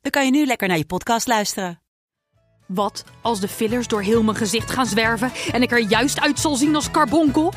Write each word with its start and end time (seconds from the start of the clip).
dan 0.00 0.10
kan 0.10 0.24
je 0.24 0.30
nu 0.30 0.46
lekker 0.46 0.68
naar 0.68 0.76
je 0.76 0.86
podcast 0.86 1.26
luisteren. 1.26 1.80
Wat 2.66 3.04
als 3.22 3.40
de 3.40 3.48
fillers 3.48 3.88
door 3.88 4.02
heel 4.02 4.22
mijn 4.22 4.36
gezicht 4.36 4.70
gaan 4.70 4.86
zwerven 4.86 5.32
en 5.52 5.62
ik 5.62 5.70
er 5.70 5.78
juist 5.78 6.20
uit 6.20 6.38
zal 6.38 6.56
zien 6.56 6.74
als 6.74 6.90
carbonkel? 6.90 7.52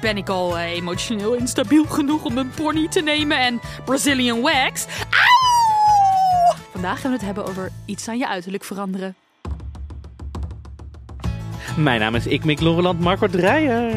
Ben 0.00 0.16
ik 0.16 0.28
al 0.28 0.58
eh, 0.58 0.70
emotioneel 0.70 1.34
instabiel 1.34 1.84
genoeg 1.84 2.24
om 2.24 2.38
een 2.38 2.50
pony 2.50 2.88
te 2.88 3.00
nemen 3.00 3.38
en 3.38 3.60
Brazilian 3.84 4.40
wax? 4.40 4.86
Auw! 5.10 6.56
Vandaag 6.72 7.00
gaan 7.00 7.10
we 7.10 7.16
het 7.16 7.26
hebben 7.26 7.46
over 7.46 7.72
iets 7.84 8.08
aan 8.08 8.18
je 8.18 8.28
uiterlijk 8.28 8.64
veranderen. 8.64 9.14
Mijn 11.78 12.00
naam 12.00 12.14
is 12.14 12.26
Ik 12.26 12.44
Mik 12.44 12.60
Loreland 12.60 13.00
Marco 13.00 13.26
Dreyer. 13.26 13.90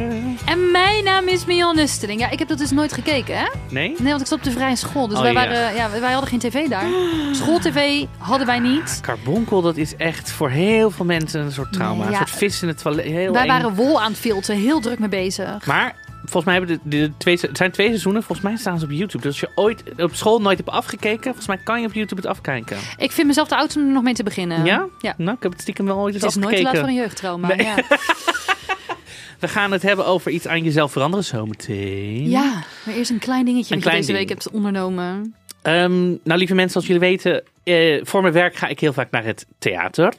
En 0.45 0.72
mijn 0.72 1.03
naam 1.03 1.27
is 1.27 1.45
Mian 1.45 1.76
Nusteling. 1.76 2.20
Ja, 2.20 2.30
ik 2.30 2.39
heb 2.39 2.48
dat 2.48 2.58
dus 2.58 2.72
nooit 2.72 2.94
gekeken, 2.94 3.38
hè? 3.38 3.45
Nee? 3.70 3.95
Nee, 3.99 4.09
want 4.09 4.22
ik 4.22 4.27
zat 4.27 4.38
op 4.38 4.44
de 4.44 4.52
vrije 4.52 4.76
school. 4.76 5.08
Dus 5.08 5.17
Oh, 5.17 5.23
wij, 5.23 5.34
ja. 5.34 5.39
waren, 5.39 5.76
ja, 5.76 5.89
wij 5.99 6.12
hadden 6.12 6.30
geen 6.30 6.39
tv 6.39 6.67
daar. 6.67 6.86
Schooltv 7.31 8.05
hadden 8.17 8.48
wij 8.48 8.59
niet. 8.59 8.99
Carbonkel, 9.02 9.62
dat 9.62 9.77
is 9.77 9.95
echt 9.95 10.31
voor 10.31 10.49
heel 10.49 10.91
veel 10.91 11.05
mensen 11.05 11.42
een 11.42 11.52
soort 11.52 11.73
trauma. 11.73 11.95
Nee, 11.95 12.05
Een 12.05 12.11
ja. 12.11 12.17
soort 12.17 12.30
vis 12.30 12.61
in 12.61 12.67
het 12.67 12.81
toilet. 12.81 13.05
Heel 13.05 13.33
wij 13.33 13.42
eng. 13.42 13.47
waren 13.47 13.75
wol 13.75 14.02
aan 14.02 14.11
het 14.11 14.20
filteren, 14.20 14.61
heel 14.61 14.80
druk 14.80 15.00
mee 15.00 15.09
bezig. 15.09 15.66
Maar 15.66 15.95
volgens 16.31 16.45
mij 16.45 16.53
hebben 16.53 16.79
de, 16.83 16.97
de 16.97 17.11
twee, 17.17 17.37
het 17.41 17.57
zijn 17.57 17.71
twee 17.71 17.87
seizoenen. 17.87 18.23
Volgens 18.23 18.47
mij 18.47 18.57
staan 18.57 18.79
ze 18.79 18.85
op 18.85 18.91
YouTube. 18.91 19.17
Dus 19.23 19.25
als 19.25 19.39
je 19.39 19.49
ooit 19.55 19.83
op 19.97 20.15
school 20.15 20.41
nooit 20.41 20.57
hebt 20.57 20.69
afgekeken, 20.69 21.23
volgens 21.23 21.47
mij 21.47 21.57
kan 21.57 21.81
je 21.81 21.87
op 21.87 21.93
YouTube 21.93 22.21
het 22.21 22.29
afkijken. 22.29 22.77
Ik 22.97 23.11
vind 23.11 23.27
mezelf 23.27 23.47
de 23.47 23.55
oudste 23.55 23.79
om 23.79 23.85
er 23.85 23.91
nog 23.93 24.03
mee 24.03 24.13
te 24.13 24.23
beginnen. 24.23 24.65
ja? 24.65 24.87
Ja. 24.99 25.13
Nou, 25.17 25.35
ik 25.37 25.43
heb 25.43 25.52
het 25.52 25.61
stiekem 25.61 25.85
wel 25.85 25.97
ooit 25.97 26.13
eens 26.13 26.23
Het 26.23 26.31
is 26.31 26.37
nooit 26.37 26.55
te 26.55 26.61
laat 26.63 26.73
afgekeken. 26.73 26.79
voor 26.79 26.97
een 26.97 27.03
jeugdtrauma. 27.03 27.47
Nee. 27.47 27.65
Ja. 27.65 27.75
We 29.39 29.47
gaan 29.47 29.71
het 29.71 29.81
hebben 29.81 30.05
over 30.05 30.31
iets 30.31 30.47
aan 30.47 30.63
jezelf 30.63 30.91
veranderen 30.91 31.25
zometeen. 31.25 32.29
ja, 32.29 32.63
maar 32.85 32.95
eerst 32.95 33.11
een 33.11 33.19
klein 33.19 33.45
dingetje 33.45 33.71
Een 33.73 33.77
je 33.77 33.83
klein 33.83 33.97
deze 34.02 34.07
ding. 34.11 34.19
week 34.19 34.29
hebt 34.29 34.49
ondernomen. 34.52 35.35
Ehm, 35.61 36.07
nou, 36.23 36.37
lieve 36.39 36.53
mensen, 36.55 36.75
als 36.75 36.85
jullie 36.85 37.02
weten, 37.02 37.43
eh, 37.64 38.00
voor 38.04 38.22
mijn 38.22 38.34
werk 38.34 38.56
ga 38.56 38.67
ik 38.67 38.80
heel 38.80 38.94
vaak 38.94 39.12
naar 39.12 39.23
het 39.23 39.45
theater. 39.59 40.14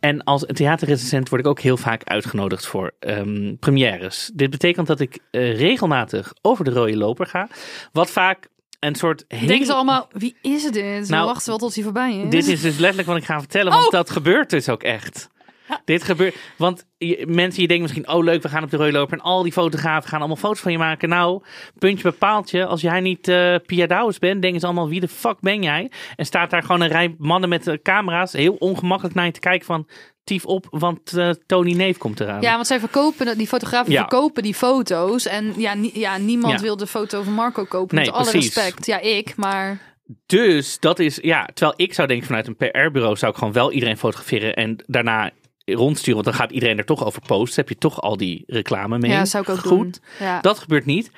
En 0.00 0.24
als 0.24 0.44
theaterrecensent 0.46 1.28
word 1.28 1.40
ik 1.40 1.46
ook 1.46 1.60
heel 1.60 1.76
vaak 1.76 2.04
uitgenodigd 2.04 2.66
voor 2.66 2.92
ehm, 2.98 3.54
premières. 3.56 4.30
Dit 4.34 4.50
betekent 4.50 4.86
dat 4.86 5.00
ik 5.00 5.18
eh, 5.30 5.56
regelmatig 5.58 6.32
over 6.42 6.64
de 6.64 6.70
rode 6.70 6.96
loper 6.96 7.26
ga. 7.26 7.48
Wat 7.92 8.10
vaak 8.10 8.48
een 8.80 8.94
soort. 8.94 9.24
hele- 9.28 9.46
Denken 9.46 9.66
ze 9.66 9.72
allemaal, 9.72 10.08
wie 10.12 10.36
is 10.42 10.62
dit? 10.62 11.08
Nou, 11.08 11.20
We 11.22 11.32
wachten 11.32 11.48
wel 11.48 11.58
tot 11.58 11.74
hij 11.74 11.84
voorbij 11.84 12.16
is. 12.16 12.30
Dit 12.30 12.46
is 12.46 12.60
dus 12.60 12.76
letterlijk 12.78 13.08
wat 13.08 13.16
ik 13.16 13.24
ga 13.24 13.38
vertellen, 13.38 13.72
want 13.72 13.84
Oh! 13.86 13.90
dat 13.92 14.10
gebeurt 14.10 14.50
dus 14.50 14.68
ook 14.68 14.82
echt. 14.82 15.28
Dit 15.84 16.02
gebeurt, 16.02 16.36
want 16.56 16.86
je- 16.98 17.24
mensen, 17.28 17.62
je 17.62 17.68
denkt 17.68 17.82
misschien, 17.82 18.08
oh 18.08 18.24
leuk, 18.24 18.42
we 18.42 18.48
gaan 18.48 18.62
op 18.62 18.70
de 18.70 18.76
rode 18.76 18.92
loper 18.92 19.18
en 19.18 19.24
al 19.24 19.42
die 19.42 19.52
fotografen 19.52 20.08
gaan 20.08 20.18
allemaal 20.18 20.36
foto's 20.36 20.60
van 20.60 20.72
je 20.72 20.78
maken. 20.78 21.08
Nou, 21.08 21.42
puntje 21.78 22.02
bepaalt 22.10 22.50
je, 22.50 22.66
als 22.66 22.80
jij 22.80 23.00
niet 23.00 23.28
eh 23.28 23.54
Pia 23.66 23.86
Douwes 23.86 24.18
bent, 24.18 24.42
denken 24.42 24.60
ze 24.60 24.66
allemaal, 24.66 24.88
wie 24.88 25.00
de 25.00 25.08
fuck 25.08 25.40
ben 25.40 25.62
jij? 25.62 25.90
En 26.16 26.26
staat 26.26 26.50
daar 26.50 26.62
gewoon 26.62 26.80
een 26.80 26.88
rij 26.88 27.14
mannen 27.18 27.48
met 27.48 27.66
eh, 27.66 27.74
camera's, 27.82 28.32
heel 28.32 28.56
ongemakkelijk 28.58 29.14
naar 29.14 29.26
je 29.26 29.32
te 29.32 29.40
kijken 29.40 29.66
van, 29.66 29.88
tief 30.24 30.44
op, 30.46 30.66
want 30.70 31.12
eh, 31.16 31.30
Tony 31.46 31.72
Neef 31.72 31.98
komt 31.98 32.20
eraan. 32.20 32.40
Ja, 32.40 32.54
want 32.54 32.66
zij 32.66 32.78
verkopen, 32.78 33.38
die 33.38 33.46
fotografen 33.46 33.92
Ja. 33.92 33.98
verkopen 34.00 34.42
die 34.42 34.54
foto's. 34.54 35.26
En 35.26 35.52
ja, 35.56 35.74
ja 35.92 36.16
niemand 36.18 36.52
Ja. 36.52 36.60
wil 36.60 36.76
de 36.76 36.86
foto 36.86 37.22
van 37.22 37.32
Marco 37.32 37.64
kopen. 37.64 37.96
Nee, 37.96 38.04
met 38.04 38.14
alle 38.14 38.30
precies. 38.30 38.54
respect. 38.54 38.86
Ja, 38.86 39.00
ik, 39.00 39.36
maar... 39.36 39.78
Dus 40.26 40.78
dat 40.80 40.98
is, 40.98 41.18
ja, 41.22 41.48
terwijl 41.54 41.74
ik 41.76 41.94
zou 41.94 42.08
denken 42.08 42.26
vanuit 42.26 42.46
een 42.46 42.56
PR-bureau 42.56 43.16
zou 43.16 43.32
ik 43.32 43.38
gewoon 43.38 43.52
wel 43.52 43.72
iedereen 43.72 43.96
fotograferen 43.96 44.54
en 44.54 44.76
daarna 44.86 45.30
rondsturen, 45.74 46.14
want 46.14 46.24
dan 46.24 46.34
gaat 46.34 46.50
iedereen 46.50 46.78
er 46.78 46.84
toch 46.84 47.04
over 47.04 47.22
posten. 47.26 47.54
Heb 47.60 47.68
je 47.68 47.78
toch 47.78 48.00
al 48.00 48.16
die 48.16 48.42
reclame 48.46 48.98
mee. 48.98 49.10
Ja, 49.10 49.24
zou 49.24 49.42
ik 49.42 49.48
ook 49.48 49.58
Goed. 49.58 49.68
doen. 49.68 49.94
Ja. 50.18 50.40
Dat 50.40 50.58
gebeurt 50.58 50.84
niet. 50.86 51.10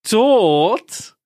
Tot 0.00 1.16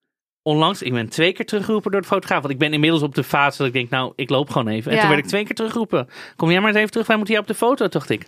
onlangs, 0.41 0.81
ik 0.81 0.93
ben 0.93 1.09
twee 1.09 1.33
keer 1.33 1.45
teruggeroepen 1.45 1.91
door 1.91 2.01
de 2.01 2.07
fotograaf. 2.07 2.41
Want 2.41 2.53
ik 2.53 2.59
ben 2.59 2.73
inmiddels 2.73 3.01
op 3.01 3.15
de 3.15 3.23
fase 3.23 3.57
dat 3.57 3.67
ik 3.67 3.73
denk, 3.73 3.89
nou, 3.89 4.13
ik 4.15 4.29
loop 4.29 4.49
gewoon 4.49 4.67
even. 4.67 4.89
En 4.91 4.95
Ja. 4.95 5.01
toen 5.01 5.11
werd 5.11 5.23
ik 5.23 5.29
twee 5.29 5.45
keer 5.45 5.55
teruggeroepen. 5.55 6.07
Kom 6.35 6.51
jij 6.51 6.59
maar 6.59 6.69
eens 6.69 6.77
even 6.77 6.91
terug, 6.91 7.07
wij 7.07 7.15
moeten 7.15 7.33
hier 7.33 7.43
op 7.43 7.49
de 7.49 7.55
foto. 7.55 7.87
Dacht 7.87 8.09
ik, 8.09 8.27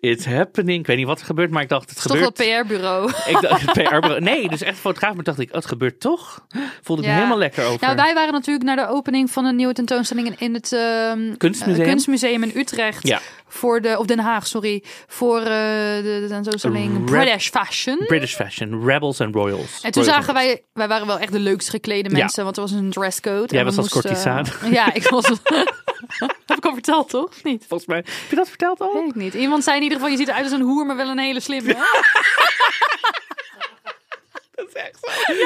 it's 0.00 0.24
happening. 0.24 0.80
Ik 0.80 0.86
weet 0.86 0.96
niet 0.96 1.06
wat 1.06 1.20
er 1.20 1.26
gebeurt, 1.26 1.50
maar 1.50 1.62
ik 1.62 1.68
dacht, 1.68 1.88
het 1.90 1.98
is 1.98 2.04
toch 2.04 2.12
gebeurt. 2.12 2.38
wel 2.38 2.62
PR-bureau. 2.62 3.10
Ik 3.26 3.40
dacht, 3.40 3.72
PR 3.72 4.20
nee, 4.20 4.48
dus 4.48 4.62
echt 4.62 4.78
fotograaf. 4.78 5.14
Maar 5.14 5.24
dacht 5.24 5.38
ik, 5.38 5.48
oh, 5.48 5.54
het 5.54 5.66
gebeurt 5.66 6.00
toch? 6.00 6.46
Voelde 6.82 7.02
ik 7.02 7.08
me 7.08 7.14
helemaal 7.14 7.38
lekker 7.38 7.64
over. 7.64 7.80
Nou, 7.86 7.96
wij 7.96 8.14
waren 8.14 8.32
natuurlijk 8.32 8.64
naar 8.64 8.76
de 8.76 8.88
opening 8.88 9.30
van 9.30 9.44
een 9.44 9.56
nieuwe 9.56 9.72
tentoonstelling 9.72 10.26
in- 10.28 10.36
in 10.38 10.54
het 10.54 10.72
ehm, 10.72 11.36
Kunstmuseum. 11.36 11.84
eh, 11.84 11.90
kunstmuseum 11.90 12.42
in 12.42 12.52
Utrecht. 12.54 13.06
Ja. 13.06 13.20
Voor 13.52 13.80
de, 13.80 13.98
of 13.98 14.06
Den 14.06 14.18
Haag, 14.18 14.46
sorry. 14.46 14.82
Voor 15.06 15.38
eh, 15.38 15.44
de, 15.46 16.18
de 16.20 16.26
tentoonstelling 16.28 16.96
Rep- 16.96 17.06
British 17.06 17.48
Fashion. 17.48 17.98
British 18.06 18.34
Fashion, 18.34 18.84
Rebels 18.86 19.20
and 19.20 19.34
Royals. 19.34 19.80
En 19.82 19.90
toen 19.90 20.02
Royals 20.02 20.06
zagen 20.18 20.34
wij, 20.34 20.62
wij 20.72 20.88
waren 20.88 21.06
wel 21.06 21.18
echt 21.18 21.32
de 21.32 21.38
leukst 21.38 21.68
geklede 21.70 22.10
mensen, 22.10 22.44
want 22.44 22.56
er 22.56 22.62
was 22.62 22.72
een 22.72 22.90
dresscode. 22.90 23.54
Jij 23.54 23.64
was 23.64 23.76
als 23.76 23.88
courtisaan. 23.88 24.46
Ja, 24.70 24.94
ik 24.94 25.08
was. 25.08 25.26
Heb 26.46 26.58
ik 26.58 26.64
al 26.64 26.72
verteld, 26.72 27.08
toch? 27.08 27.24
Of 27.28 27.44
niet? 27.44 27.64
Volgens 27.68 27.88
mij, 27.88 27.96
heb 27.96 28.30
je 28.30 28.36
dat 28.36 28.48
verteld 28.48 28.80
al? 28.80 28.92
Weet 28.94 29.08
ik 29.08 29.14
niet. 29.14 29.34
Iemand 29.34 29.64
zei 29.64 29.76
in 29.76 29.82
ieder 29.82 29.98
geval, 29.98 30.12
je 30.12 30.18
ziet 30.18 30.28
eruit 30.28 30.44
als 30.44 30.52
een 30.52 30.60
hoer, 30.60 30.86
maar 30.86 30.96
wel 30.96 31.08
een 31.08 31.18
hele 31.18 31.40
slimme. 31.40 31.76
Dat 34.60 34.68
is 34.68 34.82
echt 34.82 34.98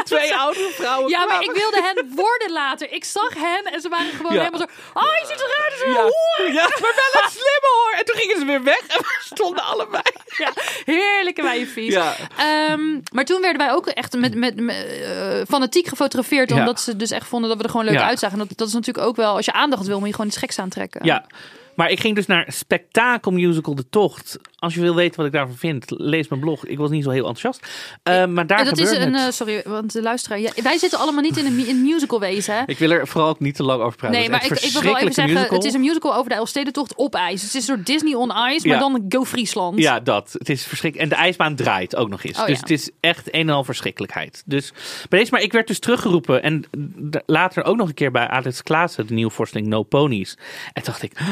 zo. 0.08 0.16
Twee 0.16 0.34
oude 0.36 0.70
vrouwen 0.74 1.10
Ja, 1.10 1.24
maar 1.24 1.42
ik 1.42 1.50
wilde 1.52 1.80
hen 1.82 2.12
worden 2.14 2.52
later. 2.52 2.92
Ik 2.92 3.04
zag 3.04 3.34
hen 3.34 3.64
en 3.72 3.80
ze 3.80 3.88
waren 3.88 4.12
gewoon 4.12 4.32
Ja. 4.32 4.38
helemaal 4.38 4.60
zo... 4.60 4.66
Oh, 4.94 5.02
je 5.20 5.26
ziet 5.26 5.40
eruit 5.40 5.72
als 5.72 5.82
een 5.82 5.90
Ja. 5.92 6.02
hoer! 6.02 6.52
ja, 6.52 6.62
maar 6.82 6.94
wel 7.02 7.22
een 7.22 7.30
slimme 7.30 7.70
hoor. 7.82 7.92
En 7.98 8.04
toen 8.04 8.16
gingen 8.16 8.38
ze 8.38 8.44
weer 8.44 8.62
weg 8.62 8.80
en 8.86 8.98
we 8.98 9.16
stonden 9.24 9.64
allebei. 9.64 10.02
Ja, 10.36 10.52
heerlijke 10.84 11.42
wijfies. 11.42 11.92
Ja. 11.92 12.14
Ehm, 12.36 13.00
maar 13.12 13.24
toen 13.24 13.40
werden 13.40 13.58
wij 13.66 13.72
ook 13.72 13.86
echt 13.86 14.16
met, 14.18 14.34
met, 14.34 14.60
met, 14.60 14.86
eh, 14.86 15.40
fanatiek 15.48 15.86
gefotografeerd. 15.86 16.52
Omdat 16.52 16.80
ze 16.80 16.96
dus 16.96 17.10
echt 17.10 17.26
vonden 17.26 17.48
dat 17.48 17.58
we 17.58 17.64
er 17.64 17.70
gewoon 17.70 17.84
leuk 17.86 17.98
uitzagen. 18.00 18.40
En 18.40 18.46
dat, 18.48 18.58
dat 18.58 18.68
is 18.68 18.74
natuurlijk 18.74 19.06
ook 19.06 19.16
wel, 19.16 19.34
als 19.36 19.44
je 19.44 19.52
aandacht 19.52 19.86
wil, 19.86 19.98
moet 19.98 20.08
je 20.08 20.14
gewoon 20.14 20.30
iets 20.30 20.36
geks 20.36 20.58
aantrekken. 20.58 21.04
Ja, 21.04 21.26
maar 21.74 21.90
ik 21.90 22.00
ging 22.00 22.14
dus 22.14 22.26
naar 22.26 22.44
Spektakel 22.52 23.30
Musical 23.30 23.74
De 23.74 23.88
Tocht. 23.90 24.38
Als 24.64 24.74
je 24.74 24.80
wil 24.80 24.94
weten 24.94 25.16
wat 25.16 25.26
ik 25.26 25.32
daarvan 25.32 25.56
vind, 25.56 25.84
lees 25.88 26.28
mijn 26.28 26.40
blog. 26.40 26.66
Ik 26.66 26.78
was 26.78 26.90
niet 26.90 27.04
zo 27.04 27.10
heel 27.10 27.26
enthousiast. 27.26 27.66
Eh, 28.02 28.26
maar 28.26 28.46
daar 28.46 28.58
En 28.58 28.64
dat 28.64 28.78
is 28.78 28.90
een, 28.90 29.14
het. 29.14 29.26
eh, 29.26 29.30
sorry, 29.32 29.62
want 29.66 29.92
de 29.92 30.02
luisteraar. 30.02 30.40
Ja, 30.40 30.50
wij 30.62 30.78
zitten 30.78 30.98
allemaal 30.98 31.22
niet 31.22 31.36
in 31.36 31.46
een, 31.46 31.66
in 31.66 31.82
musical 31.82 32.20
wezen. 32.20 32.54
hè? 32.54 32.62
Ik 32.66 32.78
wil 32.78 32.90
er 32.90 33.06
vooral 33.08 33.28
ook 33.30 33.40
niet 33.40 33.54
te 33.54 33.62
lang 33.62 33.82
over 33.82 33.96
praten. 33.98 34.16
Nee, 34.18 34.30
Het 34.30 34.32
maar 34.42 34.52
is 34.52 34.62
ik, 34.66 34.72
wil 34.72 34.82
wel 34.82 34.98
even 34.98 35.12
zeggen, 35.12 35.54
het 35.54 35.64
is 35.64 35.74
een 35.74 35.80
musical 35.80 36.14
over 36.14 36.28
de 36.30 36.34
Elfstedentocht 36.36 36.94
op 36.94 37.14
ijs. 37.14 37.42
Het 37.42 37.48
is 37.48 37.54
een 37.54 37.62
soort 37.74 37.86
Disney 37.86 38.14
on 38.14 38.28
ice, 38.30 38.68
maar 38.68 38.76
Ja. 38.76 38.78
dan 38.78 39.04
Go 39.08 39.24
Friesland. 39.24 39.78
Ja, 39.78 40.00
dat. 40.00 40.34
Het 40.38 40.48
is 40.48 40.64
verschrikkelijk. 40.66 41.10
En 41.12 41.16
de 41.18 41.22
ijsbaan 41.24 41.54
draait 41.54 41.96
ook 41.96 42.08
nog 42.08 42.24
eens. 42.24 42.38
Oh, 42.38 42.46
dus 42.46 42.54
ja. 42.54 42.60
het 42.60 42.70
is 42.70 42.90
echt 43.00 43.34
een 43.34 43.40
en 43.48 43.54
al 43.54 43.64
verschrikkelijkheid. 43.64 44.42
Dus 44.46 44.72
bij 45.08 45.18
deze, 45.18 45.30
maar 45.30 45.40
ik 45.42 45.52
werd 45.52 45.66
dus 45.66 45.78
teruggeroepen. 45.78 46.42
En 46.42 46.64
later 47.26 47.64
ook 47.64 47.76
nog 47.76 47.88
een 47.88 47.94
keer 47.94 48.10
bij 48.10 48.28
Alex 48.28 48.62
Klaassen, 48.62 49.06
de 49.06 49.14
nieuwe 49.14 49.30
voorstelling 49.32 49.68
No 49.68 49.82
Ponies. 49.82 50.36
En 50.72 50.82
dacht 50.84 51.02
ik, 51.02 51.18
"Huh, 51.18 51.28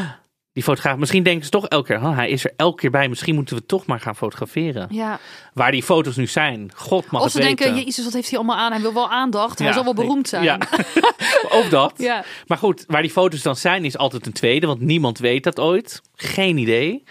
die 0.53 0.63
fotograaf, 0.63 0.97
misschien 0.97 1.23
denken 1.23 1.45
ze 1.45 1.51
toch 1.51 1.67
elke 1.67 1.87
keer, 1.87 2.01
"Huh, 2.01 2.17
hij 2.17 2.31
is 2.31 2.45
er 2.45 2.53
elke 2.57 2.81
keer 2.81 2.91
bij. 2.91 3.09
Misschien 3.09 3.35
moeten 3.35 3.57
we 3.57 3.67
toch 3.67 3.87
maar 3.87 4.01
gaan 4.01 4.17
fotograferen. 4.17 4.89
Ja. 4.91 5.21
Waar 5.55 5.71
die 5.71 5.83
foto's 5.83 6.17
nu 6.17 6.27
zijn, 6.27 6.71
god 6.75 7.11
mag 7.11 7.21
Of 7.21 7.27
het 7.27 7.37
ze 7.37 7.49
denken, 7.49 7.75
jezus, 7.77 8.05
wat 8.05 8.13
heeft 8.13 8.29
hij 8.29 8.39
allemaal 8.39 8.57
aan? 8.57 8.73
Hij 8.73 8.81
wil 8.81 8.95
wel 8.95 9.11
aandacht, 9.11 9.59
hij 9.59 9.73
zal 9.73 9.85
wel 9.85 9.95
beroemd 9.95 10.29
zijn. 10.29 10.45
Ja, 10.45 10.59
of 11.61 11.69
dat. 11.69 11.93
Ja. 11.97 12.25
Maar 12.47 12.59
goed, 12.59 12.85
waar 12.87 13.03
die 13.03 13.11
foto's 13.11 13.43
dan 13.43 13.57
zijn 13.57 13.85
is 13.85 13.97
altijd 13.97 14.27
een 14.27 14.33
tweede, 14.33 14.67
want 14.67 14.81
niemand 14.81 15.19
weet 15.19 15.45
dat 15.45 15.61
ooit. 15.61 16.01
Geen 16.15 16.57
idee. 16.57 17.03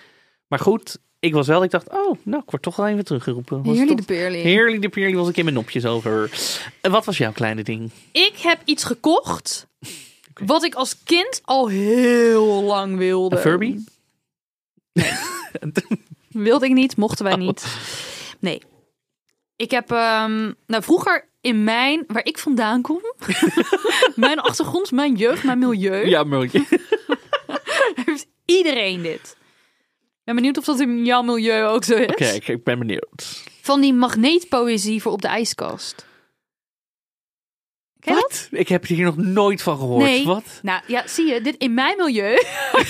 Maar 0.48 0.60
goed, 0.60 0.98
ik 1.20 1.34
was 1.34 1.48
wel, 1.48 1.64
ik 1.64 1.72
dacht, 1.72 1.90
oh, 1.90 2.18
nou, 2.24 2.44
ik 2.44 2.50
word 2.50 2.62
toch 2.62 2.76
wel 2.76 2.88
even 2.88 3.06
teruggeroepen. 3.06 3.64
Was 3.64 3.78
Heerlijk 3.78 3.98
de 3.98 4.06
peerling. 4.06 4.44
Heerlijk 4.44 4.82
de 4.82 4.90
peerling 4.90 5.18
was 5.18 5.30
ik 5.30 5.38
in 5.38 5.44
mijn 5.44 5.56
nopjes 5.56 5.86
over. 5.86 6.30
Wat 6.82 7.06
was 7.06 7.18
jouw 7.18 7.32
kleine 7.32 7.64
ding? 7.64 7.92
Ik 8.12 8.38
heb 8.38 8.60
iets 8.66 8.84
gekocht 8.84 9.68
wat 10.34 10.64
ik 10.64 10.76
als 10.76 11.04
kind 11.04 11.42
al 11.44 11.68
heel 11.68 12.62
lang 12.64 12.98
wilde. 12.98 13.36
Een 13.36 13.42
Furby? 13.42 13.78
Wilde 16.30 16.66
ik 16.66 16.72
niet, 16.74 16.98
mochten 16.98 17.26
Oh. 17.26 17.32
wij 17.32 17.42
niet. 17.46 17.66
Nee. 18.40 18.62
Ik 19.56 19.72
heb, 19.72 19.92
ehm, 19.92 20.52
nou 20.68 20.84
vroeger 20.84 21.30
in 21.42 21.64
mijn, 21.64 22.04
waar 22.08 22.26
ik 22.26 22.38
vandaan 22.38 22.82
kom, 22.82 23.02
mijn 24.16 24.40
achtergrond, 24.40 24.92
mijn 24.92 25.16
jeugd, 25.16 25.44
mijn 25.44 25.60
milieu, 25.60 26.08
Ja, 26.08 26.24
maar 26.24 26.40
heeft 28.06 28.28
iedereen 28.46 29.02
dit. 29.02 29.36
Ik 30.12 30.28
ben 30.28 30.36
benieuwd 30.36 30.58
of 30.58 30.66
dat 30.66 30.80
in 30.80 31.06
jouw 31.06 31.22
milieu 31.22 31.66
ook 31.66 31.84
zo 31.84 31.96
is. 31.96 32.08
Oké, 32.08 32.26
ik, 32.26 32.48
ik 32.48 32.64
ben 32.64 32.80
benieuwd. 32.80 33.44
Van 33.62 33.82
die 33.82 33.94
magneetpoëzie 33.94 35.02
voor 35.02 35.12
op 35.12 35.22
de 35.22 35.28
ijskast. 35.28 36.06
Ken 38.02 38.16
je 38.16 38.22
dat? 38.22 38.48
Wat? 38.52 38.60
Ik 38.60 38.68
heb 38.68 38.86
hier 38.88 39.06
nog 39.06 39.18
nooit 39.18 39.62
van 39.62 39.78
gehoord. 39.78 40.04
Nee. 40.04 40.26
Wat? 40.26 40.44
Nou 40.62 40.82
ja, 40.88 41.04
zie 41.08 41.26
je, 41.34 41.42
dit 41.42 41.56
in 41.58 41.74
mijn 41.74 41.98
milieu. 41.98 42.32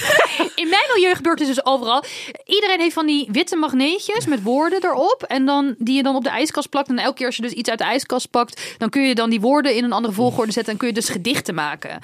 in 0.61 0.69
mijn 0.69 0.83
milieu 0.95 1.15
gebeurt 1.15 1.39
het 1.39 1.47
dus 1.47 1.65
overal. 1.65 2.03
Iedereen 2.45 2.79
heeft 2.79 2.93
van 2.93 3.05
die 3.05 3.27
witte 3.31 3.55
magneetjes 3.55 4.25
met 4.25 4.43
woorden 4.43 4.83
erop. 4.83 5.23
En 5.27 5.45
dan 5.45 5.75
die 5.77 5.95
je 5.95 6.03
dan 6.03 6.15
op 6.15 6.23
de 6.23 6.29
ijskast 6.29 6.69
plakt. 6.69 6.89
En 6.89 6.99
elke 6.99 7.15
keer 7.17 7.25
als 7.25 7.35
je 7.35 7.41
dus 7.41 7.51
iets 7.51 7.69
uit 7.69 7.79
de 7.79 7.85
ijskast 7.85 8.29
pakt, 8.29 8.75
dan 8.77 8.89
kun 8.89 9.01
je 9.01 9.15
dan 9.15 9.29
die 9.29 9.41
woorden 9.41 9.75
in 9.75 9.83
een 9.83 9.91
andere 9.93 10.13
volgorde 10.13 10.51
zetten. 10.51 10.73
En 10.73 10.79
kun 10.79 10.87
je 10.87 10.93
dus 10.93 11.09
gedichten 11.09 11.55
maken. 11.55 11.99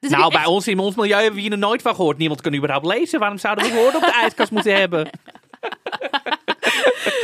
Dus 0.00 0.10
Nou, 0.10 0.30
bij 0.30 0.40
echt- 0.40 0.48
ons 0.48 0.68
in 0.68 0.78
ons 0.78 0.94
milieu 0.94 1.14
hebben 1.16 1.34
we 1.34 1.40
hier 1.40 1.50
nog 1.50 1.58
nooit 1.58 1.82
van 1.82 1.94
gehoord. 1.94 2.18
Niemand 2.18 2.40
kan 2.40 2.54
überhaupt 2.54 2.86
lezen. 2.86 3.18
Waarom 3.18 3.38
zouden 3.38 3.64
we 3.64 3.72
woorden 3.74 4.00
op 4.00 4.06
de 4.06 4.12
ijskast 4.12 4.50
moeten 4.50 4.76
hebben? 4.76 5.08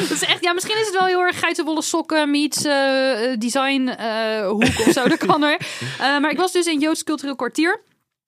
Dat 0.09 0.11
is 0.11 0.23
echt, 0.23 0.45
ja, 0.45 0.53
misschien 0.53 0.79
is 0.79 0.87
het 0.87 0.97
wel 0.97 1.07
heel 1.07 1.21
erg 1.21 1.39
geitenwolle 1.39 1.83
sokken 1.83 2.31
meets 2.31 2.65
eh, 2.65 3.33
design 3.39 3.89
eh, 3.89 4.49
hoek 4.49 4.63
of 4.63 4.93
zo. 4.93 5.09
Dat 5.09 5.19
kan 5.19 5.43
er. 5.43 5.61
Maar 6.21 6.31
ik 6.31 6.37
was 6.37 6.53
dus 6.53 6.67
in 6.67 6.81
Joods 6.81 7.05
Cultureel 7.05 7.37
Kwartier. 7.37 7.81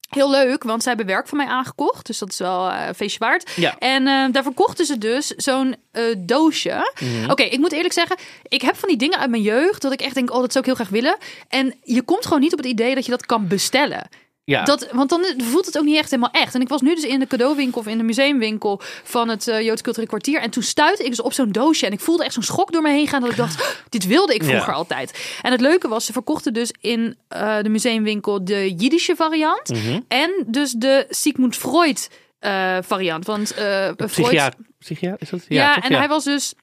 Heel 0.08 0.30
leuk, 0.30 0.62
want 0.62 0.82
zij 0.82 0.92
hebben 0.94 1.14
werk 1.14 1.28
van 1.28 1.38
mij 1.38 1.46
aangekocht. 1.46 2.06
Dus 2.06 2.18
dat 2.18 2.28
is 2.28 2.38
wel 2.38 2.72
een 2.72 2.94
feestje 2.94 3.18
waard. 3.18 3.50
Ja. 3.56 3.78
En 3.78 4.06
eh, 4.06 4.32
daar 4.32 4.42
verkochten 4.42 4.86
ze 4.86 4.98
dus 4.98 5.26
zo'n 5.26 5.76
doosje. 6.18 6.92
Mhm. 7.00 7.30
Oké, 7.30 7.42
ik 7.42 7.58
moet 7.58 7.72
eerlijk 7.72 7.94
zeggen, 7.94 8.16
ik 8.48 8.62
heb 8.62 8.76
van 8.76 8.88
die 8.88 8.98
dingen 8.98 9.18
uit 9.18 9.30
mijn 9.30 9.42
jeugd 9.42 9.82
dat 9.82 9.92
ik 9.92 10.00
echt 10.00 10.14
denk, 10.14 10.30
oh, 10.30 10.40
dat 10.40 10.52
zou 10.52 10.64
ik 10.64 10.74
heel 10.74 10.84
graag 10.84 11.00
willen. 11.00 11.16
En 11.48 11.74
je 11.82 12.02
komt 12.02 12.24
gewoon 12.24 12.40
niet 12.40 12.52
op 12.52 12.58
het 12.58 12.66
idee 12.66 12.94
dat 12.94 13.04
je 13.04 13.10
dat 13.10 13.26
kan 13.26 13.48
bestellen. 13.48 14.08
Ja. 14.46 14.64
Dat, 14.64 14.88
want 14.92 15.10
dan 15.10 15.24
voelt 15.38 15.66
het 15.66 15.78
ook 15.78 15.84
niet 15.84 15.96
echt 15.96 16.10
helemaal 16.10 16.30
echt. 16.32 16.54
En 16.54 16.60
ik 16.60 16.68
was 16.68 16.80
nu 16.80 16.94
dus 16.94 17.04
in 17.04 17.18
de 17.18 17.26
cadeauwinkel 17.26 17.80
of 17.80 17.86
in 17.86 17.98
de 17.98 18.04
museumwinkel 18.04 18.80
van 19.04 19.28
het 19.28 19.48
eh, 19.48 19.60
Joods 19.60 19.82
Cultureel 19.82 20.08
Kwartier. 20.08 20.40
En 20.40 20.50
toen 20.50 20.62
stuitte 20.62 21.02
ik 21.04 21.08
dus 21.10 21.20
op 21.22 21.32
zo'n 21.32 21.52
doosje. 21.52 21.86
En 21.86 21.92
ik 21.92 22.00
voelde 22.00 22.24
echt 22.24 22.34
zo'n 22.34 22.42
schok 22.42 22.72
door 22.72 22.82
me 22.82 22.90
heen 22.90 23.08
gaan. 23.08 23.20
Dat 23.20 23.30
ik 23.30 23.36
dacht, 23.36 23.60
"Oh, 23.62 23.66
dit 23.88 24.06
wilde 24.06 24.34
ik 24.34 24.42
vroeger 24.44 24.68
Ja. 24.68 24.72
altijd. 24.74 25.38
En 25.42 25.52
het 25.52 25.60
leuke 25.60 25.88
was, 25.88 26.04
ze 26.06 26.12
verkochten 26.12 26.52
dus 26.52 26.72
in 26.80 27.16
eh, 27.28 27.56
de 27.62 27.68
museumwinkel 27.68 28.44
de 28.44 28.74
Jiddische 28.74 29.16
variant. 29.16 29.68
Mhm. 29.68 30.00
En 30.08 30.44
dus 30.46 30.72
de 30.72 31.06
Sigmund 31.10 31.56
Freud 31.56 32.10
eh, 32.38 32.78
variant. 32.82 33.26
Want 33.26 33.52
Freud... 33.54 34.06
Psychiater. 34.06 34.60
Psychiater, 34.78 35.22
is 35.22 35.30
dat? 35.30 35.44
Ja, 35.48 35.74
toch? 35.74 35.84
en 35.84 35.92
hij 35.92 36.08
was 36.08 36.24
dus. 36.24 36.54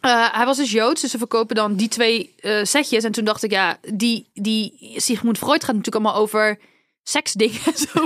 hij 0.00 0.44
was 0.44 0.56
dus 0.56 0.70
Joods, 0.70 1.00
dus 1.00 1.10
ze 1.10 1.18
verkopen 1.18 1.56
dan 1.56 1.74
die 1.76 1.88
twee 1.88 2.34
setjes. 2.62 3.04
En 3.04 3.12
toen 3.12 3.24
dacht 3.24 3.42
ik, 3.42 3.50
ja, 3.50 3.78
die, 3.94 4.30
die 4.34 4.94
Sigmund 4.96 5.38
Freud 5.38 5.64
gaat 5.64 5.76
natuurlijk 5.76 6.04
allemaal 6.04 6.22
over 6.22 6.58
seksdingen 7.02 7.60
en 7.64 7.76
zo. 7.92 8.04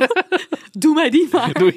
Doe 0.73 0.95
mij 0.95 1.11
die 1.11 1.29
maar. 1.33 1.53
Doei. 1.53 1.75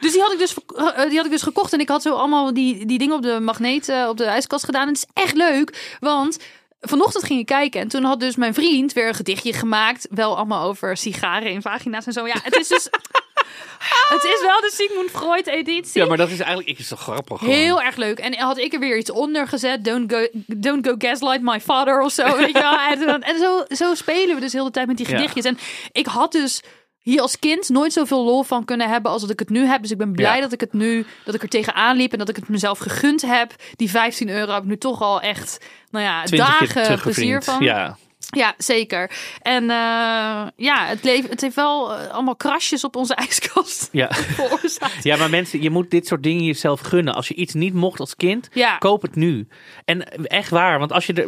Dus 0.00 0.12
die 0.12 0.20
had 0.20 0.32
ik 0.32 0.38
dus, 0.38 0.52
verk- 0.52 0.70
eh, 0.72 1.08
die 1.08 1.16
had 1.16 1.24
ik 1.26 1.30
dus 1.32 1.42
gekocht. 1.42 1.72
En 1.72 1.80
ik 1.80 1.88
had 1.88 2.02
zo 2.02 2.14
allemaal 2.14 2.54
die, 2.54 2.86
die 2.86 2.98
dingen 2.98 3.14
op 3.16 3.22
de 3.22 3.40
magneet, 3.40 3.88
eh, 3.88 4.06
op 4.08 4.16
de 4.16 4.24
ijskast 4.24 4.64
gedaan. 4.64 4.82
En 4.82 4.88
het 4.88 4.96
is 4.96 5.22
echt 5.22 5.36
leuk, 5.36 5.96
want 6.00 6.38
vanochtend 6.80 7.24
ging 7.24 7.40
ik 7.40 7.46
kijken. 7.46 7.80
En 7.80 7.88
toen 7.88 8.04
had 8.04 8.20
dus 8.20 8.36
mijn 8.36 8.54
vriend 8.54 8.92
weer 8.92 9.08
een 9.08 9.14
gedichtje 9.14 9.52
gemaakt. 9.52 10.06
Wel 10.10 10.36
allemaal 10.36 10.68
over 10.68 10.96
sigaren 10.96 11.50
in 11.50 11.62
vagina's 11.62 12.06
en 12.06 12.12
zo. 12.12 12.26
Ja, 12.26 12.36
het 12.42 12.56
is 12.56 12.68
dus... 12.68 12.88
het 14.08 14.24
is 14.24 14.40
wel 14.42 14.60
de 14.60 14.70
Sigmund 14.74 15.10
Freud 15.10 15.46
editie. 15.46 16.00
Ja, 16.00 16.06
maar 16.08 16.16
dat 16.16 16.28
is 16.30 16.38
eigenlijk... 16.38 16.68
Ik 16.68 16.78
is 16.78 16.88
toch 16.88 17.00
grappig 17.00 17.38
gewoon. 17.38 17.54
Heel 17.54 17.82
erg 17.82 17.96
leuk. 17.96 18.18
En 18.18 18.34
had 18.38 18.58
ik 18.58 18.72
er 18.72 18.78
weer 18.78 18.98
iets 18.98 19.10
onder 19.10 19.48
gezet. 19.48 19.84
Don't 19.84 20.12
go, 20.12 20.26
don't 20.46 20.86
go 20.86 20.94
gaslight 20.98 21.42
my 21.42 21.60
father 21.60 22.00
of 22.00 22.12
zo. 22.12 22.36
Weet 22.36 22.46
je 22.46 22.52
wel? 22.52 22.76
En, 23.20 23.38
zo, 23.38 23.64
zo 23.68 23.94
spelen 23.94 24.34
we 24.34 24.40
dus 24.40 24.52
heel 24.52 24.64
de 24.64 24.70
tijd 24.70 24.86
met 24.86 24.96
die 24.96 25.08
Ja. 25.08 25.16
gedichtjes. 25.16 25.44
En 25.44 25.58
ik 25.92 26.06
had 26.06 26.32
dus 26.32 26.62
hier 27.02 27.20
als 27.20 27.38
kind 27.38 27.68
nooit 27.68 27.92
zoveel 27.92 28.24
lol 28.24 28.42
van 28.42 28.64
kunnen 28.64 28.88
hebben 28.88 29.10
als 29.10 29.20
dat 29.20 29.30
ik 29.30 29.38
het 29.38 29.50
nu 29.50 29.64
heb. 29.64 29.82
Dus 29.82 29.90
ik 29.90 29.98
ben 29.98 30.12
blij 30.12 30.34
Ja. 30.34 30.40
dat 30.40 30.52
ik 30.52 30.60
het 30.60 30.72
nu, 30.72 31.06
dat 31.24 31.34
ik 31.34 31.42
er 31.42 31.48
tegenaan 31.48 31.96
liep 31.96 32.12
en 32.12 32.18
dat 32.18 32.28
ik 32.28 32.36
het 32.36 32.48
mezelf 32.48 32.78
gegund 32.78 33.22
heb. 33.22 33.54
Die 33.76 33.90
15 33.90 34.28
euro 34.28 34.52
heb 34.52 34.62
ik 34.62 34.68
nu 34.68 34.76
toch 34.78 35.02
al 35.02 35.20
echt, 35.20 35.58
nou 35.90 36.04
ja, 36.04 36.24
20 36.24 36.58
keer 36.58 36.74
dagen 36.74 37.00
plezier 37.00 37.42
van. 37.42 37.62
Ja. 37.62 37.96
Ja, 38.36 38.54
zeker. 38.58 39.10
En 39.42 39.62
eh, 39.62 40.46
ja, 40.56 40.86
het, 40.86 41.04
leef, 41.04 41.28
het 41.28 41.40
heeft 41.40 41.54
wel 41.54 41.94
eh, 41.94 42.08
allemaal 42.10 42.36
krasjes 42.36 42.84
op 42.84 42.96
onze 42.96 43.14
ijskast 43.24 43.88
Ja. 43.92 44.12
veroorzaakt. 44.12 45.04
ja, 45.04 45.16
maar 45.16 45.30
mensen, 45.30 45.62
je 45.62 45.70
moet 45.70 45.90
dit 45.90 46.06
soort 46.06 46.22
dingen 46.22 46.44
jezelf 46.44 46.80
gunnen. 46.80 47.14
Als 47.14 47.28
je 47.28 47.34
iets 47.34 47.54
niet 47.54 47.74
mocht 47.74 48.00
als 48.00 48.16
kind, 48.16 48.48
Ja. 48.52 48.78
koop 48.78 49.02
het 49.02 49.14
nu. 49.14 49.46
En 49.84 50.26
echt 50.26 50.50
waar, 50.50 50.78
want 50.78 50.92
als 50.92 51.06
je 51.06 51.12
er... 51.12 51.26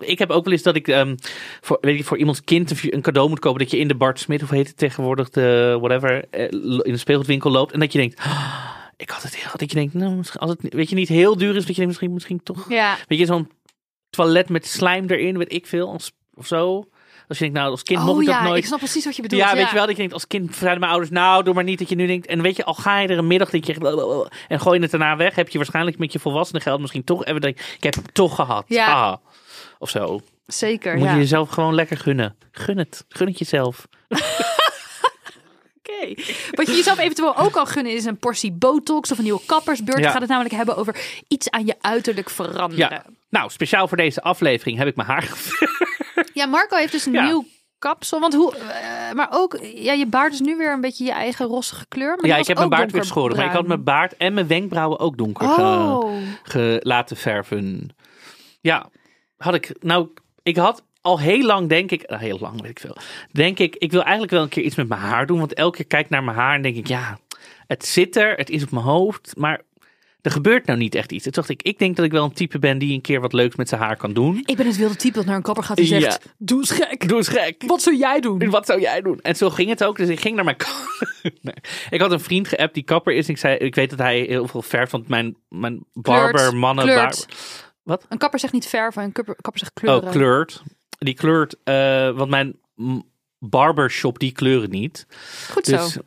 Ik 0.00 0.18
heb 0.18 0.30
ook 0.30 0.44
wel 0.44 0.52
eens 0.52 0.62
dat 0.62 0.76
ik 0.76 0.88
ehm, 0.88 1.16
voor, 1.60 1.78
weet 1.80 1.98
je, 1.98 2.04
voor 2.04 2.18
iemands 2.18 2.42
kind 2.44 2.92
een- 2.92 3.02
cadeau 3.02 3.28
moet 3.28 3.38
kopen. 3.38 3.58
Dat 3.60 3.70
je 3.70 3.78
in 3.78 3.88
de 3.88 3.94
Bart 3.96 4.18
Smit, 4.20 4.42
of 4.42 4.50
heet 4.50 4.66
het 4.68 4.76
tegenwoordig, 4.76 5.30
de 5.30 5.76
whatever, 5.80 6.24
eh, 6.30 6.42
in 6.82 6.92
de 6.92 6.96
speelgoedwinkel 6.96 7.50
loopt. 7.50 7.72
En 7.72 7.80
dat 7.80 7.92
je 7.92 7.98
denkt... 7.98 8.18
"Ah, 8.20 8.64
ik 8.96 9.10
had 9.10 9.22
het 9.22 9.36
heel... 9.36 9.50
Dat 9.56 9.70
je 9.70 9.76
denkt, 9.76 9.94
nou, 9.94 10.22
als 10.38 10.50
het 10.50 10.74
weet 10.74 10.88
je, 10.88 10.94
niet 10.94 11.08
heel 11.08 11.36
duur 11.36 11.56
is, 11.56 11.66
dat 11.66 11.66
je 11.66 11.72
denkt, 11.74 11.86
misschien, 11.86 12.12
misschien 12.12 12.42
toch... 12.42 12.68
Ja. 12.68 12.96
Weet 13.08 13.18
je, 13.18 13.26
zo'n 13.26 13.50
toilet 14.10 14.48
met 14.48 14.66
slijm 14.66 15.04
erin, 15.10 15.38
weet 15.38 15.52
ik 15.52 15.66
veel, 15.66 15.92
als- 15.92 16.12
of 16.38 16.46
zo. 16.46 16.88
Als 17.28 17.38
je 17.38 17.44
denkt, 17.44 17.58
nou, 17.58 17.70
als 17.70 17.82
kind 17.82 18.00
mocht 18.00 18.16
Oh 18.16 18.20
ik 18.20 18.26
dat 18.26 18.34
ja, 18.34 18.42
nooit. 18.42 18.58
ik 18.58 18.66
snap 18.66 18.78
precies 18.78 19.04
wat 19.04 19.16
je 19.16 19.22
bedoelt. 19.22 19.42
Ja, 19.42 19.54
weet 19.54 19.68
je 19.68 19.74
wel, 19.74 19.82
dat 19.82 19.90
je 19.90 19.96
denkt 19.96 20.12
als 20.12 20.26
kind 20.26 20.56
zeiden 20.56 20.80
mijn 20.80 20.92
ouders, 20.92 21.12
nou, 21.12 21.44
doe 21.44 21.54
maar 21.54 21.64
niet 21.64 21.78
dat 21.78 21.88
je 21.88 21.94
nu 21.94 22.06
denkt. 22.06 22.26
En 22.26 22.42
weet 22.42 22.56
je, 22.56 22.64
al 22.64 22.74
ga 22.74 22.98
je 22.98 23.08
er 23.08 23.18
een 23.18 23.26
middag 23.26 23.50
dat 23.50 23.66
je 23.66 23.74
en 24.48 24.60
gooi 24.60 24.76
je 24.76 24.82
het 24.82 24.90
daarna 24.90 25.16
weg, 25.16 25.34
heb 25.34 25.48
je 25.48 25.58
waarschijnlijk 25.58 25.98
met 25.98 26.12
je 26.12 26.18
volwassenen 26.18 26.62
geld 26.62 26.80
misschien 26.80 27.04
toch 27.04 27.24
even 27.24 27.40
denk 27.40 27.60
ik 27.60 27.82
heb 27.82 27.94
het 27.94 28.14
toch 28.14 28.34
gehad. 28.34 28.64
Ja. 28.68 28.86
Ah, 28.86 29.16
of 29.78 29.90
zo. 29.90 30.20
Zeker, 30.46 30.96
Moet 30.96 31.06
ja. 31.06 31.12
je 31.12 31.18
jezelf 31.18 31.48
gewoon 31.48 31.74
lekker 31.74 31.96
gunnen. 31.96 32.36
Gun 32.52 32.78
het. 32.78 33.04
Gun 33.08 33.26
het 33.26 33.38
jezelf. 33.38 33.86
Oké. 35.78 36.14
Wat 36.50 36.66
je 36.66 36.72
jezelf 36.72 36.98
eventueel 36.98 37.36
ook 37.36 37.52
kan 37.52 37.66
gunnen 37.66 37.92
is 37.92 38.04
een 38.04 38.18
portie 38.18 38.52
botox 38.52 39.12
of 39.12 39.18
een 39.18 39.24
nieuwe 39.24 39.40
kappersbeurt. 39.46 39.98
Ja. 39.98 40.04
We 40.04 40.10
gaan 40.10 40.20
het 40.20 40.30
namelijk 40.30 40.54
hebben 40.54 40.76
over 40.76 40.96
iets 41.28 41.50
aan 41.50 41.66
je 41.66 41.74
uiterlijk 41.80 42.30
veranderen. 42.30 42.90
Ja. 42.90 43.04
Nou, 43.30 43.50
speciaal 43.50 43.88
voor 43.88 43.96
deze 43.96 44.22
aflevering 44.22 44.78
heb 44.78 44.86
ik 44.86 44.96
mijn 44.96 45.08
haar 45.08 45.22
geverfd. 45.22 45.87
Ja, 46.38 46.46
Marco 46.46 46.76
heeft 46.76 46.92
dus 46.92 47.06
een 47.06 47.12
Ja. 47.12 47.24
nieuw 47.24 47.44
kapsel. 47.78 48.20
Want 48.20 48.34
hoe, 48.34 48.56
eh, 48.56 49.12
maar 49.12 49.28
ook, 49.30 49.58
ja, 49.74 49.92
je 49.92 50.06
baard 50.06 50.32
is 50.32 50.40
nu 50.40 50.56
weer 50.56 50.72
een 50.72 50.80
beetje 50.80 51.04
je 51.04 51.12
eigen 51.12 51.46
rossige 51.46 51.86
kleur. 51.88 52.16
Maar 52.16 52.26
Ja, 52.26 52.36
ik 52.36 52.46
heb 52.46 52.56
mijn 52.56 52.68
baard 52.68 52.92
weer 52.92 53.00
geschoren. 53.00 53.36
Maar 53.36 53.46
ik 53.46 53.52
had 53.52 53.66
mijn 53.66 53.84
baard 53.84 54.16
en 54.16 54.34
mijn 54.34 54.46
wenkbrauwen 54.46 54.98
ook 54.98 55.16
donker 55.16 55.48
Oh, 55.48 56.12
ge- 56.42 56.80
laten 56.82 57.16
verven. 57.16 57.88
Ja, 58.60 58.88
had 59.36 59.54
ik. 59.54 59.72
Nou, 59.80 60.08
ik 60.42 60.56
had 60.56 60.82
al 61.00 61.18
heel 61.20 61.44
lang, 61.44 61.68
denk 61.68 61.90
ik. 61.90 62.08
nou, 62.08 62.22
heel 62.22 62.38
lang, 62.40 62.60
weet 62.60 62.70
ik 62.70 62.80
veel. 62.80 62.96
Denk 63.32 63.58
ik, 63.58 63.76
ik 63.76 63.90
wil 63.92 64.02
eigenlijk 64.02 64.32
wel 64.32 64.42
een 64.42 64.48
keer 64.48 64.62
iets 64.64 64.76
met 64.76 64.88
mijn 64.88 65.00
haar 65.00 65.26
doen. 65.26 65.38
Want 65.38 65.54
elke 65.54 65.76
keer 65.76 65.86
kijk 65.86 66.04
ik 66.04 66.10
naar 66.10 66.24
mijn 66.24 66.36
haar 66.36 66.54
en 66.54 66.62
denk 66.62 66.76
ik, 66.76 66.86
ja, 66.88 67.18
het 67.66 67.86
zit 67.86 68.16
er, 68.16 68.34
het 68.36 68.50
is 68.50 68.62
op 68.62 68.70
mijn 68.70 68.84
hoofd. 68.84 69.32
Maar 69.36 69.60
er 70.20 70.30
gebeurt 70.30 70.66
nou 70.66 70.78
niet 70.78 70.94
echt 70.94 71.12
iets. 71.12 71.22
Toen 71.24 71.32
dacht 71.32 71.48
ik, 71.48 71.62
ik 71.62 71.78
denk 71.78 71.96
dat 71.96 72.04
ik 72.04 72.10
wel 72.12 72.24
een 72.24 72.32
type 72.32 72.58
ben 72.58 72.78
die 72.78 72.94
een 72.94 73.00
keer 73.00 73.20
wat 73.20 73.32
leuks 73.32 73.56
met 73.56 73.68
zijn 73.68 73.80
haar 73.80 73.96
kan 73.96 74.12
doen. 74.12 74.42
ik 74.44 74.56
ben 74.56 74.66
het 74.66 74.76
wilde 74.76 74.96
type 74.96 75.14
dat 75.16 75.26
naar 75.26 75.36
een 75.36 75.42
kapper 75.42 75.64
gaat 75.64 75.78
en 75.78 75.84
Ja. 75.86 76.00
zegt, 76.00 76.34
doe 76.38 76.58
eens 76.58 76.70
gek. 76.70 77.08
Doe 77.08 77.16
eens 77.16 77.28
gek. 77.28 77.62
Wat 77.66 77.82
zou 77.82 77.96
jij 77.96 78.20
doen? 78.20 78.50
Wat 78.50 78.66
zou 78.66 78.80
jij 78.80 79.00
doen? 79.00 79.20
En 79.20 79.36
zo 79.36 79.50
ging 79.50 79.68
het 79.68 79.84
ook. 79.84 79.96
Dus 79.96 80.08
ik 80.08 80.20
ging 80.20 80.34
naar 80.36 80.44
mijn 80.44 80.56
nee. 81.42 81.54
Ik 81.90 82.00
had 82.00 82.12
een 82.12 82.20
vriend 82.20 82.48
geappt 82.48 82.74
die 82.74 82.82
kapper 82.82 83.12
is. 83.14 83.26
En 83.26 83.32
ik 83.32 83.38
zei, 83.38 83.56
ik 83.56 83.74
weet 83.74 83.90
dat 83.90 83.98
hij 83.98 84.20
heel 84.20 84.48
veel 84.48 84.62
verft. 84.62 84.92
Want 84.92 85.08
mijn, 85.08 85.36
mijn 85.48 85.84
barber, 85.92 86.56
mannen, 86.56 86.84
kleurt. 86.84 87.26
barber, 87.82 88.06
Een 88.08 88.18
kapper 88.18 88.38
zegt 88.38 88.52
niet 88.52 88.66
verven, 88.66 89.02
een 89.02 89.12
kapper, 89.12 89.34
kapper 89.40 89.60
zegt 89.60 89.72
kleuren. 89.72 90.02
Oh, 90.04 90.10
kleurt. 90.10 90.62
Die 90.98 91.14
kleurt, 91.14 91.56
eh, 91.64 92.10
want 92.10 92.30
mijn 92.30 92.56
barbershop 93.38 94.18
die 94.18 94.32
kleuren 94.32 94.70
niet. 94.70 95.06
Goed 95.50 95.64
Dus 95.64 95.92
zo. 95.92 96.00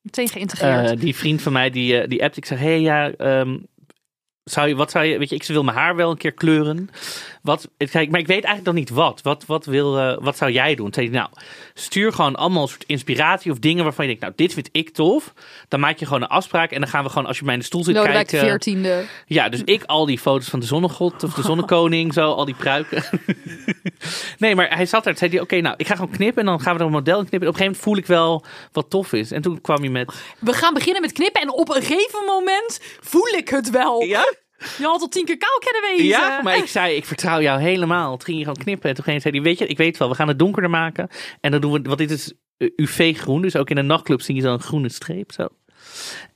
Meteen 0.00 0.28
geïntegreerd. 0.28 0.90
eh, 0.90 1.00
die 1.00 1.16
vriend 1.16 1.42
van 1.42 1.52
mij 1.52 1.70
die, 1.70 2.00
eh, 2.00 2.08
die 2.08 2.22
appt. 2.22 2.36
Ik 2.36 2.44
zeg, 2.44 2.58
hé 2.58 2.64
hey, 2.64 2.80
ja, 2.80 3.10
ehm, 3.10 3.58
zou 4.44 4.68
je, 4.68 4.74
wat 4.74 4.90
zou 4.90 5.04
je, 5.04 5.18
weet 5.18 5.28
je, 5.28 5.34
ik 5.34 5.44
wil 5.44 5.64
mijn 5.64 5.76
haar 5.76 5.96
wel 5.96 6.10
een 6.10 6.16
keer 6.16 6.32
kleuren. 6.32 6.88
Wat, 7.42 7.68
zei, 7.78 8.10
maar 8.10 8.20
ik 8.20 8.26
weet 8.26 8.44
eigenlijk 8.44 8.64
nog 8.64 8.74
niet 8.74 8.90
wat. 8.90 9.22
Wat, 9.22 9.46
wat, 9.46 9.64
wil, 9.64 9.98
eh, 9.98 10.16
wat 10.20 10.36
zou 10.36 10.50
jij 10.50 10.74
doen? 10.74 10.90
Toen 10.90 10.94
zei 10.94 11.08
hij, 11.08 11.16
nou, 11.18 11.30
stuur 11.74 12.12
gewoon 12.12 12.36
allemaal 12.36 12.62
een 12.62 12.68
soort 12.68 12.84
inspiratie 12.84 13.52
of 13.52 13.58
dingen 13.58 13.84
waarvan 13.84 14.04
je 14.04 14.10
denkt, 14.10 14.22
nou, 14.26 14.34
dit 14.36 14.54
vind 14.54 14.68
ik 14.72 14.90
tof. 14.90 15.32
Dan 15.68 15.80
maak 15.80 15.98
je 15.98 16.06
gewoon 16.06 16.22
een 16.22 16.28
afspraak 16.28 16.70
en 16.70 16.80
dan 16.80 16.88
gaan 16.88 17.04
we 17.04 17.10
gewoon, 17.10 17.26
als 17.26 17.38
je 17.38 17.44
bij 17.44 17.54
in 17.54 17.60
de 17.60 17.66
stoel 17.66 17.84
zit 17.84 17.94
Lodewijk 17.94 18.26
kijken. 18.26 18.82
de 18.82 19.06
14e. 19.06 19.24
Ja, 19.26 19.48
dus 19.48 19.62
ik 19.64 19.84
al 19.84 20.06
die 20.06 20.18
foto's 20.18 20.48
van 20.48 20.60
de 20.60 20.66
zonnegod 20.66 21.22
of 21.22 21.34
de 21.34 21.42
zonnekoning, 21.42 22.12
zo, 22.12 22.32
al 22.32 22.44
die 22.44 22.54
pruiken. 22.54 23.04
nee, 24.38 24.54
maar 24.54 24.76
hij 24.76 24.86
zat 24.86 25.04
daar 25.04 25.12
en 25.12 25.18
zei 25.18 25.30
hij, 25.30 25.40
oké, 25.40 25.60
nou, 25.60 25.74
ik 25.76 25.86
ga 25.86 25.94
gewoon 25.94 26.10
knippen 26.10 26.42
en 26.42 26.48
dan 26.48 26.60
gaan 26.60 26.74
we 26.74 26.80
er 26.80 26.86
een 26.86 26.92
model 26.92 27.18
in 27.18 27.28
knippen. 27.28 27.48
En 27.48 27.54
op 27.54 27.60
een 27.60 27.66
gegeven 27.66 27.82
moment 27.82 27.82
voel 27.82 27.96
ik 27.96 28.06
wel 28.06 28.44
wat 28.72 28.90
tof 28.90 29.12
is. 29.12 29.30
En 29.30 29.42
toen 29.42 29.60
kwam 29.60 29.80
hij 29.80 29.88
met... 29.88 30.14
We 30.38 30.52
gaan 30.52 30.74
beginnen 30.74 31.02
met 31.02 31.12
knippen 31.12 31.40
en 31.40 31.52
op 31.52 31.68
een 31.68 31.82
gegeven 31.82 32.24
moment 32.26 32.80
voel 33.00 33.28
ik 33.28 33.48
het 33.48 33.70
wel. 33.70 34.02
Ja? 34.02 34.24
Je 34.58 34.84
had 34.84 35.00
al 35.00 35.08
tien 35.08 35.24
keer 35.24 35.38
kou 35.38 35.60
kunnen 35.64 35.90
wezen. 35.90 36.06
Ja, 36.06 36.42
maar 36.42 36.56
ik 36.56 36.66
zei, 36.66 36.96
ik 36.96 37.04
vertrouw 37.04 37.40
jou 37.40 37.60
helemaal. 37.60 38.10
Toen 38.10 38.24
ging 38.24 38.36
hij 38.36 38.46
gewoon 38.46 38.64
knippen. 38.64 38.88
En 38.88 38.94
toen 38.94 39.04
ging 39.04 39.22
zei 39.22 39.34
hij, 39.34 39.42
weet 39.42 39.58
je, 39.58 39.66
ik 39.66 39.76
weet 39.76 39.96
wel, 39.96 40.08
we 40.08 40.14
gaan 40.14 40.28
het 40.28 40.38
donkerder 40.38 40.70
maken. 40.70 41.08
En 41.40 41.50
dan 41.50 41.60
doen 41.60 41.72
we, 41.72 41.82
want 41.82 41.98
dit 41.98 42.10
is 42.10 42.32
eh, 42.56 42.68
UV-groen, 42.76 43.42
dus 43.42 43.56
ook 43.56 43.70
in 43.70 43.76
een 43.76 43.86
nachtclub 43.86 44.20
zie 44.20 44.34
je 44.34 44.40
zo'n 44.40 44.60
groene 44.60 44.88
streep, 44.88 45.32
zo. 45.32 45.48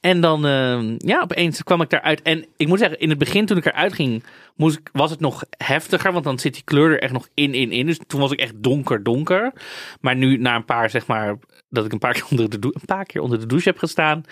En 0.00 0.20
dan, 0.20 0.46
eh, 0.46 0.98
ja, 0.98 1.20
opeens 1.20 1.62
kwam 1.62 1.80
ik 1.80 1.90
daaruit. 1.90 2.22
En 2.22 2.46
ik 2.56 2.66
moet 2.66 2.78
zeggen, 2.78 2.98
in 2.98 3.08
het 3.08 3.18
begin 3.18 3.46
toen 3.46 3.56
ik 3.56 3.66
eruit 3.66 3.92
ging, 3.92 4.24
moest 4.56 4.78
ik, 4.78 4.88
was 4.92 5.10
het 5.10 5.20
nog 5.20 5.44
heftiger. 5.56 6.12
Want 6.12 6.24
dan 6.24 6.38
zit 6.38 6.54
die 6.54 6.64
kleur 6.64 6.90
er 6.90 7.00
echt 7.00 7.12
nog 7.12 7.28
in, 7.34 7.54
in, 7.54 7.72
in. 7.72 7.86
Dus 7.86 7.98
toen 8.06 8.20
was 8.20 8.32
ik 8.32 8.40
echt 8.40 8.62
donker, 8.62 9.02
donker. 9.02 9.52
Maar 10.00 10.16
nu, 10.16 10.36
na 10.36 10.54
een 10.54 10.64
paar, 10.64 10.90
zeg 10.90 11.06
maar, 11.06 11.38
dat 11.68 11.84
ik 11.84 11.92
een 11.92 11.98
paar 11.98 12.12
keer 12.12 12.26
onder 12.30 12.50
de, 12.50 12.58
een 12.60 12.86
paar 12.86 13.04
keer 13.04 13.20
onder 13.20 13.40
de 13.40 13.46
douche 13.46 13.68
heb 13.68 13.78
gestaan, 13.78 14.24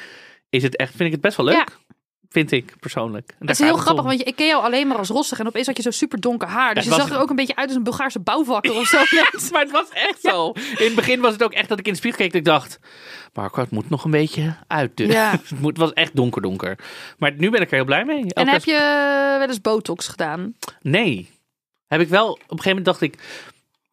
is 0.50 0.62
het 0.62 0.76
echt, 0.76 0.90
vind 0.90 1.04
ik 1.04 1.12
het 1.12 1.20
best 1.20 1.37
wel 1.37 1.47
leuk. 1.47 1.54
Ja. 1.54 1.97
Vind 2.30 2.52
ik 2.52 2.75
persoonlijk. 2.80 3.34
Het 3.38 3.50
is 3.50 3.58
heel 3.58 3.76
grappig, 3.76 4.04
om. 4.04 4.08
want 4.08 4.26
ik 4.26 4.37
ken 4.37 4.46
jou 4.46 4.62
alleen 4.64 4.87
maar 4.87 4.99
als 4.99 5.08
rossig 5.08 5.38
en 5.38 5.46
opeens 5.46 5.66
had 5.66 5.76
je 5.76 5.82
zo 5.82 5.90
super 5.90 6.20
donker 6.20 6.49
haar. 6.49 6.75
Dus 6.75 6.84
Ja, 6.84 6.90
je 6.90 6.96
zag 6.96 7.10
er 7.10 7.20
ook 7.20 7.30
een 7.30 7.37
beetje 7.37 7.56
uit 7.56 7.68
als 7.68 7.76
een 7.76 7.82
Bulgaarse 7.82 8.20
bouwvakker 8.20 8.75
of 8.75 8.87
zo. 8.87 8.96
maar 9.52 9.62
het 9.62 9.70
was 9.70 9.88
echt 9.92 10.20
zo. 10.20 10.50
In 10.52 10.84
het 10.84 10.94
begin 10.94 11.20
was 11.20 11.32
het 11.32 11.42
ook 11.42 11.52
echt 11.52 11.68
dat 11.68 11.78
ik 11.78 11.87
in 11.87 11.92
de 11.92 11.99
spiegel 11.99 12.18
keek 12.18 12.32
en 12.32 12.38
ik 12.38 12.44
dacht... 12.44 12.78
Marco, 13.32 13.60
het 13.60 13.70
moet 13.70 13.90
nog 13.90 14.04
een 14.04 14.10
beetje 14.10 14.56
uit. 14.66 14.96
dus. 14.96 15.12
Ja. 15.12 15.30
het, 15.49 15.60
moet, 15.60 15.76
was 15.76 15.92
echt 15.92 16.16
donker 16.16 16.42
donker. 16.42 16.78
Maar 17.18 17.32
nu 17.37 17.50
ben 17.50 17.60
ik 17.60 17.68
er 17.70 17.76
heel 17.76 17.84
blij 17.84 18.04
mee. 18.04 18.34
En 18.34 18.49
heb 18.49 18.64
je 18.64 18.78
wel 19.38 19.49
eens 19.49 19.60
botox 19.60 20.08
gedaan? 20.08 20.54
Nee. 20.80 21.30
Heb 21.87 22.00
ik 22.00 22.08
wel... 22.08 22.30
Op 22.30 22.38
een 22.38 22.46
gegeven 22.49 22.68
moment 22.68 22.84
dacht 22.84 23.00
ik... 23.00 23.18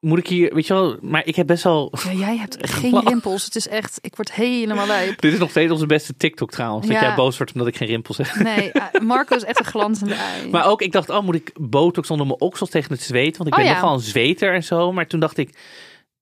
Moet 0.08 0.18
ik 0.18 0.28
hier... 0.28 0.54
Weet 0.54 0.68
je 0.68 0.74
wel... 0.74 0.98
Maar 1.02 1.26
ik 1.26 1.36
heb 1.36 1.48
best 1.48 1.64
wel... 1.64 1.94
Ja, 2.04 2.12
jij 2.14 2.38
hebt 2.38 2.58
geen 2.80 3.00
rimpels. 3.08 3.46
Het 3.46 3.56
is 3.56 3.68
echt, 3.68 4.00
ik 4.02 4.16
word 4.16 4.34
helemaal 4.34 4.88
lijp. 4.88 5.22
Dit 5.22 5.34
is 5.34 5.40
nog 5.40 5.50
steeds 5.50 5.72
onze 5.72 5.86
beste 5.86 6.18
TikTok 6.18 6.52
trouwens. 6.52 6.88
Dat 6.88 7.00
jij 7.00 7.16
boos 7.16 7.38
wordt 7.38 7.54
omdat 7.54 7.68
ik 7.68 7.78
geen 7.78 7.88
rimpels 7.88 8.18
heb. 8.18 8.36
Nee, 8.36 8.72
eh, 8.72 9.02
Marco 9.02 9.36
is 9.36 9.44
echt 9.44 9.60
een 9.60 9.66
glanzende 9.66 10.14
ei. 10.34 10.50
Maar 10.50 10.66
ook, 10.68 10.82
ik 10.82 10.92
dacht, 10.92 11.10
oh, 11.10 11.24
moet 11.24 11.36
ik 11.36 11.52
botox 11.60 12.12
onder 12.12 12.28
mijn 12.28 12.40
oksels 12.40 12.70
tegen 12.70 12.92
het 12.92 13.02
zweet? 13.02 13.38
Want 13.38 13.50
ik 13.50 13.56
Oh, 13.56 13.62
ben 13.62 13.70
ja. 13.70 13.80
nogal 13.80 13.94
een 13.94 14.00
zweter 14.00 14.54
en 14.54 14.64
zo. 14.64 14.92
Maar 14.94 15.08
toen 15.08 15.20
dacht 15.20 15.38
ik, 15.38 15.50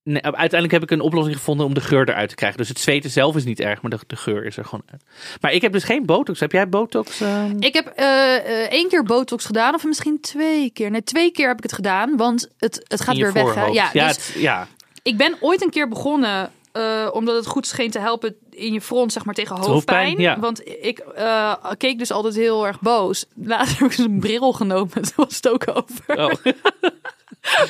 nee, 0.05 0.21
uiteindelijk 0.21 0.71
heb 0.71 0.83
ik 0.83 0.91
een 0.91 1.01
oplossing 1.01 1.35
gevonden 1.37 1.65
om 1.65 1.73
de 1.73 1.81
geur 1.81 2.09
eruit 2.09 2.29
te 2.29 2.35
krijgen. 2.35 2.57
Dus 2.57 2.67
het 2.69 2.79
zweten 2.79 3.09
zelf 3.09 3.35
is 3.35 3.43
niet 3.43 3.59
erg, 3.59 3.81
maar 3.81 3.91
de, 3.91 3.99
de 4.07 4.15
geur 4.15 4.45
is 4.45 4.57
er 4.57 4.65
gewoon 4.65 4.83
uit. 4.91 5.03
Maar 5.41 5.51
ik 5.53 5.61
heb 5.61 5.71
dus 5.71 5.83
geen 5.83 6.05
botox. 6.05 6.39
Heb 6.39 6.51
jij 6.51 6.69
botox? 6.69 7.21
eh? 7.21 7.43
Ik 7.59 7.73
heb 7.73 7.87
eh, 7.87 8.35
eh, 8.35 8.71
één 8.71 8.89
keer 8.89 9.03
botox 9.03 9.45
gedaan, 9.45 9.73
of 9.73 9.83
misschien 9.85 10.19
twee 10.21 10.69
keer. 10.69 10.91
Nee, 10.91 11.03
twee 11.03 11.31
keer 11.31 11.47
heb 11.47 11.57
ik 11.57 11.63
het 11.63 11.73
gedaan, 11.73 12.17
want 12.17 12.49
het, 12.57 12.85
het 12.87 13.01
gaat 13.01 13.17
weer 13.17 13.33
weg. 13.33 13.53
Hè? 13.55 13.65
Ja, 13.65 13.89
ja, 13.93 14.07
dus 14.07 14.27
het- 14.27 14.41
ja. 14.41 14.67
ik 15.03 15.17
ben 15.17 15.35
ooit 15.39 15.63
een 15.63 15.69
keer 15.69 15.87
begonnen, 15.89 16.51
eh, 16.71 17.09
omdat 17.11 17.35
het 17.35 17.45
goed 17.47 17.67
scheen 17.67 17.91
te 17.91 17.99
helpen 17.99 18.35
in 18.55 18.73
je 18.73 18.81
front, 18.81 19.11
zeg 19.13 19.25
maar, 19.25 19.33
tegen 19.33 19.55
hoofdpijn. 19.55 19.73
hoofdpijn, 19.73 20.19
ja. 20.19 20.39
Want 20.39 20.67
ik 20.81 20.99
eh, 20.99 21.53
keek 21.77 21.97
dus 21.97 22.11
altijd 22.11 22.35
heel 22.35 22.67
erg 22.67 22.79
boos. 22.79 23.25
Later 23.35 23.75
heb 23.79 23.91
ik 23.91 23.97
een 23.97 24.19
bril 24.19 24.51
genomen, 24.53 24.91
toen 25.01 25.11
was 25.15 25.35
het 25.35 25.49
ook 25.49 25.63
over. 25.73 26.17
Oh. 26.25 26.33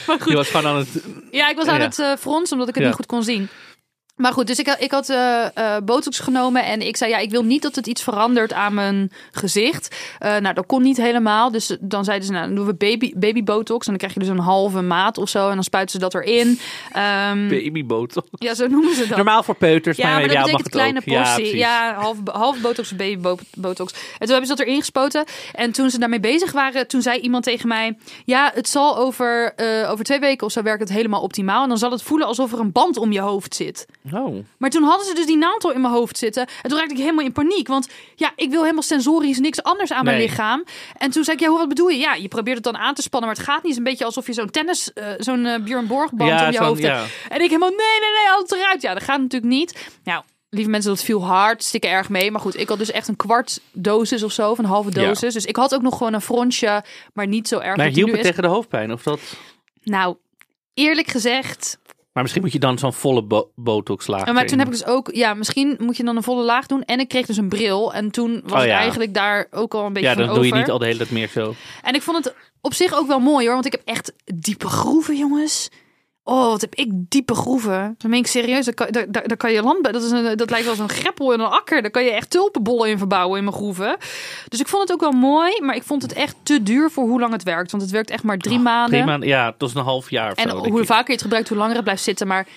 Maar 0.07 0.19
goed, 0.19 0.29
Je 0.29 0.35
was 0.35 0.49
gewoon 0.49 0.65
aan 0.71 0.75
het... 0.77 1.03
Ja, 1.31 1.49
ik 1.49 1.55
was 1.55 1.67
aan 1.67 1.79
Ja. 1.79 1.83
het 1.85 2.19
fronsen 2.19 2.53
omdat 2.53 2.67
ik 2.69 2.73
het 2.75 2.83
Ja. 2.83 2.89
niet 2.89 2.95
goed 2.95 3.05
kon 3.05 3.23
zien. 3.23 3.47
Maar 4.15 4.34
goed, 4.34 4.48
dus 4.48 4.60
ik, 4.60 4.67
had- 4.67 4.81
ik 4.81 4.91
had 4.91 5.10
eh, 5.10 5.45
eh, 5.53 5.84
botox 5.84 6.19
genomen 6.19 6.65
en 6.65 6.81
ik 6.88 6.98
zei 6.98 7.12
ja, 7.12 7.17
ik 7.17 7.29
wil 7.31 7.43
niet 7.43 7.62
dat 7.62 7.75
het 7.75 7.88
iets 7.88 8.03
verandert 8.03 8.53
aan 8.53 8.74
mijn 8.74 9.12
gezicht. 9.31 9.95
Eh, 10.19 10.38
nou, 10.38 10.53
dat 10.53 10.65
kon 10.65 10.81
niet 10.81 10.98
helemaal. 10.98 11.51
Dus 11.51 11.77
dan 11.79 12.03
zeiden 12.03 12.25
ze, 12.27 12.31
nou, 12.34 12.45
dan 12.45 12.55
doen 12.55 12.65
we 12.65 12.74
baby, 12.74 13.12
baby 13.15 13.43
botox. 13.43 13.86
En 13.86 13.89
dan 13.89 13.98
krijg 13.98 14.13
je 14.13 14.19
dus 14.19 14.29
een 14.29 14.39
halve 14.39 14.81
maat 14.81 15.17
of 15.17 15.29
zo. 15.29 15.48
En 15.50 15.53
dan 15.55 15.63
spuiten 15.63 15.93
ze 15.93 16.00
dat 16.10 16.13
erin. 16.13 16.60
Ehm, 16.91 17.48
Baby 17.48 17.86
botox. 17.86 18.27
ja, 18.31 18.53
zo 18.53 18.67
noemen 18.67 18.95
ze 18.95 19.07
dat. 19.07 19.15
Normaal 19.17 19.43
voor 19.43 19.55
peuters, 19.55 19.98
Ja, 19.98 20.07
maar, 20.12 20.27
dat 20.27 20.38
betekent 20.43 20.69
kleine. 20.69 21.01
Ja, 21.05 21.17
portie. 21.22 21.36
precies. 21.41 21.60
Ja, 21.60 21.93
half, 21.93 22.17
half 22.31 22.62
botox 22.62 22.95
baby 22.95 23.17
bo- 23.22 23.38
botox. 23.57 23.91
En 23.93 24.00
toen 24.19 24.27
hebben 24.29 24.48
ze 24.48 24.55
dat 24.55 24.65
erin 24.65 24.79
gespoten. 24.79 25.24
En 25.53 25.72
toen 25.72 25.89
ze 25.89 26.00
daarmee 26.00 26.19
bezig 26.19 26.51
waren, 26.51 26.88
toen 26.88 27.01
zei 27.01 27.19
iemand 27.19 27.43
tegen 27.43 27.67
mij... 27.67 27.98
Ja, 28.25 28.51
het 28.53 28.69
zal 28.69 28.98
over, 28.98 29.53
over 29.88 30.05
twee 30.05 30.19
weken 30.19 30.45
of 30.45 30.51
zo 30.51 30.62
werkt 30.62 30.79
het 30.79 30.89
helemaal 30.91 31.22
optimaal. 31.22 31.63
En 31.63 31.69
dan 31.69 31.77
zal 31.77 31.91
het 31.91 32.01
voelen 32.03 32.27
alsof 32.27 32.51
er 32.53 32.60
een 32.60 32.72
band 32.72 32.98
om 32.98 33.12
je 33.12 33.19
hoofd 33.19 33.55
zit. 33.55 33.86
Oh. 34.13 34.45
Maar 34.57 34.69
toen 34.69 34.83
hadden 34.83 35.05
ze 35.07 35.13
dus 35.13 35.25
die 35.25 35.38
naald 35.38 35.63
al 35.63 35.71
in 35.71 35.81
mijn 35.81 35.93
hoofd 35.93 36.17
zitten. 36.17 36.47
En 36.62 36.69
toen 36.69 36.77
raakte 36.79 36.93
ik 36.93 37.00
helemaal 37.00 37.25
in 37.25 37.31
paniek. 37.31 37.67
Want 37.67 37.88
ja, 38.15 38.31
ik 38.35 38.50
wil 38.50 38.62
helemaal 38.62 38.81
sensorisch 38.83 39.39
niks 39.39 39.63
anders 39.63 39.91
aan 39.91 40.05
mijn 40.05 40.17
lichaam. 40.17 40.63
En 40.97 41.12
toen 41.12 41.24
zei 41.24 41.38
ik, 41.38 41.43
ja, 41.43 41.50
hoe, 41.50 41.57
wat 41.57 41.67
bedoel 41.69 41.88
je? 41.89 41.97
Ja, 41.97 42.13
je 42.13 42.27
probeert 42.27 42.55
het 42.55 42.65
dan 42.65 42.77
aan 42.77 42.93
te 42.93 43.01
spannen, 43.01 43.29
maar 43.29 43.38
het 43.38 43.47
gaat 43.47 43.55
niet. 43.63 43.63
Het 43.63 43.71
is 43.71 43.77
een 43.77 43.83
beetje 43.91 44.05
alsof 44.05 44.25
je 44.27 44.33
zo'n 44.33 44.50
tennis, 44.50 44.93
eh, 44.93 45.07
zo'n 45.17 45.45
eh, 45.45 45.59
Björn 45.63 45.88
Borg 45.88 46.12
band 46.13 46.29
Ja, 46.29 46.45
om 46.45 46.51
je 46.51 46.59
hoofd 46.59 46.81
hebt. 46.83 46.95
ja. 46.95 47.05
En 47.29 47.41
ik 47.41 47.47
helemaal, 47.50 47.69
nee, 47.69 47.77
nee, 47.77 48.12
nee, 48.24 48.31
altijd 48.31 48.62
eruit. 48.62 48.81
Ja, 48.81 48.93
dat 48.93 49.03
gaat 49.03 49.19
natuurlijk 49.21 49.51
niet. 49.53 49.89
Nou, 50.03 50.24
lieve 50.50 50.69
mensen, 50.69 50.91
dat 50.91 51.03
viel 51.03 51.25
hard, 51.25 51.63
stikken 51.63 51.89
erg 51.89 52.09
mee. 52.09 52.31
Maar 52.31 52.41
goed, 52.41 52.59
ik 52.59 52.69
had 52.69 52.77
dus 52.77 52.91
echt 52.91 53.07
een 53.07 53.15
kwart 53.15 53.59
dosis 53.71 54.24
of 54.24 54.31
zo, 54.31 54.51
of 54.51 54.57
een 54.57 54.65
halve 54.65 54.89
Ja. 54.93 55.07
dosis. 55.07 55.33
Dus 55.33 55.45
ik 55.45 55.55
had 55.55 55.75
ook 55.75 55.81
nog 55.81 55.97
gewoon 55.97 56.13
een 56.13 56.21
frontje, 56.21 56.83
maar 57.13 57.27
niet 57.27 57.47
zo 57.47 57.59
erg. 57.59 57.77
Maar 57.77 57.88
hielp 57.88 58.09
het 58.09 58.19
is. 58.19 58.25
tegen 58.25 58.43
de 58.43 58.50
hoofdpijn? 58.50 58.91
Of 58.91 59.03
dat... 59.03 59.19
Nou, 59.83 60.15
eerlijk 60.74 61.07
gezegd, 61.07 61.77
Maar 62.15 62.24
misschien 62.24 62.43
moet 62.43 62.53
je 62.53 62.60
dan 62.60 62.77
zo'n 62.77 62.93
volle 62.93 63.24
bo 63.24 63.51
botox 63.55 64.07
laag 64.07 64.25
Ja, 64.25 64.31
maar 64.31 64.45
toen 64.45 64.57
heb 64.57 64.67
ik 64.67 64.74
dus 64.74 64.86
ook, 64.86 65.10
ja, 65.13 65.34
misschien 65.34 65.75
moet 65.79 65.98
je 65.98 66.03
dan 66.03 66.15
een 66.15 66.24
volle 66.24 66.43
laag 66.43 66.65
doen. 66.65 66.84
En 66.84 67.00
ik 67.00 67.07
kreeg 67.07 67.25
dus 67.25 67.38
een 67.38 67.50
bril. 67.50 67.93
En 67.93 68.12
toen 68.12 68.41
was 68.43 68.51
Oh, 68.51 68.60
ik 68.60 68.65
ja. 68.72 68.77
eigenlijk 68.77 69.13
daar 69.13 69.48
ook 69.51 69.74
al 69.74 69.86
een 69.86 69.93
beetje 69.93 70.10
Ja, 70.10 70.15
dan 70.15 70.34
doe 70.36 70.45
je 70.45 70.53
niet 70.53 70.69
al 70.69 70.77
de 70.77 70.86
hele 70.86 70.98
tijd 70.98 71.12
meer 71.12 71.27
zo. 71.27 71.53
En 71.84 71.93
ik 71.93 72.01
vond 72.01 72.25
het 72.25 72.36
op 72.62 72.74
zich 72.74 72.93
ook 72.93 73.07
wel 73.07 73.19
mooi 73.19 73.45
hoor. 73.45 73.53
Want 73.53 73.65
ik 73.65 73.72
heb 73.72 73.81
echt 73.86 74.13
diepe 74.36 74.67
groeven, 74.67 75.17
jongens. 75.17 75.69
Oh, 76.27 76.46
wat 76.46 76.62
heb 76.62 76.75
ik 76.75 76.91
diepe 76.91 77.36
groeven. 77.36 77.96
Dan 77.98 78.10
meen 78.10 78.20
ik 78.20 78.27
serieus. 78.27 78.65
Daar 78.65 78.74
kan, 78.74 79.05
daar, 79.10 79.38
kan 79.38 79.51
je 79.51 79.62
land... 79.62 79.84
Dat, 79.84 80.03
is 80.03 80.12
een, 80.12 80.38
dat 80.38 80.50
lijkt 80.50 80.65
wel 80.65 80.75
zo'n 80.75 80.89
greppel 80.89 81.34
in 81.34 81.39
een 81.39 81.46
akker. 81.46 81.82
Daar 81.82 81.91
kan 81.91 82.03
je 82.03 82.12
echt 82.12 82.29
tulpenbollen 82.29 82.89
in 82.89 82.98
verbouwen 82.98 83.38
in 83.38 83.44
mijn 83.44 83.55
groeven. 83.55 83.98
Dus 84.48 84.60
ik 84.60 84.67
vond 84.67 84.82
het 84.82 84.91
ook 84.91 85.00
wel 85.00 85.20
mooi. 85.20 85.62
Maar 85.62 85.75
ik 85.75 85.84
vond 85.84 86.01
het 86.01 86.13
echt 86.13 86.36
te 86.44 86.63
duur 86.63 86.91
voor 86.91 87.08
hoe 87.08 87.20
lang 87.20 87.32
het 87.32 87.44
werkt. 87.44 87.72
Want 87.72 87.84
het 87.84 87.91
werkt 87.91 88.10
echt 88.10 88.24
maar 88.24 88.38
drie 88.38 88.60
maanden. 88.60 88.91
Drie 88.91 89.05
maanden, 89.05 89.29
ja, 89.29 89.53
tot 89.58 89.75
een 89.75 89.84
half 89.84 90.10
jaar 90.10 90.32
of 90.32 90.38
En 90.38 90.50
zo, 90.50 90.58
hoe 90.58 90.86
vaker 90.86 91.08
je 91.08 91.13
het 91.13 91.22
gebruikt, 91.22 91.50
hoe 91.50 91.58
langer 91.58 91.75
het 91.75 91.84
blijft 91.84 92.03
zitten. 92.03 92.27
Maar 92.27 92.48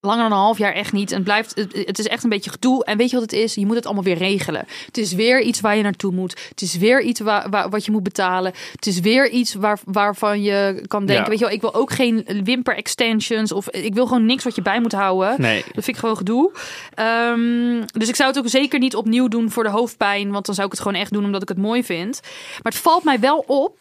langer 0.00 0.22
dan 0.22 0.32
een 0.32 0.44
half 0.44 0.58
jaar 0.58 0.72
echt 0.72 0.92
niet. 0.92 1.10
En 1.10 1.16
het, 1.16 1.24
blijft, 1.24 1.54
het, 1.54 1.98
is 1.98 2.06
echt 2.06 2.22
een 2.22 2.30
beetje 2.30 2.50
gedoe. 2.50 2.84
En 2.84 2.96
weet 2.96 3.10
je 3.10 3.16
wat 3.16 3.30
het 3.30 3.40
is? 3.40 3.54
Je 3.54 3.66
moet 3.66 3.76
het 3.76 3.84
allemaal 3.84 4.04
weer 4.04 4.16
regelen. 4.16 4.64
Het 4.86 4.98
is 4.98 5.12
weer 5.12 5.40
iets 5.40 5.60
waar 5.60 5.76
je 5.76 5.82
naartoe 5.82 6.12
moet. 6.12 6.40
Het 6.48 6.62
is 6.62 6.76
weer 6.76 7.02
iets 7.02 7.20
waar, 7.20 7.50
waar, 7.50 7.68
wat 7.68 7.84
je 7.84 7.90
moet 7.90 8.02
betalen. 8.02 8.52
Het 8.72 8.86
is 8.86 9.00
weer 9.00 9.28
iets 9.28 9.54
waar, 9.54 9.78
waarvan 9.84 10.42
je 10.42 10.84
kan 10.86 11.06
denken... 11.06 11.24
Ja. 11.24 11.30
Weet 11.30 11.38
je 11.38 11.44
wel, 11.44 11.54
ik 11.54 11.60
wil 11.60 11.74
ook 11.74 11.90
geen 11.90 12.26
wimper 12.44 12.76
extensions. 12.76 13.52
Of 13.52 13.68
ik 13.70 13.94
wil 13.94 14.06
gewoon 14.06 14.26
niks 14.26 14.44
wat 14.44 14.54
je 14.54 14.62
bij 14.62 14.80
moet 14.80 14.92
houden. 14.92 15.40
Nee. 15.40 15.62
Dat 15.62 15.84
vind 15.84 15.88
ik 15.88 15.96
gewoon 15.96 16.16
gedoe. 16.16 16.52
Ehm, 16.94 17.82
dus 17.92 18.08
ik 18.08 18.16
zou 18.16 18.28
het 18.28 18.38
ook 18.38 18.48
zeker 18.48 18.78
niet 18.78 18.96
opnieuw 18.96 19.28
doen 19.28 19.50
voor 19.50 19.62
de 19.62 19.70
hoofdpijn. 19.70 20.30
Want 20.30 20.46
dan 20.46 20.54
zou 20.54 20.66
ik 20.66 20.72
het 20.72 20.82
gewoon 20.82 21.00
echt 21.00 21.12
doen 21.12 21.24
omdat 21.24 21.42
ik 21.42 21.48
het 21.48 21.58
mooi 21.58 21.84
vind. 21.84 22.20
Maar 22.62 22.72
het 22.72 22.80
valt 22.80 23.04
mij 23.04 23.20
wel 23.20 23.44
op. 23.46 23.76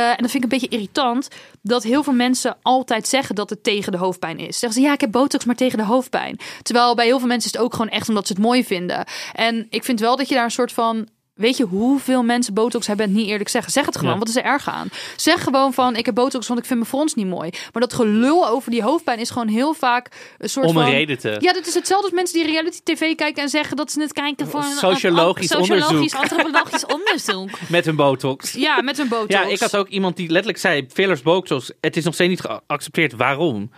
eh, 0.00 0.08
en 0.08 0.16
dat 0.16 0.30
vind 0.30 0.44
ik 0.44 0.52
een 0.52 0.58
beetje 0.58 0.76
irritant. 0.76 1.28
Dat 1.62 1.82
heel 1.82 2.02
veel 2.02 2.12
mensen 2.12 2.56
altijd 2.62 3.08
zeggen 3.08 3.34
dat 3.34 3.50
het 3.50 3.62
tegen 3.62 3.92
de 3.92 3.98
hoofdpijn 3.98 4.38
is. 4.38 4.58
Zeggen 4.58 4.80
ze 4.80 4.86
ja, 4.86 4.92
ik 4.92 5.00
heb 5.00 5.10
botox, 5.10 5.44
maar 5.44 5.54
tegen 5.54 5.78
de 5.78 5.84
hoofdpijn. 5.84 6.38
Terwijl 6.62 6.94
bij 6.94 7.04
heel 7.04 7.18
veel 7.18 7.28
mensen 7.28 7.50
is 7.50 7.56
het 7.56 7.64
ook 7.64 7.72
gewoon 7.72 7.88
echt 7.88 8.08
omdat 8.08 8.26
ze 8.26 8.32
het 8.32 8.42
mooi 8.42 8.64
vinden. 8.64 9.04
En 9.32 9.66
ik 9.70 9.84
vind 9.84 10.00
wel 10.00 10.16
dat 10.16 10.28
je 10.28 10.34
daar 10.34 10.44
een 10.44 10.50
soort 10.50 10.72
van. 10.72 11.08
Weet 11.40 11.56
je 11.56 11.64
hoeveel 11.64 12.22
mensen 12.22 12.54
botox 12.54 12.86
hebben 12.86 13.06
en 13.06 13.12
het 13.12 13.20
niet 13.20 13.30
eerlijk 13.30 13.48
zeggen? 13.48 13.72
Zeg 13.72 13.86
het 13.86 13.96
gewoon. 13.96 14.12
Ja. 14.12 14.18
Wat 14.18 14.28
is 14.28 14.36
er 14.36 14.44
erg 14.44 14.68
aan? 14.68 14.88
Zeg 15.16 15.42
gewoon 15.42 15.72
van 15.72 15.96
ik 15.96 16.06
heb 16.06 16.14
botox, 16.14 16.46
want 16.46 16.60
ik 16.60 16.66
vind 16.66 16.78
mijn 16.78 16.90
frons 16.90 17.14
niet 17.14 17.26
mooi. 17.26 17.50
Maar 17.72 17.82
dat 17.82 17.92
gelul 17.92 18.48
over 18.48 18.70
die 18.70 18.82
hoofdpijn 18.82 19.18
is 19.18 19.30
gewoon 19.30 19.48
heel 19.48 19.74
vaak 19.74 20.34
een 20.38 20.48
soort 20.48 20.66
Om 20.66 20.72
van. 20.72 20.82
een 20.82 20.90
reden 20.90 21.18
te... 21.18 21.36
Ja, 21.40 21.52
dat 21.52 21.66
is 21.66 21.74
hetzelfde 21.74 22.06
als 22.06 22.14
mensen 22.14 22.38
die 22.42 22.52
reality 22.52 22.78
tv 22.84 23.14
kijken 23.14 23.42
en 23.42 23.48
zeggen 23.48 23.76
dat 23.76 23.92
ze 23.92 24.00
het 24.00 24.12
kijken 24.12 24.48
voor 24.48 24.60
een 24.60 24.66
Sociologisch 24.70 25.48
sociologisch, 25.48 25.88
onderzoek. 25.90 26.20
antropologisch 26.20 26.86
onderzoek. 26.86 27.50
Met 27.68 27.86
een 27.86 27.96
botox. 27.96 28.52
Ja, 28.52 28.82
met 28.82 28.98
een 28.98 29.08
botox. 29.08 29.32
Ja, 29.32 29.44
ik 29.44 29.60
had 29.60 29.76
ook 29.76 29.88
iemand 29.88 30.16
die 30.16 30.28
letterlijk 30.28 30.58
zei: 30.58 30.86
fillers, 30.92 31.22
botox, 31.22 31.72
het 31.80 31.96
is 31.96 32.04
nog 32.04 32.14
steeds 32.14 32.30
niet 32.30 32.40
geaccepteerd. 32.40 33.12
Waarom? 33.12 33.70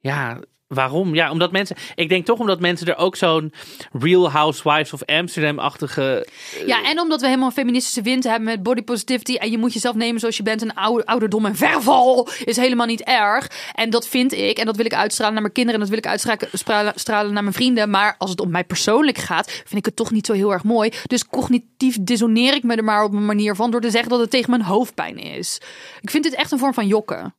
Ja, 0.00 0.40
waarom? 0.68 1.14
Ja, 1.14 1.30
omdat 1.30 1.52
mensen. 1.52 1.76
Ik 1.94 2.08
denk 2.08 2.24
toch 2.24 2.38
omdat 2.38 2.60
mensen 2.60 2.86
er 2.86 2.96
ook 2.96 3.16
zo'n 3.16 3.52
Real 3.92 4.30
Housewives 4.30 4.92
of 4.92 5.04
Amsterdam-achtige. 5.04 6.26
Ja, 6.66 6.84
en 6.84 7.00
omdat 7.00 7.20
we 7.20 7.26
helemaal 7.26 7.48
een 7.48 7.54
feministische 7.54 8.02
wind 8.02 8.24
hebben 8.24 8.44
met 8.44 8.62
body 8.62 8.82
positivity 8.82 9.34
en 9.34 9.50
je 9.50 9.58
moet 9.58 9.72
jezelf 9.72 9.94
nemen 9.94 10.20
zoals 10.20 10.36
je 10.36 10.42
bent 10.42 10.62
en 10.62 10.74
oude, 10.74 11.06
ouderdom 11.06 11.46
en 11.46 11.56
verval 11.56 12.28
is 12.44 12.56
helemaal 12.56 12.86
niet 12.86 13.02
erg. 13.02 13.50
En 13.74 13.90
dat 13.90 14.08
vind 14.08 14.32
ik 14.32 14.58
en 14.58 14.66
dat 14.66 14.76
wil 14.76 14.84
ik 14.84 14.94
uitstralen 14.94 15.32
naar 15.32 15.42
mijn 15.42 15.54
kinderen 15.54 15.80
en 15.80 15.86
dat 15.86 15.94
wil 15.94 16.12
ik 16.12 16.20
uitstralen 16.22 16.92
stralen 16.94 17.32
naar 17.32 17.42
mijn 17.42 17.54
vrienden. 17.54 17.90
Maar 17.90 18.14
als 18.18 18.30
het 18.30 18.40
om 18.40 18.50
mij 18.50 18.64
persoonlijk 18.64 19.18
gaat, 19.18 19.50
vind 19.50 19.76
ik 19.76 19.84
het 19.84 19.96
toch 19.96 20.10
niet 20.10 20.26
zo 20.26 20.32
heel 20.32 20.52
erg 20.52 20.64
mooi. 20.64 20.92
Dus 21.06 21.26
cognitief 21.26 21.96
dissoneer 22.00 22.54
ik 22.54 22.62
me 22.62 22.76
er 22.76 22.84
maar 22.84 23.04
op 23.04 23.12
een 23.12 23.26
manier 23.26 23.54
van 23.54 23.70
door 23.70 23.80
te 23.80 23.90
zeggen 23.90 24.10
dat 24.10 24.20
het 24.20 24.30
tegen 24.30 24.50
mijn 24.50 24.62
hoofdpijn 24.62 25.18
is. 25.18 25.60
Ik 26.00 26.10
vind 26.10 26.24
dit 26.24 26.34
echt 26.34 26.52
een 26.52 26.58
vorm 26.58 26.74
van 26.74 26.86
jokken. 26.86 27.34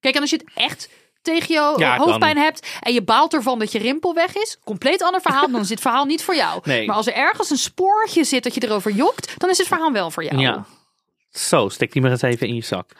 Kijk, 0.00 0.14
en 0.14 0.20
als 0.20 0.30
je 0.30 0.36
het 0.36 0.50
echt 0.54 0.88
tegen 1.24 1.54
je 1.54 1.74
Ja, 1.78 1.96
dan- 1.96 2.06
hoofdpijn 2.06 2.36
hebt 2.36 2.66
en 2.80 2.92
je 2.92 3.02
baalt 3.02 3.34
ervan 3.34 3.58
dat 3.58 3.72
je 3.72 3.78
rimpel 3.78 4.14
weg 4.14 4.34
is, 4.36 4.58
compleet 4.64 5.02
ander 5.02 5.20
verhaal, 5.20 5.50
dan 5.50 5.60
is 5.60 5.68
dit 5.68 5.80
verhaal 5.80 6.04
niet 6.04 6.22
voor 6.22 6.34
jou. 6.36 6.60
Nee. 6.64 6.86
Maar 6.86 6.96
als 6.96 7.06
er 7.06 7.14
ergens 7.14 7.50
een 7.50 7.56
spoortje 7.56 8.24
zit 8.24 8.42
dat 8.42 8.54
je 8.54 8.62
erover 8.64 8.90
jokt, 8.92 9.34
dan 9.40 9.50
is 9.50 9.56
dit 9.56 9.66
verhaal 9.66 9.92
wel 9.92 10.10
voor 10.10 10.24
jou. 10.24 10.38
Ja. 10.38 10.64
Zo, 11.30 11.68
stek 11.68 11.92
die 11.92 12.02
maar 12.02 12.10
eens 12.10 12.22
even 12.22 12.46
in 12.48 12.54
je 12.54 12.64
zak. 12.64 12.90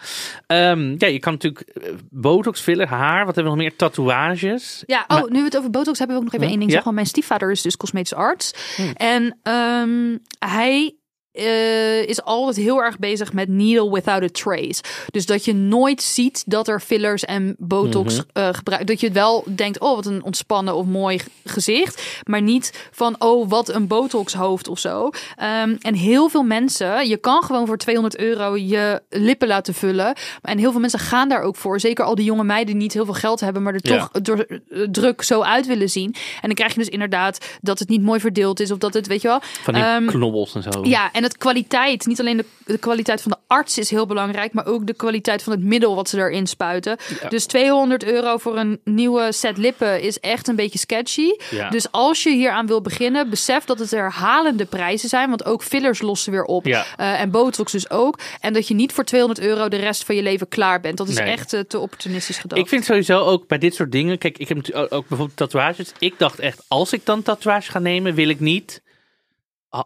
Ehm, 0.47 0.95
ja, 0.99 1.07
je 1.07 1.19
kan 1.19 1.33
natuurlijk 1.33 1.61
eh, 1.61 1.93
botox, 2.11 2.61
filler, 2.61 2.89
haar. 2.89 3.25
Wat 3.27 3.35
hebben 3.35 3.53
we 3.53 3.59
nog 3.59 3.69
meer? 3.69 3.77
Tatoeages. 3.77 4.83
Ja, 4.87 5.05
oh, 5.09 5.29
nu 5.29 5.39
we 5.39 5.45
het 5.45 5.57
over 5.57 5.71
botox 5.71 5.99
hebben, 5.99 6.17
wil 6.17 6.27
ik 6.27 6.33
nog 6.33 6.41
even 6.41 6.51
één 6.53 6.59
ding 6.59 6.71
Ja? 6.71 6.77
zeggen. 6.77 6.85
Want 6.85 6.95
mijn 6.95 7.07
stiefvader 7.07 7.51
is 7.51 7.63
dus 7.63 7.77
cosmetisch 7.77 8.15
arts. 8.15 8.53
Hmm. 8.77 8.93
En 8.95 9.39
ehm, 9.43 10.17
hij 10.39 10.95
eh, 11.35 12.03
is 12.03 12.23
altijd 12.23 12.57
heel 12.57 12.83
erg 12.83 12.99
bezig 12.99 13.33
met 13.33 13.49
needle 13.49 13.91
without 13.91 14.23
a 14.23 14.29
trace. 14.33 14.83
Dus 15.11 15.27
dat 15.27 15.45
je 15.45 15.55
nooit 15.55 16.03
ziet 16.03 16.43
dat 16.47 16.69
er 16.69 16.81
fillers 16.81 17.25
en 17.25 17.55
botox 17.59 18.15
Mhm. 18.17 18.25
eh 18.33 18.49
gebruikt. 18.53 18.87
Dat 18.87 19.01
je 19.01 19.11
wel 19.11 19.45
denkt, 19.55 19.81
oh 19.81 19.95
wat 19.95 20.07
een 20.07 20.25
ontspannen 20.25 20.75
of 20.75 20.87
mooi 20.87 21.21
gezicht. 21.45 22.03
Maar 22.25 22.43
niet 22.43 22.89
van, 22.93 23.17
oh 23.19 23.49
wat 23.49 23.69
een 23.69 23.87
botox 23.87 24.35
hoofd 24.35 24.69
of 24.69 24.79
zo. 24.79 25.11
Ehm, 25.37 25.77
en 25.81 25.95
heel 25.95 26.29
veel 26.29 26.43
mensen, 26.43 27.09
je 27.09 27.17
kan 27.17 27.43
gewoon 27.43 27.67
voor 27.67 27.77
200 27.79 28.17
euro 28.19 28.57
je 28.57 29.03
lippen 29.11 29.49
laten 29.49 29.75
vullen. 29.75 30.15
En 30.43 30.59
heel 30.59 30.71
veel 30.71 30.81
mensen 30.81 30.99
gaan 30.99 31.29
daar 31.29 31.43
ook 31.43 31.57
voor. 31.57 31.81
Zeker 31.81 32.05
al 32.05 32.15
die 32.15 32.25
jonge 32.25 32.45
meiden 32.45 32.67
die 32.75 32.83
niet 32.83 32.93
heel 32.93 33.05
veel 33.05 33.15
geld 33.15 33.41
hebben, 33.41 33.63
maar 33.63 33.75
er 33.75 33.81
Ja. 33.83 33.99
toch 33.99 34.23
door 34.23 34.39
eh, 34.39 34.59
druk 34.91 35.23
zo 35.23 35.41
uit 35.43 35.67
willen 35.67 35.91
zien. 35.91 36.15
En 36.15 36.41
dan 36.47 36.55
krijg 36.55 36.73
je 36.73 36.79
dus 36.79 36.89
inderdaad 36.89 37.39
dat 37.61 37.79
het 37.79 37.89
niet 37.89 38.03
mooi 38.03 38.21
verdeeld 38.21 38.61
is 38.61 38.71
of 38.71 38.79
dat 38.79 38.95
het, 38.95 39.07
weet 39.07 39.23
je 39.23 39.29
wel. 39.29 39.41
Van 39.63 39.75
die 39.75 39.83
Ehm, 39.83 40.07
knobbels 40.07 40.55
en 40.55 40.63
zo. 40.63 40.71
ja, 40.83 41.13
en 41.13 41.23
het 41.25 41.39
kwaliteit, 41.39 42.07
niet 42.07 42.21
alleen 42.21 42.37
de, 42.37 42.45
de 42.65 42.79
kwaliteit 42.79 43.23
van 43.23 43.31
de 43.31 43.37
arts 43.47 43.79
is 43.79 43.91
heel 43.91 44.07
belangrijk, 44.07 44.53
maar 44.53 44.67
ook 44.67 44.87
de 44.87 44.95
kwaliteit 44.95 45.43
van 45.43 45.53
het 45.53 45.63
middel 45.63 45.95
wat 45.95 46.09
ze 46.09 46.19
erin 46.19 46.47
spuiten. 46.47 46.97
Dus 47.29 47.47
200 47.47 48.05
euro 48.05 48.37
voor 48.37 48.57
een 48.59 48.81
nieuwe 48.85 49.33
set 49.33 49.57
lippen 49.59 50.01
is 50.03 50.21
echt 50.21 50.49
een 50.49 50.57
beetje 50.57 50.79
sketchy. 50.79 51.29
Ja. 51.51 51.71
Dus 51.71 51.91
als 51.91 52.23
je 52.23 52.31
hier 52.31 52.51
aan 52.51 52.67
wil 52.67 52.81
beginnen, 52.81 53.31
besef 53.31 53.65
dat 53.65 53.79
het 53.79 53.91
herhalende 53.91 54.65
prijzen 54.65 55.09
zijn, 55.09 55.29
want 55.29 55.45
ook 55.45 55.63
fillers 55.63 56.01
lossen 56.01 56.33
weer 56.33 56.45
op. 56.45 56.67
Ja. 56.67 56.85
Eh, 56.97 57.21
en 57.21 57.31
botox 57.31 57.73
dus 57.73 57.91
ook. 57.91 58.19
En 58.41 58.53
dat 58.53 58.69
je 58.69 58.75
niet 58.75 58.93
voor 58.93 59.05
200 59.05 59.41
euro 59.47 59.69
de 59.69 59.77
rest 59.77 60.05
van 60.05 60.15
je 60.15 60.23
leven 60.23 60.49
klaar 60.49 60.81
bent. 60.81 60.97
Dat 60.97 61.09
is 61.09 61.19
Nee. 61.19 61.33
echt 61.33 61.53
eh, 61.53 61.61
te 61.61 61.79
opportunistisch 61.79 62.39
gedacht. 62.39 62.61
Ik 62.61 62.69
vind 62.69 62.85
sowieso 62.85 63.19
ook 63.21 63.47
bij 63.47 63.59
dit 63.59 63.75
soort 63.75 63.93
dingen. 63.93 64.19
Kijk, 64.19 64.39
ik 64.39 64.49
heb 64.49 64.59
ook, 64.75 65.09
bijvoorbeeld 65.09 65.37
tatoeages. 65.37 65.93
Ik 65.99 66.15
dacht 66.19 66.39
echt, 66.39 66.63
als 66.69 66.93
ik 66.93 67.01
dan 67.05 67.23
tatoeage 67.23 67.71
ga 67.71 67.79
nemen, 67.79 68.15
wil 68.15 68.29
ik 68.29 68.41
niet 68.41 68.83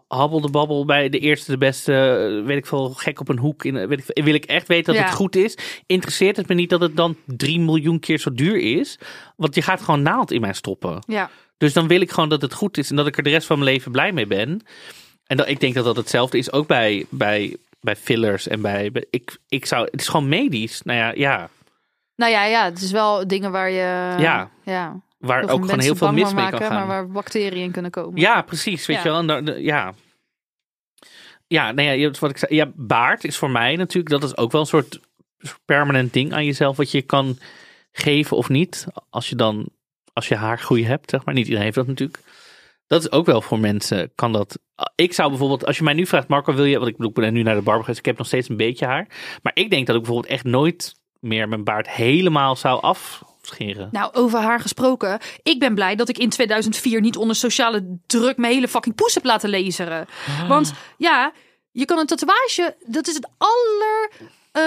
habbel 0.07 0.41
de 0.41 0.49
babbel 0.49 0.85
bij 0.85 1.09
de 1.09 1.19
eerste, 1.19 1.51
de 1.51 1.57
beste, 1.57 1.93
eh, 1.93 2.45
weet 2.45 2.57
ik 2.57 2.65
veel, 2.65 2.89
gek 2.89 3.19
op 3.19 3.29
een 3.29 3.37
hoek. 3.39 3.63
In, 3.65 3.77
eh, 3.77 3.87
weet 3.87 3.99
ik, 3.99 4.05
veel. 4.13 4.23
wil 4.23 4.33
ik 4.33 4.45
echt 4.45 4.67
weten 4.67 4.85
dat 4.93 5.01
Ja. 5.03 5.07
het 5.07 5.15
goed 5.17 5.35
is. 5.35 5.57
Interesseert 5.85 6.37
het 6.37 6.47
me 6.47 6.55
niet 6.55 6.69
dat 6.69 6.81
het 6.81 6.95
dan 6.95 7.15
3 7.25 7.59
miljoen 7.59 7.99
keer 7.99 8.17
zo 8.19 8.33
duur 8.33 8.57
is. 8.79 8.99
Want 9.35 9.55
je 9.55 9.61
gaat 9.61 9.81
gewoon 9.81 10.01
naald 10.01 10.31
in 10.31 10.41
mij 10.41 10.53
stoppen. 10.53 11.03
Ja. 11.07 11.29
Dus 11.57 11.73
dan 11.73 11.87
wil 11.87 12.01
ik 12.01 12.11
gewoon 12.11 12.29
dat 12.29 12.41
het 12.41 12.53
goed 12.53 12.77
is 12.77 12.89
en 12.89 12.95
dat 12.95 13.07
ik 13.07 13.17
er 13.17 13.23
de 13.23 13.29
rest 13.29 13.47
van 13.47 13.59
mijn 13.59 13.71
leven 13.71 13.91
blij 13.91 14.11
mee 14.11 14.27
ben. 14.27 14.61
En 15.25 15.37
dat, 15.37 15.47
ik 15.49 15.59
denk 15.59 15.73
dat 15.73 15.85
dat 15.85 15.95
hetzelfde 15.95 16.37
is 16.37 16.51
ook 16.51 16.67
bij, 16.67 17.05
bij, 17.09 17.57
bij 17.81 17.95
fillers 17.95 18.47
en 18.47 18.61
bij, 18.61 18.91
bij- 18.91 19.05
ik, 19.09 19.37
ik 19.47 19.65
zou, 19.65 19.87
het 19.91 20.01
is 20.01 20.07
gewoon 20.07 20.29
medisch. 20.29 20.81
Nou 20.81 20.99
ja, 20.99 21.11
ja 21.15 21.49
Nou 22.15 22.31
ja, 22.31 22.45
ja, 22.45 22.65
het 22.65 22.81
is 22.81 22.91
wel 22.91 23.27
dingen 23.27 23.51
waar 23.51 23.69
je... 23.69 24.15
Ja. 24.19 24.49
ja 24.63 25.01
waar 25.19 25.49
ook 25.49 25.61
gewoon 25.61 25.79
heel 25.79 25.95
veel 25.95 26.11
mis 26.13 26.33
mee 26.33 26.49
kan 26.49 26.59
gaan. 26.61 26.73
Maar 26.73 26.87
waar 26.87 27.07
bacteriën 27.09 27.63
in 27.63 27.71
kunnen 27.71 27.91
komen. 27.91 28.19
Ja, 28.19 28.41
precies. 28.41 28.85
Weet 28.85 28.97
Ja. 28.97 29.03
je 29.03 29.09
wel. 29.09 29.19
En 29.19 29.27
dan- 29.27 29.45
de- 29.45 29.61
ja. 29.61 29.93
Ja, 31.47 31.71
nou 31.71 31.89
ja, 31.89 32.11
wat 32.19 32.29
ik 32.29 32.37
zei. 32.37 32.55
Ja, 32.55 32.71
baard 32.75 33.23
is 33.23 33.37
voor 33.37 33.49
mij 33.49 33.75
natuurlijk, 33.75 34.09
dat 34.09 34.23
is 34.23 34.37
ook 34.37 34.51
wel 34.51 34.61
een 34.61 34.67
soort 34.67 34.99
permanent 35.65 36.13
ding 36.13 36.33
aan 36.33 36.45
jezelf 36.45 36.77
wat 36.77 36.91
je 36.91 37.01
kan 37.01 37.37
geven 37.91 38.37
of 38.37 38.49
niet. 38.49 38.87
Als 39.09 39.29
je 39.29 39.35
dan, 39.35 39.69
als 40.13 40.27
je 40.27 40.35
haargroei 40.35 40.85
hebt, 40.85 41.09
zeg 41.09 41.25
maar. 41.25 41.33
Niet 41.33 41.43
iedereen 41.43 41.63
heeft 41.63 41.75
dat 41.75 41.87
natuurlijk. 41.87 42.19
Dat 42.87 43.01
is 43.01 43.11
ook 43.11 43.25
wel 43.25 43.41
voor 43.41 43.59
mensen, 43.59 44.11
kan 44.15 44.31
dat. 44.31 44.59
Ik 44.95 45.13
zou 45.13 45.29
bijvoorbeeld, 45.29 45.65
als 45.65 45.77
je 45.77 45.83
mij 45.83 45.93
nu 45.93 46.05
vraagt, 46.05 46.27
Marco, 46.27 46.53
wil 46.53 46.65
je, 46.65 46.77
want 46.77 46.87
ik 46.89 46.95
bedoel, 46.97 47.09
ik 47.11 47.15
ben 47.15 47.33
nu 47.33 47.43
naar 47.43 47.55
de 47.55 47.61
barber 47.61 47.81
geweest, 47.83 47.99
ik 47.99 48.05
heb 48.05 48.17
nog 48.17 48.27
steeds 48.27 48.49
een 48.49 48.57
beetje 48.57 48.85
haar. 48.85 49.07
Maar 49.41 49.51
ik 49.55 49.69
denk 49.69 49.87
dat 49.87 49.95
ik 49.95 50.01
bijvoorbeeld 50.01 50.33
echt 50.33 50.43
nooit 50.43 50.95
meer 51.19 51.47
mijn 51.47 51.63
baard 51.63 51.89
helemaal 51.89 52.55
zou 52.55 52.81
afscheren. 53.41 53.89
Nou, 53.91 54.13
over 54.13 54.39
haar 54.39 54.59
gesproken. 54.59 55.19
Ik 55.43 55.59
ben 55.59 55.75
blij 55.75 55.95
dat 55.95 56.09
ik 56.09 56.17
in 56.17 56.29
2004 56.29 57.01
niet 57.01 57.17
onder 57.17 57.35
sociale 57.35 57.97
druk 58.07 58.37
mijn 58.37 58.53
hele 58.53 58.67
fucking 58.67 58.95
poes 58.95 59.13
heb 59.13 59.23
laten 59.25 59.49
laseren. 59.49 60.07
Want 60.47 60.73
ja, 60.97 61.31
je 61.71 61.85
kan 61.85 61.97
een 61.99 62.05
tatoeage, 62.05 62.75
dat 62.85 63.07
is 63.07 63.15
het 63.15 63.27
aller 63.37 64.09
eh, 64.51 64.63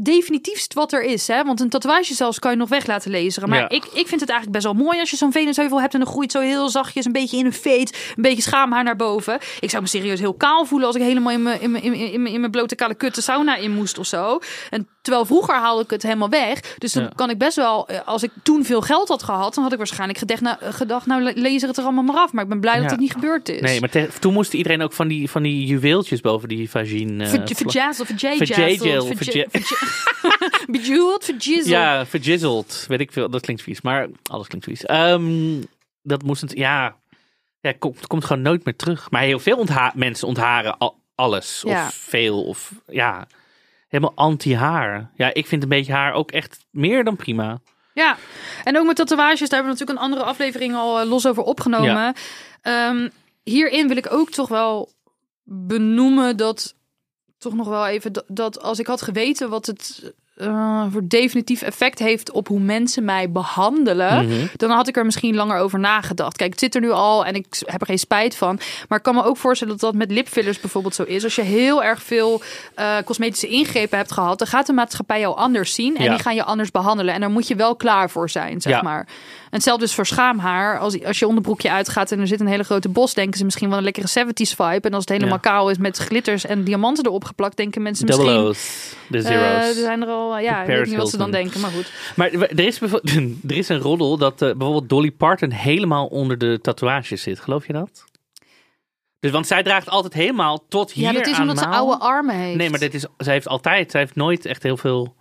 definitiefst 0.00 0.74
wat 0.74 0.92
er 0.92 1.02
is. 1.02 1.26
Hè? 1.26 1.44
Want 1.44 1.60
een 1.60 1.68
tatoeage 1.68 2.14
zelfs 2.14 2.38
kan 2.38 2.50
je 2.50 2.56
nog 2.56 2.68
weg 2.68 2.86
laten 2.86 3.10
laseren. 3.10 3.48
Maar 3.48 3.58
Ja. 3.58 3.68
ik, 3.68 3.84
ik 3.84 4.06
vind 4.08 4.20
het 4.20 4.30
eigenlijk 4.30 4.50
best 4.50 4.64
wel 4.64 4.84
mooi 4.84 5.00
als 5.00 5.10
je 5.10 5.16
zo'n 5.16 5.32
venusheuvel 5.32 5.80
hebt 5.80 5.94
en 5.94 6.00
dan 6.00 6.08
groeit 6.08 6.32
zo 6.32 6.40
heel 6.40 6.68
zachtjes 6.68 7.04
een 7.04 7.12
beetje 7.12 7.36
in 7.36 7.46
een 7.46 7.52
veet, 7.52 8.12
een 8.16 8.22
beetje 8.22 8.42
schaamhaar 8.42 8.84
naar 8.84 8.96
boven. 8.96 9.38
Ik 9.60 9.70
zou 9.70 9.82
me 9.82 9.88
serieus 9.88 10.20
heel 10.20 10.34
kaal 10.34 10.64
voelen 10.64 10.86
als 10.86 10.96
ik 10.96 11.02
helemaal 11.02 11.32
in 11.32 11.42
mijn, 11.42 11.60
in 11.60 11.70
mijn, 11.70 11.82
in 11.82 11.90
mijn, 11.90 12.12
in 12.12 12.22
mijn, 12.22 12.34
in 12.34 12.40
mijn 12.40 12.52
blote 12.52 12.74
kale 12.74 12.94
kut 12.94 13.14
de 13.14 13.20
sauna 13.20 13.56
in 13.56 13.72
moest 13.74 13.98
of 13.98 14.06
zo. 14.06 14.38
En 14.70 14.88
terwijl 15.04 15.24
vroeger 15.26 15.54
haalde 15.54 15.82
ik 15.82 15.90
het 15.90 16.02
helemaal 16.02 16.28
weg. 16.28 16.60
Dus 16.78 16.92
dan 16.92 17.02
Ja. 17.02 17.10
kan 17.14 17.30
ik 17.30 17.38
best 17.38 17.56
wel, 17.56 17.88
eh, 17.88 18.00
als 18.04 18.22
ik 18.22 18.30
toen 18.42 18.64
veel 18.64 18.80
geld 18.80 19.08
had 19.08 19.22
gehad, 19.22 19.54
dan 19.54 19.62
had 19.62 19.72
ik 19.72 19.78
waarschijnlijk 19.78 20.18
gedacht, 20.18 20.40
nou, 20.40 20.56
gedacht, 20.60 21.06
nou 21.06 21.22
het 21.68 21.76
er 21.76 21.82
allemaal 21.84 22.04
maar 22.04 22.16
af. 22.16 22.32
Maar 22.32 22.42
ik 22.42 22.48
ben 22.48 22.60
blij 22.60 22.80
dat 22.80 22.90
het 22.90 23.00
niet 23.00 23.12
gebeurd 23.12 23.48
is. 23.48 23.60
Nee, 23.60 23.80
maar 23.80 23.88
te- 23.90 24.08
toen 24.20 24.32
moest 24.32 24.52
iedereen 24.54 24.82
ook 24.82 24.92
van 24.92 25.08
die, 25.08 25.30
van 25.30 25.42
die 25.42 25.66
juweeltjes 25.66 26.20
boven 26.20 26.48
die 26.48 26.70
vagine. 26.70 27.24
eh, 27.24 27.30
Ver- 27.30 27.42
vla- 27.46 27.54
Verjazzeld, 27.56 28.06
verjazzeld, 28.08 28.48
Verjazzeld, 28.54 29.16
verja- 29.16 29.46
verja- 29.48 29.48
verja- 29.50 30.02
Bejeweled, 30.80 31.24
verjizzeld. 31.24 31.66
Ja, 31.66 32.06
verjizzeld. 32.06 32.84
Weet 32.88 33.00
ik 33.00 33.12
veel. 33.12 33.30
Dat 33.30 33.40
klinkt 33.40 33.62
vies. 33.62 33.80
Maar 33.80 34.08
alles 34.30 34.46
klinkt 34.46 34.66
vies. 34.66 34.84
Ehm, 34.84 35.62
dat 36.02 36.22
moest 36.22 36.40
het. 36.40 36.52
Ja. 36.56 36.96
Ja, 37.60 37.70
het 37.70 37.78
komt, 37.78 38.06
komt 38.06 38.24
gewoon 38.24 38.42
nooit 38.42 38.64
meer 38.64 38.76
terug. 38.76 39.10
Maar 39.10 39.22
heel 39.22 39.38
veel 39.38 39.56
ontha 39.56 39.92
mensen 39.94 40.28
ontharen 40.28 40.78
al- 40.78 40.96
alles. 41.14 41.62
Ja. 41.66 41.86
Of 41.86 41.94
veel. 41.94 42.44
Of 42.44 42.72
ja. 42.86 43.26
Helemaal 43.94 44.16
anti-haar. 44.16 45.10
Ja, 45.16 45.34
ik 45.34 45.46
vind 45.46 45.62
een 45.62 45.68
beetje 45.68 45.92
haar 45.92 46.12
ook 46.12 46.30
echt 46.30 46.66
meer 46.70 47.04
dan 47.04 47.16
prima. 47.16 47.60
Ja, 47.92 48.16
en 48.64 48.78
ook 48.78 48.86
met 48.86 48.96
tatoeages, 48.96 49.48
daar 49.48 49.58
hebben 49.62 49.72
we 49.72 49.78
natuurlijk 49.78 49.98
een 49.98 50.04
andere 50.04 50.22
aflevering 50.22 50.74
al 50.74 51.00
eh, 51.00 51.08
los 51.08 51.26
over 51.26 51.42
opgenomen. 51.42 52.14
Ehm, 52.60 53.08
hierin 53.42 53.88
wil 53.88 53.96
ik 53.96 54.12
ook 54.12 54.30
toch 54.30 54.48
wel 54.48 54.92
benoemen 55.44 56.36
dat 56.36 56.74
toch 57.38 57.54
nog 57.54 57.68
wel 57.68 57.86
even 57.86 58.12
dat, 58.12 58.24
dat 58.28 58.60
als 58.60 58.78
ik 58.78 58.86
had 58.86 59.02
geweten 59.02 59.50
wat 59.50 59.66
het 59.66 60.14
eh, 60.34 60.82
voor 60.92 61.02
definitief 61.08 61.62
effect 61.62 61.98
heeft 61.98 62.30
op 62.32 62.48
hoe 62.48 62.60
mensen 62.60 63.04
mij 63.04 63.30
behandelen, 63.30 64.26
Mhm. 64.26 64.46
dan 64.56 64.70
had 64.70 64.88
ik 64.88 64.96
er 64.96 65.04
misschien 65.04 65.34
langer 65.34 65.58
over 65.58 65.78
nagedacht. 65.78 66.36
Kijk, 66.36 66.50
het 66.50 66.60
zit 66.60 66.74
er 66.74 66.80
nu 66.80 66.90
al 66.90 67.24
en 67.24 67.34
ik 67.34 67.46
heb 67.64 67.80
er 67.80 67.86
geen 67.86 67.98
spijt 67.98 68.36
van. 68.36 68.58
Maar 68.88 68.98
ik 68.98 69.04
kan 69.04 69.14
me 69.14 69.24
ook 69.24 69.36
voorstellen 69.36 69.72
dat 69.72 69.82
dat 69.82 69.94
met 69.94 70.10
lipfillers 70.10 70.60
bijvoorbeeld 70.60 70.94
zo 70.94 71.02
is. 71.02 71.24
Als 71.24 71.34
je 71.34 71.42
heel 71.42 71.82
erg 71.84 72.02
veel 72.02 72.42
eh, 72.74 72.96
cosmetische 73.04 73.48
ingrepen 73.48 73.98
hebt 73.98 74.12
gehad, 74.12 74.38
dan 74.38 74.46
gaat 74.48 74.66
de 74.66 74.72
maatschappij 74.72 75.20
jou 75.20 75.36
anders 75.36 75.74
zien 75.74 75.96
en 75.96 76.04
Ja. 76.04 76.10
die 76.10 76.18
gaan 76.22 76.34
je 76.34 76.44
anders 76.44 76.70
behandelen. 76.70 77.14
En 77.14 77.20
daar 77.20 77.30
moet 77.30 77.48
je 77.48 77.54
wel 77.56 77.76
klaar 77.76 78.10
voor 78.10 78.30
zijn, 78.30 78.60
zeg 78.60 78.72
Ja. 78.72 78.82
maar. 78.82 79.06
En 79.44 79.60
hetzelfde 79.60 79.84
is 79.84 79.94
voor 79.94 80.06
schaamhaar. 80.06 80.78
Als, 80.78 81.04
als 81.04 81.18
je 81.18 81.26
onderbroekje 81.26 81.70
uitgaat 81.70 82.12
en 82.12 82.20
er 82.20 82.26
zit 82.26 82.40
een 82.40 82.46
hele 82.46 82.62
grote 82.64 82.88
bos, 82.88 83.14
denken 83.14 83.38
ze 83.38 83.44
misschien 83.44 83.68
wel 83.68 83.78
een 83.78 83.84
lekkere 83.84 84.06
70s 84.08 84.54
vibe. 84.54 84.88
En 84.88 84.94
als 84.94 85.04
het 85.04 85.08
helemaal 85.08 85.38
Ja. 85.42 85.50
kaal 85.50 85.70
is 85.70 85.78
met 85.78 85.96
glitters 85.98 86.46
en 86.46 86.64
diamanten 86.64 87.06
erop 87.06 87.24
geplakt, 87.24 87.56
denken 87.56 87.82
mensen 87.82 88.06
Double 88.06 88.24
misschien... 88.24 88.46
O's. 88.48 88.92
De 89.08 89.18
eh, 89.18 89.24
zeros. 89.24 89.66
er 89.76 89.82
zijn 89.82 90.02
er 90.02 90.08
al, 90.08 90.23
ja, 90.40 90.60
ik 90.60 90.66
weet 90.66 90.86
niet 90.86 90.96
wat 90.96 91.10
ze 91.10 91.16
dan 91.16 91.30
denken, 91.30 91.60
maar 91.60 91.70
goed. 91.70 91.92
Maar 92.16 92.32
er 92.32 92.60
is, 92.60 92.80
er 93.48 93.56
is 93.56 93.68
een 93.68 93.78
roddel 93.78 94.16
dat 94.16 94.42
eh, 94.42 94.48
bijvoorbeeld 94.48 94.88
Dolly 94.88 95.10
Parton 95.10 95.50
helemaal 95.50 96.06
onder 96.06 96.38
de 96.38 96.58
tatoeages 96.62 97.22
zit. 97.22 97.40
Geloof 97.40 97.66
je 97.66 97.72
dat? 97.72 98.04
Dus, 99.20 99.32
want 99.32 99.46
zij 99.46 99.62
draagt 99.62 99.88
altijd 99.88 100.12
helemaal 100.12 100.66
tot 100.68 100.92
hier 100.92 101.04
Ja, 101.04 101.12
dat 101.12 101.26
is 101.26 101.38
omdat 101.38 101.58
ze 101.58 101.66
oude 101.66 101.98
armen 101.98 102.34
heeft. 102.34 102.56
Nee, 102.56 102.70
maar 102.70 102.78
dit 102.78 102.94
is, 102.94 103.06
zij 103.16 103.32
heeft 103.32 103.48
altijd, 103.48 103.90
zij 103.90 104.00
heeft 104.00 104.14
nooit 104.14 104.46
echt 104.46 104.62
heel 104.62 104.76
veel. 104.76 105.14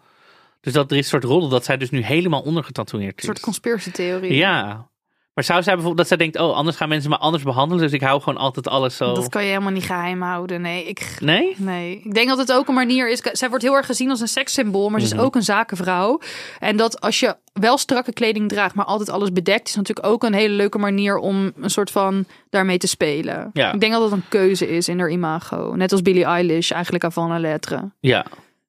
Dus 0.62 0.74
dat 0.74 0.92
er 0.92 0.98
is 0.98 1.04
een 1.04 1.10
soort 1.10 1.24
roddel 1.24 1.50
dat 1.50 1.66
zij 1.66 1.78
dus 1.78 1.89
nu 1.89 2.04
helemaal 2.04 2.42
ondergetatoeëerd 2.42 3.12
Een 3.12 3.18
is. 3.18 3.26
soort 3.26 3.39
conspiracy 3.39 3.92
theorie. 3.92 4.34
Ja. 4.34 4.88
Maar 5.34 5.43
zou 5.43 5.63
zij 5.63 5.74
bijvoorbeeld 5.74 5.98
dat 5.98 6.08
zij 6.08 6.17
denkt, 6.17 6.39
oh, 6.39 6.56
anders 6.56 6.78
gaan 6.78 6.89
mensen 6.89 7.10
me 7.10 7.17
anders 7.17 7.43
behandelen, 7.43 7.84
dus 7.84 7.91
ik 7.91 8.02
hou 8.02 8.22
gewoon 8.22 8.39
altijd 8.39 8.67
alles 8.67 8.96
zo. 8.98 9.13
Dat 9.13 9.30
kan 9.30 9.41
je 9.43 9.48
helemaal 9.50 9.72
niet 9.72 9.84
geheim 9.84 10.22
houden. 10.22 10.62
Nee, 10.62 10.84
ik, 10.86 11.17
Nee? 11.19 11.54
nee. 11.58 12.02
ik 12.04 12.13
denk 12.13 12.28
dat 12.28 12.38
het 12.38 12.52
ook 12.54 12.67
een 12.67 12.74
manier 12.74 13.10
is. 13.10 13.22
Zij 13.32 13.50
wordt 13.50 13.63
heel 13.63 13.74
erg 13.76 13.86
gezien 13.86 14.10
als 14.10 14.19
een 14.19 14.28
sekssymbool, 14.28 14.89
maar 14.89 15.02
ze 15.02 15.08
Mhm. 15.08 15.15
is 15.15 15.22
ook 15.22 15.36
een 15.36 15.43
zakenvrouw. 15.43 16.19
En 16.60 16.78
dat 16.78 17.02
als 17.02 17.19
je 17.19 17.36
wel 17.54 17.78
strakke 17.78 18.13
kleding 18.13 18.50
draagt, 18.50 18.76
maar 18.76 18.86
altijd 18.86 19.10
alles 19.10 19.32
bedekt, 19.32 19.67
is 19.67 19.76
natuurlijk 19.76 20.08
ook 20.08 20.24
een 20.24 20.34
hele 20.34 20.54
leuke 20.54 20.78
manier 20.78 21.17
om 21.17 21.52
een 21.62 21.69
soort 21.69 21.91
van 21.91 22.26
daarmee 22.50 22.78
te 22.78 22.88
spelen. 22.88 23.50
Ja. 23.54 23.74
Ik 23.74 23.80
denk 23.80 23.91
dat 23.93 24.02
dat 24.02 24.12
een 24.12 24.28
keuze 24.30 24.67
is 24.69 24.88
in 24.88 25.00
haar 25.00 25.10
imago. 25.12 25.74
Net 25.76 25.91
als 25.91 26.02
Billie 26.02 26.26
Eilish, 26.26 26.72
eigenlijk 26.72 27.04
avant 27.04 27.30
la 27.30 27.39
lettre. 27.39 27.91
Ja. 28.00 28.26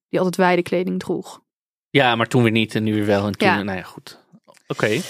Die 0.09 0.19
altijd 0.19 0.37
wijde 0.37 0.63
kleding 0.63 0.99
droeg. 1.01 1.41
Ja, 1.91 2.17
maar 2.17 2.27
toen 2.27 2.43
weer 2.43 2.53
niet 2.53 2.75
en 2.75 2.83
nu 2.83 2.95
weer 2.95 3.07
wel. 3.07 3.27
En 3.27 3.33
toen, 3.39 3.49
Ja. 3.49 3.63
nou 3.63 3.79
ja, 3.79 3.85
goed. 3.85 4.19
Oké. 4.67 5.01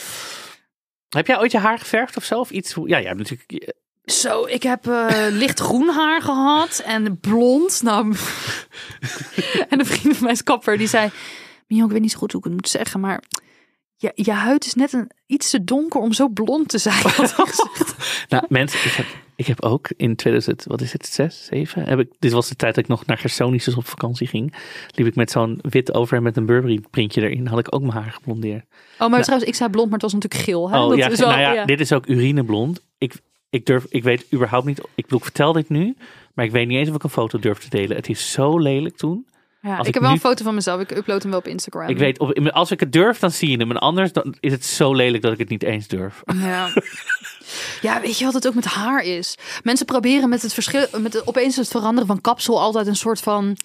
Heb 1.15 1.27
jij 1.27 1.39
ooit 1.39 1.53
je 1.53 1.59
haar 1.59 1.79
geverfd 1.79 2.17
of 2.17 2.25
zo? 2.25 2.39
Of 2.39 2.51
iets? 2.51 2.75
Ja, 2.85 2.99
ja, 2.99 3.13
natuurlijk. 3.13 3.75
Zo, 4.05 4.45
ik 4.45 4.63
heb 4.63 4.87
eh, 4.87 5.27
lichtgroen 5.31 5.89
haar 5.89 6.23
gehad 6.23 6.83
en 6.85 7.19
blond. 7.21 7.83
Nou, 7.83 8.15
en 9.71 9.81
een 9.81 9.87
vriend 9.87 10.15
van 10.15 10.25
mij 10.25 10.33
is 10.33 10.43
kapper, 10.43 10.79
die 10.79 10.89
zei... 10.89 11.11
Mion, 11.67 11.85
ik 11.85 11.93
weet 11.93 12.01
niet 12.01 12.11
zo 12.11 12.19
goed 12.19 12.33
hoe 12.33 12.41
ik 12.41 12.47
het 12.47 12.55
moet 12.55 12.69
zeggen, 12.69 13.01
maar... 13.01 13.23
Je, 14.05 14.13
je 14.15 14.33
huid 14.33 14.65
is 14.67 14.75
net 14.75 14.93
een, 14.93 15.11
iets 15.27 15.51
te 15.51 15.65
donker 15.65 16.01
om 16.01 16.13
zo 16.13 16.29
blond 16.29 16.69
te 16.69 16.79
zijn. 16.79 17.03
Nou, 18.29 18.45
mensen, 18.49 18.79
ik 18.85 18.93
heb, 18.93 19.07
ik 19.37 19.47
heb 19.47 19.63
ook 19.63 19.89
in 19.97 20.17
2000, 20.17 20.65
wat 20.65 20.81
is 20.81 20.93
het, 20.93 21.07
6, 21.07 21.45
7? 21.45 21.85
Heb 21.85 21.99
ik, 21.99 22.09
dit 22.19 22.33
was 22.33 22.49
de 22.49 22.57
tijd 22.57 22.75
dat 22.75 22.85
ik 22.85 22.91
nog 22.91 23.07
naar 23.07 23.19
Gersonisus 23.19 23.75
op 23.77 23.87
vakantie 23.87 24.27
ging. 24.27 24.55
Liep 24.95 25.07
ik 25.07 25.15
met 25.15 25.31
zo'n 25.31 25.59
wit 25.63 25.95
overhemd 25.95 26.25
met 26.25 26.37
een 26.37 26.47
Burberry 26.47 26.81
printje 26.91 27.21
erin. 27.23 27.47
Had 27.47 27.59
ik 27.59 27.75
ook 27.75 27.81
mijn 27.81 27.93
haar 27.93 28.13
geblondeerd. 28.13 28.65
Oh, 28.99 29.11
maar 29.11 29.23
trouwens, 29.23 29.49
ik 29.51 29.55
zei 29.55 29.71
blond, 29.71 29.85
maar 29.91 29.99
het 29.99 30.13
was 30.13 30.13
natuurlijk 30.13 30.43
geel. 30.43 30.71
Hè? 30.71 30.79
Oh 30.83 30.89
Dat 30.89 30.99
ja, 30.99 31.09
is 31.09 31.19
wel- 31.19 31.29
nou 31.29 31.41
ja, 31.41 31.53
ja. 31.53 31.65
dit 31.65 31.81
is 31.81 31.93
ook 31.93 32.07
urineblond. 32.07 32.81
Ik, 32.99 33.15
ik 33.51 33.67
durf, 33.67 33.87
ik 33.89 34.03
weet 34.03 34.27
überhaupt 34.33 34.67
niet, 34.67 34.79
ik 34.79 35.03
bedoel, 35.05 35.19
ik 35.19 35.25
vertel 35.25 35.53
dit 35.53 35.69
nu, 35.69 35.97
maar 36.35 36.45
ik 36.45 36.51
weet 36.51 36.69
niet 36.69 36.79
eens 36.79 36.89
of 36.89 36.95
ik 36.95 37.03
een 37.03 37.11
foto 37.11 37.39
durf 37.39 37.59
te 37.59 37.69
delen. 37.71 37.97
Het 37.97 38.09
is 38.09 38.33
zo 38.33 38.59
lelijk 38.59 38.97
toen. 38.97 39.27
Ja, 39.65 39.77
als 39.77 39.87
ik, 39.89 39.95
heb 39.95 40.03
wel 40.03 40.13
nu- 40.13 40.17
een 40.17 40.23
foto 40.23 40.45
van 40.45 40.55
mezelf. 40.55 40.81
Ik 40.81 40.91
upload 40.91 41.23
hem 41.23 41.31
wel 41.31 41.41
op 41.41 41.47
Instagram. 41.47 41.89
Ik 41.89 41.99
weet, 41.99 42.19
op, 42.19 42.49
als 42.51 42.71
ik 42.71 42.81
het 42.81 42.93
durf, 42.93 43.19
dan 43.19 43.31
zie 43.31 43.51
je 43.51 43.57
hem. 43.57 43.71
En 43.71 43.79
anders 43.79 44.13
dan 44.13 44.35
is 44.41 44.53
het 44.53 44.65
zo 44.65 44.95
lelijk 44.95 45.23
dat 45.23 45.33
ik 45.33 45.39
het 45.39 45.49
niet 45.49 45.63
eens 45.63 45.89
durf. 45.89 46.23
Ja. 46.37 46.69
ja, 47.89 48.01
weet 48.01 48.19
je 48.19 48.25
wat 48.25 48.35
het 48.35 48.47
ook 48.47 48.55
met 48.55 48.65
haar 48.65 49.03
is? 49.03 49.35
Mensen 49.63 49.87
proberen 49.87 50.29
met 50.29 50.43
het 50.43 50.55
verschil, 50.55 50.87
met 50.99 51.13
het, 51.13 51.27
opeens 51.27 51.57
het 51.57 51.69
veranderen 51.69 52.07
van 52.07 52.21
kapsel 52.21 52.61
altijd 52.61 52.87
een 52.87 52.97
soort 52.97 53.21
van 53.21 53.57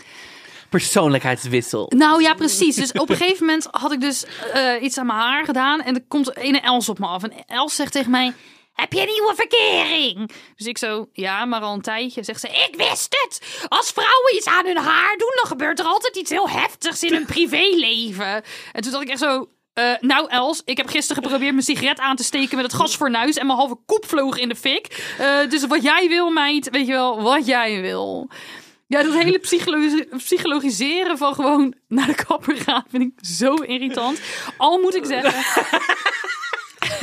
Persoonlijkheidswissel. 0.69 1.91
Nou 1.95 2.21
ja, 2.21 2.33
precies. 2.33 2.75
Dus 2.75 2.91
op 2.91 3.09
een 3.09 3.15
gegeven 3.15 3.45
moment 3.45 3.67
had 3.71 3.91
ik 3.91 4.01
dus 4.01 4.25
eh, 4.53 4.81
iets 4.83 4.97
aan 4.97 5.05
mijn 5.05 5.19
haar 5.19 5.45
gedaan. 5.45 5.81
En 5.81 5.95
er 5.95 6.01
komt 6.07 6.37
ene 6.37 6.59
Els 6.59 6.89
op 6.89 6.99
me 6.99 7.05
af. 7.05 7.23
En 7.23 7.31
Els 7.47 7.75
zegt 7.75 7.91
tegen 7.91 8.11
mij... 8.11 8.33
heb 8.79 8.93
je 8.93 8.99
een 9.01 9.07
nieuwe 9.13 9.33
verkering? 9.35 10.31
Dus 10.55 10.67
ik 10.67 10.77
zo, 10.77 11.09
ja, 11.13 11.45
maar 11.45 11.61
al 11.61 11.73
een 11.73 11.81
tijdje. 11.81 12.23
Zegt 12.23 12.39
ze, 12.39 12.47
ik 12.47 12.75
wist 12.77 13.17
het. 13.21 13.65
Als 13.67 13.91
vrouwen 13.91 14.35
iets 14.35 14.45
aan 14.47 14.65
hun 14.65 14.77
haar 14.77 15.17
doen, 15.17 15.31
dan 15.35 15.45
gebeurt 15.45 15.79
er 15.79 15.85
altijd 15.85 16.15
iets 16.15 16.29
heel 16.29 16.49
heftigs 16.49 17.03
in 17.03 17.13
hun 17.13 17.25
privéleven. 17.35 18.43
En 18.73 18.81
toen 18.81 18.91
dacht 18.91 19.03
ik 19.03 19.09
echt 19.09 19.19
zo, 19.19 19.47
eh, 19.73 19.91
nou 19.99 20.29
Els, 20.29 20.61
ik 20.65 20.77
heb 20.77 20.87
gisteren 20.89 21.23
geprobeerd 21.23 21.51
mijn 21.53 21.63
sigaret 21.65 21.99
aan 21.99 22.15
te 22.15 22.23
steken 22.23 22.55
met 22.55 22.65
het 22.65 22.75
gasfornuis 22.81 23.35
en 23.37 23.45
mijn 23.45 23.57
halve 23.59 23.77
kop 23.85 24.05
vloog 24.07 24.37
in 24.37 24.49
de 24.49 24.55
fik. 24.55 25.13
Eh, 25.19 25.49
dus 25.49 25.67
wat 25.67 25.83
jij 25.83 26.07
wil, 26.07 26.29
meid, 26.29 26.69
weet 26.69 26.85
je 26.87 26.91
wel, 26.93 27.21
wat 27.21 27.45
jij 27.45 27.81
wil. 27.81 28.29
Ja, 28.87 29.03
dat 29.03 29.13
hele 29.13 29.39
psychologi- 29.39 30.07
psychologiseren 30.17 31.17
van 31.17 31.33
gewoon 31.33 31.73
naar 31.87 32.07
de 32.07 32.15
kapper 32.25 32.55
gaan 32.57 32.83
vind 32.89 33.03
ik 33.03 33.25
zo 33.25 33.53
irritant. 33.53 34.19
Al 34.57 34.77
moet 34.79 34.95
ik 34.95 35.05
zeggen 35.05 35.33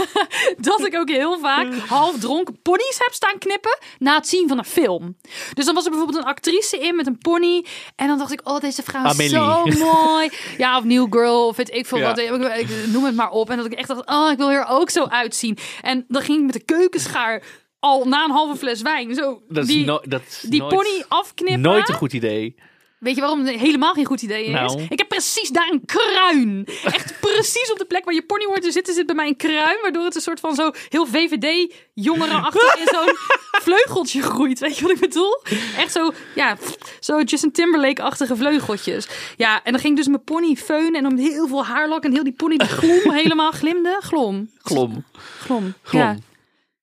dat 0.59 0.87
ik 0.87 0.96
ook 0.96 1.09
heel 1.09 1.38
vaak 1.38 1.74
half 1.74 2.18
dronken 2.18 2.61
ponies 2.62 2.96
heb 2.98 3.12
staan 3.12 3.38
knippen 3.38 3.78
na 3.98 4.14
het 4.16 4.28
zien 4.28 4.48
van 4.48 4.59
een 4.59 4.64
film. 4.64 5.16
Dus 5.54 5.64
dan 5.64 5.74
was 5.74 5.85
er 5.85 5.90
bijvoorbeeld 5.90 6.22
een 6.22 6.28
actrice 6.30 6.78
in 6.78 6.96
met 6.96 7.06
een 7.06 7.18
pony. 7.18 7.64
En 7.96 8.06
dan 8.06 8.18
dacht 8.18 8.32
ik, 8.32 8.40
oh, 8.48 8.61
deze 8.61 8.82
vrouw 8.82 9.04
is 9.18 9.30
zo 9.30 9.64
mooi. 9.78 10.30
Ja, 10.59 10.78
of 10.78 10.85
New 10.85 11.06
Girl, 11.11 11.46
of 11.46 11.56
weet 11.56 11.74
ik 11.74 11.87
veel 11.87 11.98
Ja. 11.98 12.06
wat. 12.06 12.18
Ik, 12.18 12.68
ik 12.68 12.68
noem 12.87 13.04
het 13.04 13.14
maar 13.14 13.30
op. 13.30 13.50
En 13.50 13.56
dat 13.56 13.66
ik 13.66 13.72
echt 13.72 13.88
dacht, 13.88 14.11
oh, 14.11 14.30
ik 14.30 14.37
wil 14.37 14.48
hier 14.48 14.66
ook 14.68 14.90
zo 14.90 15.04
uitzien. 15.04 15.59
En 15.82 16.04
dan 16.09 16.22
ging 16.22 16.38
ik 16.38 16.44
met 16.44 16.52
de 16.52 16.64
keukenschaar 16.64 17.42
al 17.78 18.04
na 18.04 18.24
een 18.24 18.30
halve 18.30 18.56
fles 18.56 18.82
wijn 18.82 19.14
zo 19.14 19.42
Dat 19.48 19.62
is, 19.64 19.68
die, 19.74 19.85
no- 19.85 20.00
dat 20.04 20.22
is 20.28 20.40
die 20.40 20.61
nooit, 20.61 20.74
pony 20.74 21.04
afknippen. 21.09 21.61
nooit 21.61 21.88
een 21.88 21.94
goed 21.94 22.12
idee. 22.12 22.54
Weet 22.98 23.14
je 23.14 23.20
waarom 23.20 23.44
het 23.44 23.56
helemaal 23.56 23.92
geen 23.92 24.04
goed 24.04 24.22
idee 24.22 24.44
is? 24.44 24.52
Nou. 24.52 24.87
Ik 24.88 24.98
heb 24.98 25.09
precies 25.09 25.48
daar 25.48 25.68
een 25.68 25.85
kruin. 25.85 26.66
Echt 26.85 27.20
precies 27.20 27.72
op 27.72 27.78
de 27.78 27.85
plek 27.85 28.04
waar 28.04 28.14
je 28.14 28.26
pony 28.26 28.44
hoort 28.44 28.62
te 28.62 28.70
zitten, 28.70 28.94
zit 28.94 29.06
bij 29.06 29.14
mij 29.14 29.26
een 29.26 29.37
kruin. 29.37 29.78
Waardoor 29.82 30.04
het 30.04 30.14
een 30.14 30.20
soort 30.20 30.40
van 30.40 30.54
zo 30.54 30.70
heel 30.88 31.06
VVD-jongerenachtig 31.06 32.76
in 32.76 32.87
zo'n 32.87 33.16
vleugeltje 33.66 34.22
groeit. 34.22 34.59
Weet 34.59 34.76
je 34.76 34.82
wat 34.82 34.90
ik 34.90 35.00
bedoel? 35.00 35.42
Echt 35.76 35.92
zo, 35.92 36.12
ja, 36.35 36.56
zo 37.00 37.22
Justin 37.22 37.52
Timberlake-achtige 37.52 38.37
vleugeltjes. 38.37 39.09
Ja, 39.37 39.62
en 39.64 39.72
dan 39.72 39.80
ging 39.80 39.92
ik 39.92 39.98
dus 39.98 40.09
mijn 40.09 40.24
pony 40.24 40.54
feunen 40.54 40.94
en 40.94 41.02
dan 41.02 41.18
heel 41.18 41.48
veel 41.48 41.64
haarlak 41.64 42.04
en 42.04 42.12
heel 42.12 42.24
die 42.24 42.32
pony 42.32 42.56
die 42.56 42.68
glom 42.68 43.12
helemaal 43.20 43.52
glimde. 43.52 43.96
Glom. 44.00 44.50
Glom. 44.59 45.04
Glom. 45.38 45.74
Glom. 45.82 46.02
Ja, 46.02 46.16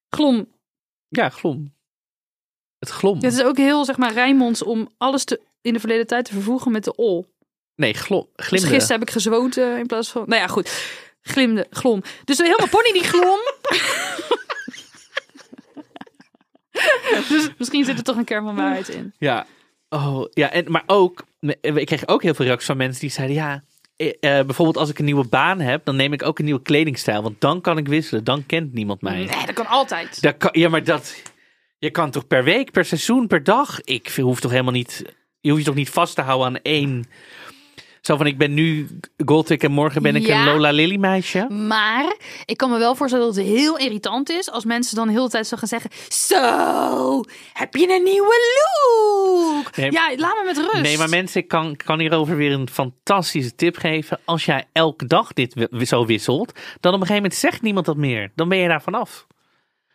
glom. 0.09 0.47
Ja, 1.07 1.29
glom. 1.29 1.73
Het 2.79 2.89
glom. 2.89 3.15
Het 3.15 3.33
is 3.33 3.43
ook 3.43 3.57
heel, 3.57 3.85
zeg 3.85 3.97
maar, 3.97 4.13
Rijnmonds 4.13 4.63
om 4.63 4.89
alles 4.97 5.23
te, 5.23 5.41
in 5.63 5.73
de 5.73 5.79
verleden 5.79 6.07
tijd 6.07 6.25
te 6.25 6.33
vervoegen 6.33 6.71
met 6.71 6.83
de 6.83 6.95
ol. 6.95 7.25
Nee, 7.75 7.93
glom. 7.93 8.27
Dus 8.35 8.45
Glimde. 8.45 8.67
gisteren 8.67 8.99
heb 8.99 9.07
ik 9.07 9.13
gezwoten 9.13 9.77
in 9.77 9.87
plaats 9.87 10.09
van... 10.09 10.23
Nou 10.27 10.41
ja, 10.41 10.47
goed. 10.47 10.71
Glimde, 11.21 11.67
glom. 11.69 12.03
Dus 12.25 12.37
mijn 12.37 12.69
pony 12.69 12.91
die 12.91 13.03
glom. 13.03 13.39
dus 17.29 17.49
misschien 17.57 17.85
zit 17.85 17.97
er 17.97 18.03
toch 18.03 18.15
een 18.15 18.23
kern 18.23 18.43
van 18.43 18.55
waarheid 18.55 18.89
in. 18.89 19.13
Ja. 19.17 19.45
Oh, 19.89 20.25
ja. 20.29 20.51
En, 20.51 20.71
maar 20.71 20.83
ook, 20.85 21.23
ik 21.61 21.85
kreeg 21.85 22.07
ook 22.07 22.21
heel 22.23 22.33
veel 22.33 22.45
reacties 22.45 22.67
van 22.67 22.77
mensen 22.77 23.01
die 23.01 23.09
zeiden, 23.09 23.35
ja, 23.35 23.63
eh, 23.95 24.07
eh, 24.07 24.45
bijvoorbeeld 24.45 24.77
als 24.77 24.89
ik 24.89 24.99
een 24.99 25.05
nieuwe 25.05 25.27
baan 25.27 25.59
heb, 25.59 25.85
dan 25.85 25.95
neem 25.95 26.13
ik 26.13 26.23
ook 26.23 26.39
een 26.39 26.45
nieuwe 26.45 26.61
kledingstijl. 26.61 27.21
Want 27.21 27.41
dan 27.41 27.61
kan 27.61 27.77
ik 27.77 27.87
wisselen. 27.87 28.23
Dan 28.23 28.45
kent 28.45 28.73
niemand 28.73 29.01
mij. 29.01 29.15
Nee, 29.17 29.45
dat 29.45 29.53
kan 29.53 29.67
altijd. 29.67 30.21
Dat 30.21 30.37
kan, 30.37 30.49
ja, 30.53 30.69
maar 30.69 30.83
dat, 30.83 31.21
je 31.77 31.89
kan 31.89 32.11
toch 32.11 32.27
per 32.27 32.43
week, 32.43 32.71
per 32.71 32.85
seizoen, 32.85 33.27
per 33.27 33.43
dag? 33.43 33.81
Ik 33.81 34.15
hoef 34.15 34.39
toch 34.39 34.51
helemaal 34.51 34.73
niet, 34.73 35.03
je 35.43 35.49
hoeft 35.49 35.61
je 35.61 35.67
toch 35.67 35.75
niet 35.77 35.89
vast 35.89 36.15
te 36.15 36.21
houden 36.21 36.47
aan 36.47 36.59
één. 36.61 37.05
Zo 38.01 38.17
van, 38.17 38.25
ik 38.25 38.37
ben 38.37 38.53
nu 38.53 38.87
Gothic 39.25 39.63
en 39.63 39.71
morgen 39.71 40.01
ben 40.01 40.15
ik 40.15 40.25
Ja. 40.25 40.39
een 40.39 40.45
Lola 40.53 40.71
Lily 40.71 40.95
meisje. 40.95 41.49
Maar 41.49 42.15
ik 42.45 42.57
kan 42.57 42.69
me 42.69 42.77
wel 42.77 42.95
voorstellen 42.95 43.25
dat 43.25 43.35
het 43.35 43.45
heel 43.45 43.77
irritant 43.77 44.29
is 44.29 44.51
als 44.51 44.65
mensen 44.65 44.95
dan 44.95 45.07
de 45.07 45.13
hele 45.13 45.29
tijd 45.29 45.47
zo 45.47 45.57
gaan 45.57 45.67
zeggen: 45.67 45.89
Zo, 46.07 47.23
heb 47.53 47.75
je 47.75 47.95
een 47.95 48.03
nieuwe 48.03 48.35
look? 48.59 49.75
Nee, 49.75 49.91
ja, 49.91 50.11
laat 50.17 50.35
me 50.35 50.41
met 50.45 50.57
rust. 50.57 50.81
Nee, 50.81 50.97
maar 50.97 51.09
mensen, 51.09 51.41
ik 51.41 51.47
kan, 51.47 51.75
kan 51.75 51.99
hierover 51.99 52.35
weer 52.35 52.51
een 52.51 52.69
fantastische 52.69 53.55
tip 53.55 53.77
geven. 53.77 54.19
Als 54.25 54.45
jij 54.45 54.65
elke 54.71 55.05
dag 55.05 55.33
dit 55.33 55.67
zo 55.81 56.05
wisselt, 56.05 56.51
dan 56.79 56.93
op 56.93 56.99
een 57.01 57.07
gegeven 57.07 57.15
moment 57.15 57.35
zegt 57.35 57.61
niemand 57.61 57.85
dat 57.85 57.97
meer. 57.97 58.31
Dan 58.35 58.49
ben 58.49 58.57
je 58.57 58.67
daar 58.67 58.81
vanaf. 58.81 59.25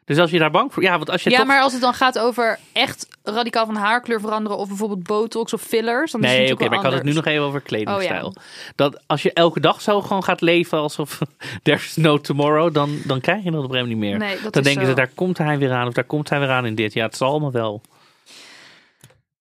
Dus 0.08 0.18
als 0.18 0.30
je 0.30 0.38
daar 0.38 0.50
bang 0.50 0.72
voor... 0.72 0.82
Ja, 0.82 0.96
want 0.96 1.10
als 1.10 1.22
je 1.22 1.30
Ja, 1.30 1.36
toch... 1.36 1.46
maar 1.46 1.60
als 1.60 1.72
het 1.72 1.80
dan 1.80 1.94
gaat 1.94 2.18
over 2.18 2.58
echt 2.72 3.08
radicaal 3.22 3.66
van 3.66 3.76
haarkleur 3.76 4.20
veranderen 4.20 4.58
of 4.58 4.68
bijvoorbeeld 4.68 5.02
botox 5.02 5.52
of 5.52 5.62
fillers, 5.62 6.12
dan 6.12 6.22
is 6.22 6.30
Nee, 6.30 6.52
oké, 6.52 6.68
maar 6.68 6.78
ik 6.78 6.84
had 6.84 6.92
het 6.92 7.02
nu 7.02 7.12
nog 7.12 7.24
even 7.24 7.44
over 7.44 7.60
kledingstijl. 7.60 8.26
Oh, 8.26 8.32
Dat 8.74 9.02
als 9.06 9.22
je 9.22 9.32
elke 9.32 9.60
dag 9.60 9.80
zo 9.80 10.00
gewoon 10.00 10.24
gaat 10.24 10.40
leven 10.40 10.78
alsof 10.78 11.18
there's 11.62 11.96
no 11.96 12.20
tomorrow, 12.20 12.74
dan, 12.74 12.98
dan 13.04 13.20
krijg 13.20 13.44
je 13.44 13.50
dat 13.50 13.64
op 13.64 13.72
een 13.72 13.88
niet 13.88 13.96
meer. 13.96 14.18
Nee, 14.18 14.40
dat 14.42 14.52
dan 14.52 14.62
denken 14.62 14.82
zo. 14.82 14.88
ze, 14.88 14.94
daar 14.96 15.10
komt 15.14 15.38
hij 15.38 15.58
weer 15.58 15.72
aan 15.72 15.86
of 15.86 15.94
daar 15.94 16.04
komt 16.04 16.28
hij 16.28 16.40
weer 16.40 16.50
aan 16.50 16.66
in 16.66 16.74
dit. 16.74 16.92
Ja, 16.92 17.04
het 17.04 17.16
zal 17.16 17.30
allemaal 17.30 17.52
wel. 17.52 17.80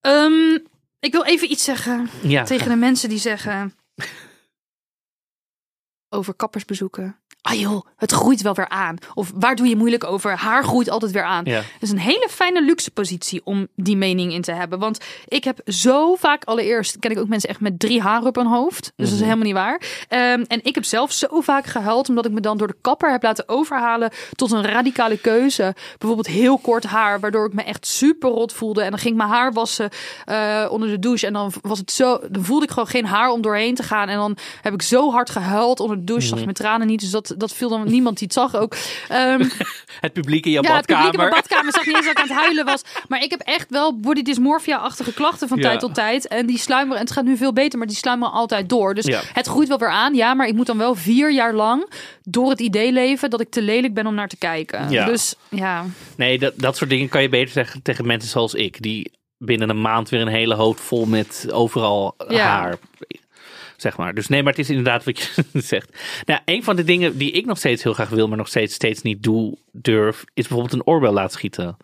Ehm, 0.02 0.58
ik 1.00 1.12
wil 1.12 1.24
even 1.24 1.52
iets 1.52 1.64
zeggen 1.64 2.10
Ja, 2.22 2.44
tegen 2.44 2.70
de 2.70 2.76
mensen 2.76 3.10
die 3.10 3.20
zeggen 3.20 3.74
over 6.10 6.34
kappersbezoeken. 6.34 7.16
Ah 7.50 7.60
joh, 7.60 7.86
het 7.96 8.12
groeit 8.12 8.42
wel 8.42 8.54
weer 8.54 8.70
aan. 8.70 8.98
Of 9.14 9.32
waar 9.36 9.56
doe 9.56 9.68
je 9.68 9.76
moeilijk 9.76 10.04
over? 10.04 10.38
Haar 10.38 10.64
groeit 10.64 10.90
altijd 10.90 11.12
weer 11.12 11.24
aan. 11.24 11.46
Ja. 11.46 11.56
Dat 11.56 11.82
is 11.82 11.92
een 11.92 12.00
hele 12.00 12.28
fijne 12.30 12.64
luxe 12.64 12.92
positie 12.92 13.42
om 13.44 13.68
die 13.76 13.98
mening 13.98 14.34
in 14.34 14.42
te 14.42 14.52
hebben. 14.52 14.80
Want 14.80 15.00
ik 15.28 15.44
heb 15.44 15.60
zo 15.66 16.16
vaak, 16.16 16.44
allereerst 16.44 17.00
ken 17.00 17.12
ik 17.12 17.20
ook 17.20 17.28
mensen 17.28 17.50
echt 17.50 17.60
met 17.60 17.80
drie 17.80 18.02
haren 18.02 18.28
op 18.28 18.36
hun 18.36 18.46
hoofd. 18.46 18.94
Dus 18.96 19.10
dat 19.10 19.20
is 19.20 19.24
helemaal 19.24 19.46
niet 19.46 19.54
waar. 19.54 19.82
Ehm, 20.08 20.44
en 20.48 20.60
ik 20.64 20.76
heb 20.76 20.86
zelf 20.86 21.12
zo 21.12 21.42
vaak 21.42 21.66
gehuild 21.66 22.10
omdat 22.10 22.26
ik 22.26 22.32
me 22.32 22.40
dan 22.40 22.58
door 22.58 22.68
de 22.68 22.76
kapper 22.82 23.12
heb 23.12 23.24
laten 23.24 23.50
overhalen 23.50 24.12
tot 24.36 24.52
een 24.52 24.66
radicale 24.66 25.18
keuze. 25.18 25.76
Bijvoorbeeld 25.98 26.28
heel 26.28 26.58
kort 26.58 26.84
haar, 26.84 27.20
waardoor 27.20 27.46
ik 27.46 27.54
me 27.54 27.64
echt 27.64 27.88
super 27.88 28.30
rot 28.30 28.54
voelde. 28.54 28.82
En 28.82 28.90
dan 28.90 29.00
ging 29.00 29.12
ik 29.12 29.20
mijn 29.20 29.30
haar 29.30 29.54
wassen 29.54 29.90
eh, 30.26 30.66
onder 30.70 30.90
de 30.90 31.00
douche. 31.00 31.28
En 31.28 31.34
dan 31.34 31.52
was 31.62 31.80
het 31.80 31.92
zo, 31.92 32.20
dan 32.30 32.44
voelde 32.44 32.66
ik 32.66 32.72
gewoon 32.72 32.88
geen 32.88 33.06
haar 33.06 33.30
om 33.30 33.42
doorheen 33.42 33.76
te 33.76 33.84
gaan. 33.84 34.10
En 34.10 34.18
dan 34.18 34.38
heb 34.62 34.74
ik 34.74 34.82
zo 34.82 35.12
hard 35.12 35.30
gehuild 35.30 35.80
onder 35.80 35.98
de 35.98 36.04
douche. 36.04 36.28
Zag 36.28 36.38
je 36.38 36.44
mijn 36.44 36.56
tranen 36.56 36.88
niet. 36.88 37.00
Dus 37.00 37.10
dat, 37.10 37.36
dat 37.38 37.54
viel 37.54 37.70
dan 37.70 37.84
niemand 37.92 38.18
die 38.18 38.28
het 38.28 38.36
zag 38.36 38.56
ook. 38.56 38.76
Ehm, 39.08 39.50
het 40.06 40.14
publiek 40.14 40.46
in 40.46 40.52
jouw 40.52 40.64
ja, 40.64 40.76
het 40.76 40.86
publiek 40.86 41.04
in 41.04 41.12
badkamer. 41.12 41.30
mijn 41.32 41.42
badkamer 41.42 41.74
zag 41.74 41.86
niet 41.86 41.96
eens 41.96 42.06
dat 42.06 42.18
ik 42.18 42.22
aan 42.22 42.28
het 42.28 42.38
huilen 42.38 42.66
was. 42.66 42.82
Maar 43.08 43.24
ik 43.24 43.30
heb 43.30 43.40
echt 43.40 43.70
wel 43.70 43.96
body 44.00 44.22
dysmorphia-achtige 44.22 45.14
klachten 45.14 45.48
van 45.48 45.58
Ja. 45.58 45.64
tijd 45.64 45.80
tot 45.80 45.94
tijd. 45.96 46.28
En 46.28 46.46
die 46.46 46.58
sluimeren, 46.58 46.98
en 47.00 47.04
het 47.04 47.14
gaat 47.14 47.24
nu 47.24 47.38
veel 47.38 47.54
beter, 47.54 47.78
maar 47.78 47.88
die 47.88 47.96
sluimeren 47.98 48.34
altijd 48.34 48.70
door. 48.70 48.94
Dus 48.94 49.06
Ja. 49.06 49.22
het 49.34 49.48
groeit 49.48 49.68
wel 49.68 49.78
weer 49.78 49.92
aan. 49.92 50.16
Ja, 50.16 50.34
maar 50.34 50.48
ik 50.48 50.54
moet 50.56 50.66
dan 50.66 50.78
wel 50.78 50.96
vier 50.96 51.32
jaar 51.32 51.54
lang 51.54 51.90
door 52.24 52.50
het 52.50 52.60
idee 52.60 52.92
leven 52.92 53.30
dat 53.30 53.42
ik 53.42 53.50
te 53.50 53.62
lelijk 53.62 53.94
ben 53.94 54.08
om 54.08 54.14
naar 54.16 54.28
te 54.28 54.38
kijken. 54.38 54.90
Ja. 54.90 55.06
Dus 55.06 55.36
ja. 55.50 55.86
Nee, 56.18 56.40
dat, 56.40 56.54
dat 56.56 56.78
soort 56.78 56.90
dingen 56.90 57.10
kan 57.10 57.22
je 57.22 57.30
beter 57.30 57.52
zeggen 57.54 57.82
tegen 57.82 58.08
mensen 58.08 58.30
zoals 58.30 58.54
ik. 58.54 58.82
Die 58.82 59.12
binnen 59.38 59.70
een 59.70 59.82
maand 59.82 60.10
weer 60.10 60.22
een 60.22 60.28
hele 60.28 60.56
hoofd 60.56 60.82
vol 60.82 61.06
met 61.06 61.48
overal 61.52 62.16
haar. 62.28 62.76
Zeg 63.78 63.98
maar. 63.98 64.14
Dus 64.14 64.28
nee, 64.28 64.44
maar 64.44 64.52
het 64.52 64.62
is 64.62 64.70
inderdaad 64.70 65.04
wat 65.04 65.20
je 65.20 65.44
zegt. 65.74 65.98
Nou, 66.26 66.40
een 66.46 66.64
van 66.64 66.76
de 66.76 66.84
dingen 66.84 67.18
die 67.18 67.32
ik 67.32 67.46
nog 67.46 67.58
steeds 67.58 67.84
heel 67.84 67.94
graag 67.94 68.10
wil, 68.10 68.28
maar 68.28 68.38
nog 68.38 68.48
steeds, 68.48 68.74
steeds 68.74 69.02
niet 69.02 69.24
doe, 69.24 69.58
durf, 69.72 70.24
is 70.34 70.48
bijvoorbeeld 70.48 70.74
een 70.74 70.86
oorbel 70.86 71.14
laten 71.14 71.32
schieten. 71.32 71.78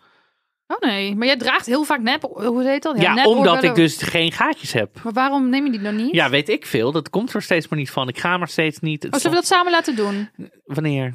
Oh 0.68 0.80
nee, 0.80 1.16
maar 1.16 1.28
jij 1.28 1.38
draagt 1.38 1.66
heel 1.66 1.84
vaak 1.84 2.00
nep, 2.00 2.22
hoe 2.22 2.64
heet 2.64 2.84
dat? 2.84 3.02
Ja, 3.02 3.14
nep 3.14 3.26
omdat 3.26 3.64
ik 3.64 3.76
dus 3.76 3.98
geen 3.98 4.32
gaatjes 4.32 4.74
heb. 4.74 5.00
Maar 5.04 5.14
waarom 5.14 5.50
neem 5.50 5.66
je 5.66 5.72
die 5.72 5.82
dan 5.82 5.96
niet? 5.96 6.16
Ja, 6.16 6.30
weet 6.30 6.50
ik 6.50 6.66
veel. 6.66 6.92
Dat 6.92 7.10
komt 7.10 7.34
er 7.34 7.42
steeds 7.42 7.68
maar 7.68 7.80
niet 7.80 7.92
van. 7.92 8.08
Ik 8.08 8.20
ga 8.20 8.38
maar 8.38 8.48
steeds 8.48 8.80
niet. 8.80 9.04
Het 9.04 9.14
Oh, 9.14 9.20
zullen 9.20 9.36
we 9.36 9.42
dat 9.44 9.52
samen 9.52 9.72
laten 9.72 9.96
doen? 9.96 10.30
Wanneer? 10.66 11.14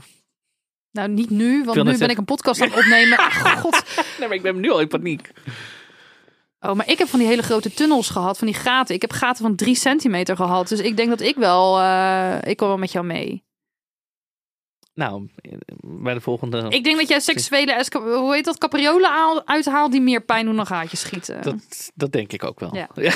Nou, 0.92 1.08
niet 1.08 1.30
nu, 1.30 1.64
want 1.64 1.82
nu 1.84 1.98
ben 1.98 2.08
ik 2.08 2.18
een 2.18 2.24
podcast 2.24 2.60
aan 2.60 2.68
het 2.68 2.78
opnemen. 2.78 3.18
Ah, 3.48 3.56
God. 3.56 3.84
Nee, 4.18 4.28
maar 4.28 4.36
ik 4.36 4.42
ben 4.42 4.60
nu 4.60 4.70
al 4.70 4.80
in 4.80 4.88
paniek. 4.88 5.30
Oh, 6.60 6.72
maar 6.72 6.88
ik 6.88 6.98
heb 6.98 7.08
van 7.08 7.18
die 7.18 7.28
hele 7.28 7.42
grote 7.42 7.74
tunnels 7.74 8.08
gehad, 8.10 8.38
van 8.38 8.46
die 8.46 8.56
gaten. 8.56 8.94
Ik 8.94 9.00
heb 9.00 9.12
gaten 9.12 9.44
van 9.44 9.56
drie 9.56 9.74
centimeter 9.74 10.36
gehad. 10.36 10.68
Dus 10.68 10.80
ik 10.80 10.96
denk 10.96 11.08
dat 11.08 11.20
ik 11.20 11.36
wel, 11.36 11.78
eh, 11.80 12.38
ik 12.42 12.56
kom 12.56 12.68
wel 12.68 12.78
met 12.78 12.92
jou 12.92 13.04
mee. 13.06 13.46
Nou, 14.94 15.28
bij 15.80 16.14
de 16.14 16.20
volgende. 16.20 16.66
Ik 16.68 16.84
denk 16.84 16.98
dat 16.98 17.08
jij 17.08 17.20
seksuele, 17.20 17.84
hoe 17.92 18.34
heet 18.34 18.44
dat, 18.44 18.58
capriolen 18.58 19.10
haal- 19.10 19.46
uithaalt 19.46 19.92
die 19.92 20.00
meer 20.00 20.20
pijn 20.24 20.44
doen 20.44 20.56
dan 20.56 20.66
gaatjes 20.66 21.00
schieten. 21.00 21.42
Dat, 21.42 21.90
dat 21.94 22.12
denk 22.12 22.32
ik 22.32 22.44
ook 22.44 22.60
wel. 22.60 22.74
Ja. 22.74 22.88
Ja. 22.94 23.12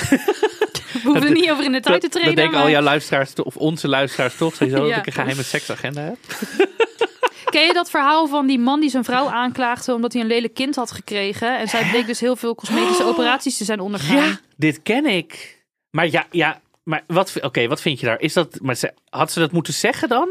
We 0.93 0.99
hoeven 1.09 1.23
er 1.27 1.31
niet 1.33 1.51
over 1.51 1.63
in 1.63 1.71
de 1.71 1.79
tijd 1.79 2.01
te 2.01 2.09
treden. 2.09 2.27
dat 2.29 2.37
denken 2.37 2.53
maar- 2.55 2.63
al 2.65 2.71
jouw 2.71 2.81
luisteraars, 2.81 3.33
of 3.33 3.57
onze 3.57 3.87
luisteraars 3.87 4.37
toch, 4.37 4.55
sowieso, 4.55 4.83
Ja. 4.87 4.89
dat 4.89 4.97
ik 4.99 5.05
een 5.05 5.13
geheime 5.13 5.43
seksagenda 5.43 6.01
heb. 6.01 6.17
Ken 7.45 7.65
je 7.65 7.73
dat 7.73 7.89
verhaal 7.89 8.27
van 8.27 8.47
die 8.47 8.59
man 8.59 8.79
die 8.79 8.89
zijn 8.89 9.03
vrouw 9.03 9.27
aanklaagde 9.27 9.93
omdat 9.93 10.13
hij 10.13 10.21
een 10.21 10.27
lelijk 10.27 10.53
kind 10.53 10.75
had 10.75 10.91
gekregen? 10.91 11.59
En 11.59 11.67
zij 11.67 11.89
bleek 11.89 12.05
dus 12.05 12.19
heel 12.19 12.35
veel 12.35 12.55
cosmetische 12.55 13.03
operaties 13.05 13.57
te 13.57 13.63
zijn 13.63 13.79
ondergaan. 13.79 14.15
Ja, 14.15 14.39
dit 14.57 14.81
ken 14.81 15.05
ik. 15.05 15.61
Maar 15.89 16.07
ja, 16.07 16.25
ja 16.31 16.61
maar 16.83 17.03
wat, 17.07 17.41
oké, 17.41 17.67
wat 17.67 17.81
vind 17.81 17.99
je 17.99 18.05
daar? 18.05 18.19
Is 18.19 18.33
dat, 18.33 18.59
maar 18.61 18.75
ze, 18.75 18.93
had 19.09 19.31
ze 19.31 19.39
dat 19.39 19.51
moeten 19.51 19.73
zeggen 19.73 20.09
dan? 20.09 20.29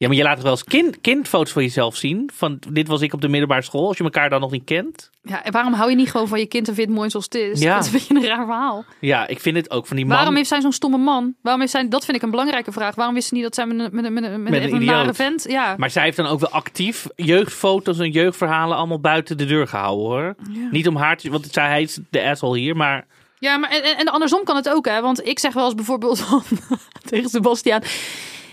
Ja, 0.00 0.08
maar 0.08 0.16
je 0.16 0.22
laat 0.22 0.34
toch 0.34 0.42
wel 0.42 0.52
eens 0.52 0.64
kind, 0.64 1.00
kindfoto's 1.00 1.52
van 1.52 1.62
jezelf 1.62 1.96
zien? 1.96 2.30
Van 2.34 2.58
dit 2.68 2.88
was 2.88 3.00
ik 3.00 3.12
op 3.12 3.20
de 3.20 3.28
middelbare 3.28 3.62
school, 3.62 3.88
als 3.88 3.96
je 3.96 4.04
elkaar 4.04 4.30
dan 4.30 4.40
nog 4.40 4.50
niet 4.50 4.64
kent. 4.64 5.10
Ja, 5.22 5.44
en 5.44 5.52
waarom 5.52 5.72
hou 5.72 5.90
je 5.90 5.96
niet 5.96 6.10
gewoon 6.10 6.28
van 6.28 6.38
je 6.38 6.46
kind 6.46 6.68
en 6.68 6.74
vindt 6.74 6.90
het 6.90 6.98
mooi 6.98 7.10
zoals 7.10 7.24
het 7.24 7.34
is? 7.34 7.60
Ja. 7.60 7.74
Dat 7.74 7.84
is 7.84 7.92
een 7.92 7.98
beetje 7.98 8.14
een 8.14 8.36
raar 8.36 8.46
verhaal. 8.46 8.84
Ja, 9.00 9.26
ik 9.26 9.40
vind 9.40 9.56
het 9.56 9.70
ook 9.70 9.86
van 9.86 9.96
die 9.96 10.06
man. 10.06 10.16
Waarom 10.16 10.36
heeft 10.36 10.48
zij 10.48 10.60
zo'n 10.60 10.72
stomme 10.72 10.98
man? 10.98 11.34
Waarom 11.42 11.60
heeft 11.60 11.72
zij, 11.72 11.88
dat 11.88 12.04
vind 12.04 12.16
ik 12.16 12.22
een 12.22 12.30
belangrijke 12.30 12.72
vraag. 12.72 12.94
Waarom 12.94 13.14
wist 13.14 13.28
ze 13.28 13.34
niet 13.34 13.42
dat 13.42 13.54
zij 13.54 13.66
met 13.66 13.78
een, 13.78 13.94
met 13.94 14.04
een, 14.04 14.12
met 14.12 14.24
een, 14.24 14.42
met 14.42 14.52
Met 14.52 14.62
een, 14.62 14.74
een 14.74 14.84
nare 14.84 15.14
vent... 15.14 15.44
Ja. 15.48 15.74
Maar 15.76 15.90
zij 15.90 16.02
heeft 16.02 16.16
dan 16.16 16.26
ook 16.26 16.40
wel 16.40 16.50
actief 16.50 17.06
jeugdfoto's 17.16 17.98
en 17.98 18.10
jeugdverhalen 18.10 18.76
allemaal 18.76 19.00
buiten 19.00 19.38
de 19.38 19.44
deur 19.44 19.68
gehouden 19.68 20.06
hoor. 20.06 20.34
Niet 20.70 20.88
om 20.88 20.96
haar 20.96 21.16
te... 21.16 21.30
Want 21.30 21.48
zij 21.50 21.68
hij 21.68 21.82
is 21.82 21.98
de 22.10 22.22
asshole 22.22 22.58
hier, 22.58 22.76
maar... 22.76 23.06
Ja, 23.38 23.56
maar 23.56 23.70
en, 23.70 23.82
en 23.82 23.96
en 23.96 24.08
andersom 24.08 24.44
kan 24.44 24.56
het 24.56 24.68
ook, 24.68 24.86
hè? 24.86 25.00
Want 25.00 25.26
ik 25.26 25.38
zeg 25.38 25.52
wel 25.52 25.64
eens 25.64 25.74
bijvoorbeeld 25.74 26.20
van, 26.20 26.42
tegen 27.10 27.28
Sebastiaan. 27.28 27.82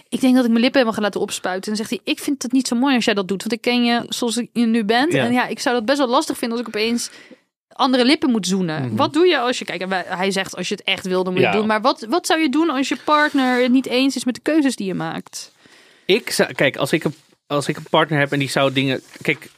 Ik 0.09 0.21
denk 0.21 0.35
dat 0.35 0.43
ik 0.43 0.49
mijn 0.49 0.61
lippen 0.63 0.79
helemaal 0.79 0.93
ga 0.93 1.01
laten 1.01 1.21
opspuiten. 1.21 1.71
En 1.71 1.77
dan 1.77 1.85
zegt 1.87 2.03
hij: 2.03 2.13
Ik 2.13 2.19
vind 2.19 2.41
het 2.43 2.51
niet 2.51 2.67
zo 2.67 2.75
mooi 2.75 2.95
als 2.95 3.05
jij 3.05 3.13
dat 3.13 3.27
doet. 3.27 3.41
Want 3.41 3.53
ik 3.53 3.61
ken 3.61 3.83
je 3.83 4.05
zoals 4.09 4.35
je 4.53 4.65
nu 4.65 4.83
bent. 4.85 5.13
Ja. 5.13 5.23
En 5.23 5.31
ja, 5.33 5.47
ik 5.47 5.59
zou 5.59 5.75
dat 5.75 5.85
best 5.85 5.97
wel 5.97 6.07
lastig 6.07 6.37
vinden 6.37 6.57
als 6.57 6.67
ik 6.67 6.75
opeens 6.75 7.09
andere 7.67 8.05
lippen 8.05 8.29
moet 8.31 8.47
zoenen. 8.47 8.85
Mhm. 8.85 8.95
Wat 8.95 9.13
doe 9.13 9.27
je 9.27 9.39
als 9.39 9.59
je. 9.59 9.65
Kijk, 9.65 9.85
hij 10.07 10.31
zegt: 10.31 10.55
Als 10.55 10.67
je 10.67 10.75
het 10.75 10.83
echt 10.83 11.05
wil, 11.05 11.23
dan 11.23 11.33
moet 11.33 11.41
je 11.41 11.47
Ja. 11.47 11.51
het 11.51 11.59
doen. 11.59 11.67
Maar 11.67 11.81
wat, 11.81 12.05
wat 12.09 12.25
zou 12.27 12.39
je 12.39 12.49
doen 12.49 12.69
als 12.69 12.89
je 12.89 12.97
partner 13.05 13.61
het 13.61 13.71
niet 13.71 13.87
eens 13.87 14.15
is 14.15 14.23
met 14.25 14.35
de 14.35 14.41
keuzes 14.41 14.75
die 14.75 14.87
je 14.87 14.93
maakt? 14.93 15.51
Ik 16.05 16.29
zou... 16.29 16.53
Kijk, 16.53 16.77
als 16.77 16.91
ik, 16.91 17.03
een, 17.03 17.15
als 17.47 17.67
ik 17.67 17.77
een 17.77 17.85
partner 17.89 18.19
heb 18.19 18.31
en 18.31 18.39
die 18.39 18.49
zou 18.49 18.73
dingen... 18.73 19.01
Kijk, 19.21 19.49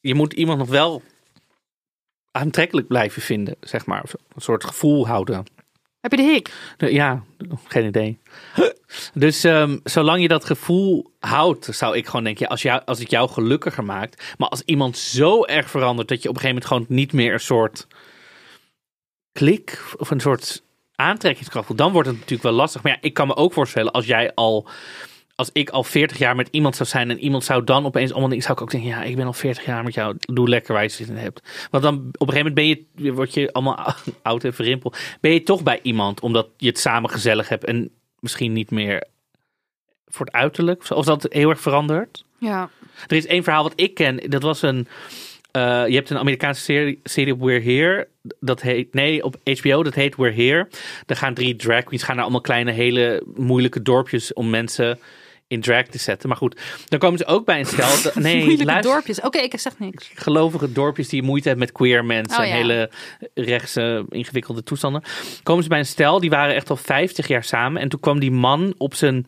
je 0.00 0.14
moet 0.14 0.32
iemand 0.32 0.58
nog 0.58 0.68
wel 0.68 1.02
aantrekkelijk 2.30 2.86
blijven 2.86 3.22
vinden, 3.22 3.56
zeg 3.60 3.86
maar. 3.86 4.02
Een 4.34 4.40
soort 4.40 4.64
gevoel 4.64 5.06
houden. 5.06 5.46
Heb 6.00 6.10
je 6.10 6.16
de 6.16 6.22
hik? 6.22 6.52
Ja, 6.76 7.24
geen 7.64 7.86
idee. 7.86 8.18
Dus 9.14 9.44
ehm, 9.44 9.78
zolang 9.84 10.22
je 10.22 10.28
dat 10.28 10.44
gevoel 10.44 11.12
houdt, 11.20 11.68
zou 11.70 11.96
ik 11.96 12.06
gewoon 12.06 12.24
denken, 12.24 12.48
als, 12.48 12.62
jou, 12.62 12.82
als 12.84 12.98
het 12.98 13.10
jou 13.10 13.30
gelukkiger 13.30 13.84
maakt. 13.84 14.34
Maar 14.36 14.48
als 14.48 14.62
iemand 14.62 14.96
zo 14.96 15.44
erg 15.44 15.70
verandert 15.70 16.08
dat 16.08 16.22
je 16.22 16.28
op 16.28 16.34
een 16.34 16.40
gegeven 16.40 16.62
moment 16.62 16.88
gewoon 16.88 16.98
niet 16.98 17.12
meer 17.12 17.32
een 17.32 17.40
soort 17.40 17.86
klik 19.32 19.84
of 19.96 20.10
een 20.10 20.20
soort 20.20 20.62
aantrekkingskracht 20.94 21.66
voelt, 21.66 21.78
dan 21.78 21.92
wordt 21.92 22.08
het 22.08 22.16
natuurlijk 22.16 22.42
wel 22.42 22.52
lastig. 22.52 22.82
Maar 22.82 22.92
ja, 22.92 22.98
ik 23.00 23.14
kan 23.14 23.26
me 23.26 23.36
ook 23.36 23.52
voorstellen 23.52 23.92
als 23.92 24.06
jij 24.06 24.34
al, 24.34 24.68
als 25.38 25.50
ik 25.52 25.70
al 25.70 25.84
40 25.84 26.18
jaar 26.18 26.36
met 26.36 26.48
iemand 26.50 26.76
zou 26.76 26.88
zijn 26.88 27.10
en 27.10 27.18
iemand 27.18 27.44
zou 27.44 27.64
dan 27.64 27.86
opeens 27.86 28.10
allemaal 28.10 28.28
dingen, 28.28 28.44
zou 28.44 28.54
ik 28.56 28.62
ook 28.62 28.70
denken, 28.70 28.88
ja, 28.90 29.02
ik 29.02 29.16
ben 29.16 29.26
al 29.26 29.32
40 29.32 29.64
jaar 29.64 29.84
met 29.84 29.94
jou, 29.94 30.16
doe 30.18 30.48
lekker 30.48 30.72
waar 30.74 30.82
je 30.82 30.88
zin 30.88 31.08
in 31.08 31.16
hebt. 31.16 31.68
Want 31.70 31.82
dan 31.82 31.94
op 31.94 32.28
een 32.28 32.34
gegeven 32.34 32.52
moment 32.54 32.54
ben 32.54 33.04
je, 33.04 33.12
word 33.12 33.34
je 33.34 33.52
allemaal 33.52 33.94
oud 34.22 34.44
en 34.44 34.54
verrimpeld. 34.54 34.98
Ben 35.20 35.32
je 35.32 35.42
toch 35.42 35.62
bij 35.62 35.78
iemand 35.82 36.20
omdat 36.20 36.48
je 36.56 36.66
het 36.68 36.78
samen 36.78 37.10
gezellig 37.10 37.48
hebt 37.48 37.64
en 37.64 37.90
misschien 38.20 38.52
niet 38.52 38.70
meer 38.70 39.04
voor 40.06 40.26
het 40.26 40.34
uiterlijk, 40.34 40.90
of 40.90 41.04
dat 41.04 41.26
heel 41.28 41.50
erg 41.50 41.60
verandert. 41.60 42.24
Ja. 42.38 42.70
Er 43.06 43.16
is 43.16 43.26
één 43.26 43.42
verhaal 43.42 43.62
wat 43.62 43.72
ik 43.76 43.94
ken. 43.94 44.30
Dat 44.30 44.42
was 44.42 44.62
een. 44.62 44.88
eh, 45.50 45.86
je 45.86 45.94
hebt 45.94 46.10
een 46.10 46.18
Amerikaanse 46.18 46.62
serie, 46.62 47.00
serie 47.04 47.32
op 47.32 47.40
We're 47.40 47.62
Here. 47.72 48.08
Dat 48.40 48.60
heet. 48.62 48.94
Nee, 48.94 49.24
op 49.24 49.36
HBO. 49.44 49.82
Dat 49.82 49.94
heet 49.94 50.16
We're 50.16 50.42
Here. 50.42 50.68
Daar 51.06 51.16
gaan 51.16 51.34
drie 51.34 51.56
drag 51.56 51.84
queens. 51.84 52.02
Gaan 52.02 52.14
naar 52.14 52.24
allemaal 52.24 52.40
kleine, 52.42 52.72
hele 52.72 53.22
moeilijke 53.34 53.82
dorpjes. 53.82 54.32
om 54.32 54.50
mensen 54.50 54.98
in 55.48 55.60
drag 55.60 55.86
te 55.86 55.98
zetten. 55.98 56.28
Maar 56.28 56.38
goed, 56.38 56.60
dan 56.88 56.98
komen 56.98 57.18
ze 57.18 57.26
ook 57.26 57.44
bij 57.44 57.58
een 57.58 57.66
stel. 57.66 58.02
dat- 58.02 58.14
Nee, 58.28 58.64
luister, 58.64 58.92
dorpjes. 58.92 59.20
Oké, 59.20 59.38
ik 59.38 59.58
zeg 59.58 59.78
niks. 59.78 60.10
gelovige 60.14 60.72
dorpjes 60.72 61.08
die 61.08 61.22
moeite 61.22 61.48
hebben 61.48 61.66
met 61.66 61.76
queer 61.76 62.04
mensen. 62.04 62.40
Oh, 62.40 62.46
ja. 62.46 62.54
hele 62.54 62.90
rechtse, 63.34 64.04
ingewikkelde 64.08 64.62
toestanden. 64.62 65.02
Komen 65.42 65.62
ze 65.62 65.68
bij 65.68 65.78
een 65.78 65.86
stel, 65.86 66.20
die 66.20 66.30
waren 66.30 66.54
echt 66.54 66.70
al 66.70 66.76
50 66.76 67.28
jaar 67.28 67.44
samen. 67.44 67.82
En 67.82 67.88
toen 67.88 68.00
kwam 68.00 68.18
die 68.20 68.30
man 68.30 68.74
op 68.76 68.94
zijn 68.94 69.24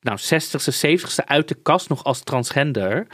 nou, 0.00 0.18
60ste, 0.18 0.98
70ste 1.00 1.24
uit 1.24 1.48
de 1.48 1.54
kast 1.62 1.88
nog 1.88 2.04
als 2.04 2.20
transgender. 2.22 3.06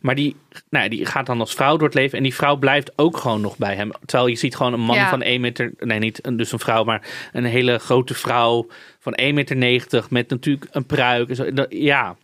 Maar 0.00 0.14
die, 0.14 0.36
nou, 0.70 0.84
ja, 0.84 0.90
die 0.90 1.06
gaat 1.06 1.26
dan 1.26 1.40
als 1.40 1.54
vrouw 1.54 1.76
door 1.76 1.86
het 1.86 1.94
leven. 1.96 2.16
En 2.18 2.22
die 2.24 2.34
vrouw 2.34 2.56
blijft 2.56 2.92
ook 2.98 3.16
gewoon 3.16 3.40
nog 3.40 3.56
bij 3.56 3.74
hem. 3.74 3.90
Terwijl 4.04 4.28
je 4.28 4.36
ziet 4.36 4.56
gewoon 4.56 4.72
een 4.72 4.80
man 4.80 4.96
Ja. 4.96 5.08
van 5.08 5.22
1 5.22 5.40
meter... 5.40 5.72
Nee, 5.78 5.98
niet 5.98 6.26
een- 6.26 6.36
dus 6.36 6.52
een 6.52 6.58
vrouw, 6.58 6.84
maar 6.84 7.28
een 7.32 7.44
hele 7.44 7.78
grote 7.78 8.14
vrouw 8.14 8.66
van 8.98 9.18
1,90 9.20 9.56
meter... 9.56 10.04
met 10.10 10.28
natuurlijk 10.30 10.66
een 10.70 10.86
pruik. 10.86 11.28
en 11.28 11.36
zo. 11.36 11.52
Dat- 11.52 11.66
Ja, 11.72 12.16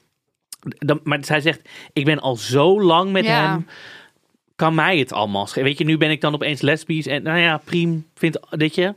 dan, 0.62 1.01
maar 1.05 1.25
zij 1.25 1.40
zegt, 1.40 1.68
ik 1.92 2.05
ben 2.05 2.20
al 2.20 2.37
zo 2.37 2.83
lang 2.83 3.12
met 3.12 3.25
Ja. 3.25 3.51
hem. 3.51 3.66
Kan 4.57 4.75
mij 4.75 4.98
het 4.98 5.12
allemaal 5.12 5.46
schelen? 5.46 5.68
Weet 5.68 5.79
je, 5.79 5.85
nu 5.85 5.96
ben 5.96 6.11
ik 6.11 6.20
dan 6.20 6.35
opeens 6.35 6.61
lesbisch. 6.61 7.07
En 7.07 7.22
nou 7.22 7.38
ja, 7.38 7.57
priem, 7.64 8.07
vind, 8.14 8.38
weet 8.51 8.75
je... 8.75 8.94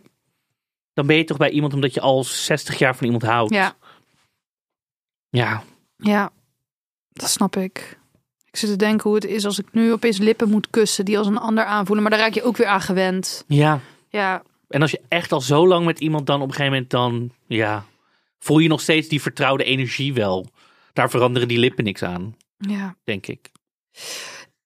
Dan 0.94 1.08
ben 1.08 1.16
je 1.16 1.24
toch 1.24 1.38
bij 1.38 1.50
iemand 1.50 1.74
omdat 1.74 1.94
je 1.94 2.02
al 2.02 2.24
60 2.24 2.78
jaar 2.80 2.96
van 2.96 3.06
iemand 3.06 3.24
houdt. 3.24 3.54
Ja. 3.54 3.76
Ja, 5.36 5.64
Ja, 5.98 6.32
dat 7.14 7.30
snap 7.30 7.56
ik. 7.56 8.00
Ik 8.46 8.56
zit 8.56 8.70
te 8.70 8.76
denken 8.76 9.04
hoe 9.04 9.16
het 9.16 9.26
is 9.26 9.46
als 9.46 9.60
ik 9.60 9.66
nu 9.72 9.92
opeens 9.92 10.18
lippen 10.18 10.50
moet 10.50 10.70
kussen 10.70 11.06
die 11.06 11.18
als 11.18 11.28
een 11.28 11.38
ander 11.38 11.66
aanvoelen. 11.66 12.04
Maar 12.04 12.12
daar 12.12 12.22
raak 12.22 12.34
je 12.34 12.44
ook 12.44 12.58
weer 12.58 12.68
aan 12.68 12.82
gewend. 12.82 13.44
ja. 13.48 13.80
Ja, 14.10 14.44
En 14.68 14.82
als 14.82 14.92
je 14.92 15.02
echt 15.08 15.32
al 15.32 15.42
zo 15.42 15.68
lang 15.68 15.86
met 15.86 16.00
iemand 16.00 16.26
dan 16.26 16.42
op 16.42 16.48
een 16.48 16.54
gegeven 16.54 16.72
moment 16.72 16.92
dan... 16.92 17.32
Ja, 17.48 17.86
voel 18.40 18.60
je 18.60 18.68
nog 18.68 18.82
steeds 18.82 19.08
die 19.08 19.22
vertrouwde 19.22 19.64
energie 19.64 20.14
wel. 20.14 20.48
Daar 20.94 21.10
veranderen 21.10 21.48
die 21.48 21.58
lippen 21.58 21.84
niks 21.84 22.04
aan, 22.04 22.36
ja. 22.58 22.96
denk 23.04 23.28
ik. 23.28 23.52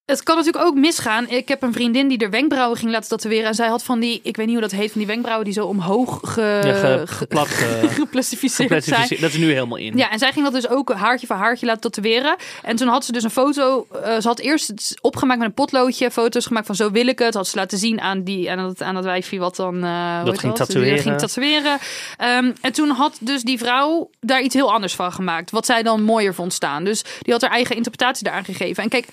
Het 0.09 0.23
kan 0.23 0.37
natuurlijk 0.37 0.65
ook 0.65 0.75
misgaan. 0.75 1.27
Ik 1.29 1.47
heb 1.47 1.61
een 1.61 1.73
vriendin 1.73 2.07
die 2.07 2.17
er 2.17 2.29
wenkbrauwen 2.29 2.77
ging 2.77 2.91
laten 2.91 3.09
tatoeëren. 3.09 3.47
En 3.47 3.55
zij 3.55 3.67
had 3.67 3.83
van 3.83 3.99
die, 3.99 4.19
ik 4.23 4.35
weet 4.37 4.45
niet 4.45 4.55
hoe 4.59 4.67
dat 4.67 4.79
heet, 4.79 4.91
van 4.91 4.97
die 5.01 5.07
wenkbrauwen 5.07 5.45
die 5.45 5.53
zo 5.53 5.65
omhoog 5.65 6.19
ge, 6.23 6.61
Ja, 6.63 6.73
ge- 6.73 7.01
ge- 7.07 7.07
geplat, 7.15 7.47
eh, 7.81 7.89
geplastificeerd 7.89 8.83
zijn. 8.83 9.07
Dat 9.09 9.29
is 9.29 9.37
nu 9.37 9.51
helemaal 9.53 9.77
in. 9.77 9.97
Ja, 9.97 10.11
en 10.11 10.19
zij 10.19 10.31
ging 10.31 10.43
dat 10.45 10.53
dus 10.53 10.69
ook 10.69 10.93
haartje 10.93 11.27
voor 11.27 11.35
haartje 11.35 11.65
laten 11.65 11.81
tatoeëren. 11.91 12.35
En 12.63 12.75
toen 12.75 12.87
had 12.87 13.05
ze 13.05 13.11
dus 13.11 13.23
een 13.23 13.29
foto. 13.29 13.87
eh, 14.03 14.19
ze 14.19 14.27
had 14.27 14.39
eerst 14.39 14.97
opgemaakt 15.01 15.39
met 15.39 15.47
een 15.47 15.53
potloodje. 15.53 16.11
Foto's 16.11 16.45
gemaakt 16.45 16.65
van 16.65 16.75
zo 16.75 16.91
wil 16.91 17.07
ik 17.07 17.19
het. 17.19 17.33
Had 17.33 17.47
ze 17.47 17.55
laten 17.57 17.77
zien 17.77 18.01
aan, 18.01 18.23
die, 18.23 18.51
aan, 18.51 18.57
dat, 18.57 18.81
aan 18.81 18.93
dat 18.95 19.03
wijfje 19.03 19.39
wat 19.39 19.55
dan... 19.55 19.83
eh, 19.83 20.23
heet 20.23 20.39
ging 20.39 20.53
dat? 20.55 20.67
tatoeëren. 20.67 20.99
ging 20.99 21.17
tatoeëren. 21.17 21.77
Ehm, 22.17 22.51
en 22.61 22.71
toen 22.71 22.89
had 22.89 23.17
dus 23.21 23.41
die 23.43 23.57
vrouw 23.57 24.09
daar 24.19 24.41
iets 24.41 24.55
heel 24.55 24.73
anders 24.73 24.95
van 24.95 25.11
gemaakt. 25.11 25.51
Wat 25.51 25.65
zij 25.65 25.83
dan 25.83 26.03
mooier 26.03 26.33
vond 26.33 26.53
staan. 26.53 26.83
Dus 26.83 27.03
die 27.21 27.33
had 27.33 27.41
haar 27.41 27.51
eigen 27.51 27.75
interpretatie 27.75 28.23
daaraan 28.23 28.43
gegeven. 28.45 28.83
En 28.83 28.89
kijk, 28.89 29.07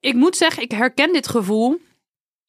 ik 0.00 0.14
moet 0.14 0.36
zeggen, 0.36 0.62
ik 0.62 0.70
herken 0.70 1.12
dit 1.12 1.28
gevoel. 1.28 1.80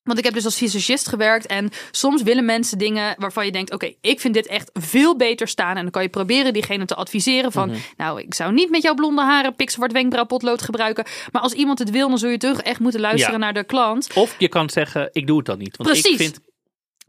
Want 0.04 0.18
ik 0.18 0.26
heb 0.26 0.34
dus 0.34 0.46
als 0.46 0.58
visagist 0.58 1.08
gewerkt 1.08 1.46
en 1.46 1.70
soms 1.92 2.22
willen 2.22 2.46
mensen 2.46 2.78
dingen 2.78 3.16
waarvan 3.18 3.46
je 3.46 3.52
denkt: 3.52 3.74
oké, 3.74 3.94
ik 4.02 4.20
vind 4.20 4.34
dit 4.34 4.48
echt 4.48 4.70
veel 4.74 5.16
beter 5.16 5.48
staan. 5.48 5.76
En 5.76 5.82
dan 5.82 5.92
kan 5.92 6.02
je 6.02 6.10
proberen 6.10 6.54
diegene 6.54 6.86
te 6.86 6.96
adviseren 6.96 7.52
van: 7.52 7.72
nou, 7.98 8.22
ik 8.22 8.34
zou 8.34 8.54
niet 8.54 8.70
met 8.70 8.82
jouw 8.82 8.94
blonde 8.94 9.22
haren 9.22 9.56
pikzwart 9.56 9.92
wenkbrauwpotlood 9.92 10.62
gebruiken. 10.62 11.06
Maar 11.32 11.42
als 11.42 11.54
iemand 11.54 11.80
het 11.80 11.90
wil, 11.90 12.10
dan 12.10 12.18
zul 12.18 12.30
je 12.30 12.38
toch 12.38 12.62
echt 12.62 12.80
moeten 12.80 13.02
luisteren 13.02 13.34
Ja. 13.34 13.40
naar 13.40 13.54
de 13.54 13.64
klant. 13.64 14.08
Of 14.14 14.36
je 14.38 14.48
kan 14.48 14.70
zeggen, 14.70 15.10
ik 15.12 15.28
doe 15.28 15.38
het 15.38 15.46
dan 15.46 15.58
niet. 15.58 15.78
Want 15.78 15.90
ik 15.96 16.02
Precies. 16.02 16.18
vind... 16.18 16.40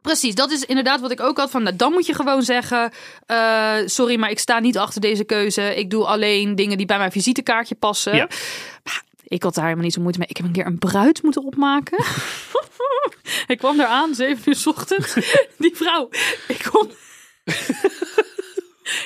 Precies, 0.03 0.35
dat 0.35 0.51
is 0.51 0.65
inderdaad 0.65 1.01
wat 1.01 1.11
ik 1.11 1.21
ook 1.21 1.37
had. 1.39 1.51
Van, 1.51 1.63
nou, 1.63 1.77
dan 1.77 1.93
moet 1.93 2.07
je 2.07 2.15
gewoon 2.15 2.43
zeggen: 2.43 2.93
eh, 3.27 3.77
sorry, 3.85 4.19
maar 4.19 4.31
ik 4.31 4.39
sta 4.39 4.59
niet 4.59 4.79
achter 4.79 5.01
deze 5.01 5.25
keuze. 5.25 5.75
Ik 5.77 5.91
doe 5.91 6.05
alleen 6.05 6.55
dingen 6.55 6.77
die 6.77 6.87
bij 6.87 6.99
mijn 6.99 7.13
visitekaartje 7.13 7.75
passen. 7.75 8.17
Ja. 8.17 8.29
Maar 8.85 9.03
ik 9.33 9.43
had 9.43 9.55
daar 9.55 9.65
helemaal 9.65 9.85
niet 9.85 9.95
zo 9.95 10.01
moeite 10.01 10.19
mee. 10.19 10.29
Ik 10.29 10.37
heb 10.37 10.47
een 10.47 10.53
keer 10.53 10.67
een 10.67 10.79
bruid 10.79 11.23
moeten 11.23 11.45
opmaken. 11.45 12.05
ik 13.53 13.59
kwam 13.59 13.77
daar 13.77 13.87
aan, 13.87 14.15
zeven 14.15 14.43
uur 14.49 14.55
's 14.55 14.67
ochtends. 14.67 15.15
Die 15.59 15.77
vrouw, 15.77 16.09
ik 16.49 16.69
kom. 16.71 16.91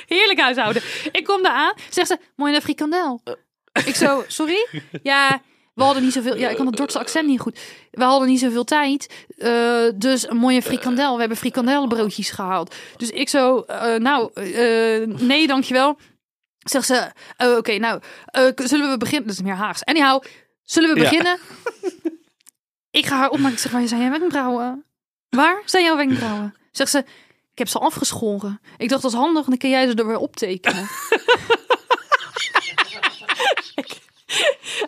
Heerlijk 0.06 0.40
huishouden. 0.40 0.82
Ik 1.12 1.24
kom 1.24 1.42
daar 1.42 1.52
aan, 1.52 1.74
zegt 1.90 2.08
ze: 2.08 2.18
mooi 2.36 2.54
een 2.54 2.62
frikandel. 2.62 3.20
Ik 3.84 3.94
zo, 3.94 4.24
sorry? 4.26 4.66
Ja, 5.02 5.42
we 5.74 5.82
hadden 5.82 6.02
niet 6.02 6.12
zoveel. 6.12 6.36
Ja, 6.36 6.48
ik 6.48 6.56
kan 6.56 6.66
het 6.66 6.76
Dordtse 6.76 6.98
accent 6.98 7.26
niet 7.26 7.40
goed. 7.40 7.58
We 7.90 8.04
hadden 8.04 8.28
niet 8.28 8.40
zoveel 8.40 8.64
tijd. 8.64 9.26
eh, 9.36 9.84
dus 9.94 10.28
een 10.28 10.36
mooie 10.36 10.62
frikandel. 10.62 11.12
We 11.14 11.20
hebben 11.20 11.36
frikandelbroodjes 11.38 12.30
gehaald. 12.30 12.74
Dus 12.96 13.10
ik 13.10 13.28
zo, 13.28 13.60
eh, 13.60 13.94
nou, 13.94 14.30
eh, 14.34 15.06
nee, 15.06 15.46
dankjewel. 15.46 15.98
Zegt 16.70 16.86
ze, 16.86 17.10
oh, 17.36 17.56
oké, 17.56 17.78
nou, 17.78 18.00
eh, 18.24 18.48
zullen 18.54 18.90
we 18.90 18.96
beginnen? 18.96 19.26
Dat 19.28 19.36
is 19.36 19.42
meer 19.42 19.54
Haags. 19.54 19.84
Anyhow, 19.84 20.22
zullen 20.62 20.94
we 20.94 21.00
Ja. 21.00 21.08
beginnen? 21.08 21.38
ik 22.90 23.06
ga 23.06 23.16
haar 23.16 23.30
opmaken. 23.30 23.52
Ik 23.54 23.58
zeg, 23.58 23.72
waar 23.72 23.88
zijn 23.88 24.00
jouw 24.00 24.10
wenkbrauwen? 24.18 24.84
Waar 25.28 25.62
zijn 25.64 25.84
jouw 25.84 25.96
wenkbrauwen? 25.96 26.54
Zegt 26.72 26.90
ze, 26.90 26.98
ik 27.52 27.58
heb 27.58 27.68
ze 27.68 27.78
afgeschoren. 27.78 28.60
Ik 28.76 28.88
dacht, 28.88 29.02
dat 29.02 29.10
is 29.12 29.16
handig, 29.18 29.46
dan 29.46 29.56
kun 29.58 29.70
jij 29.70 29.86
ze 29.86 29.94
er 29.94 30.06
weer 30.06 30.18
optekenen. 30.18 30.88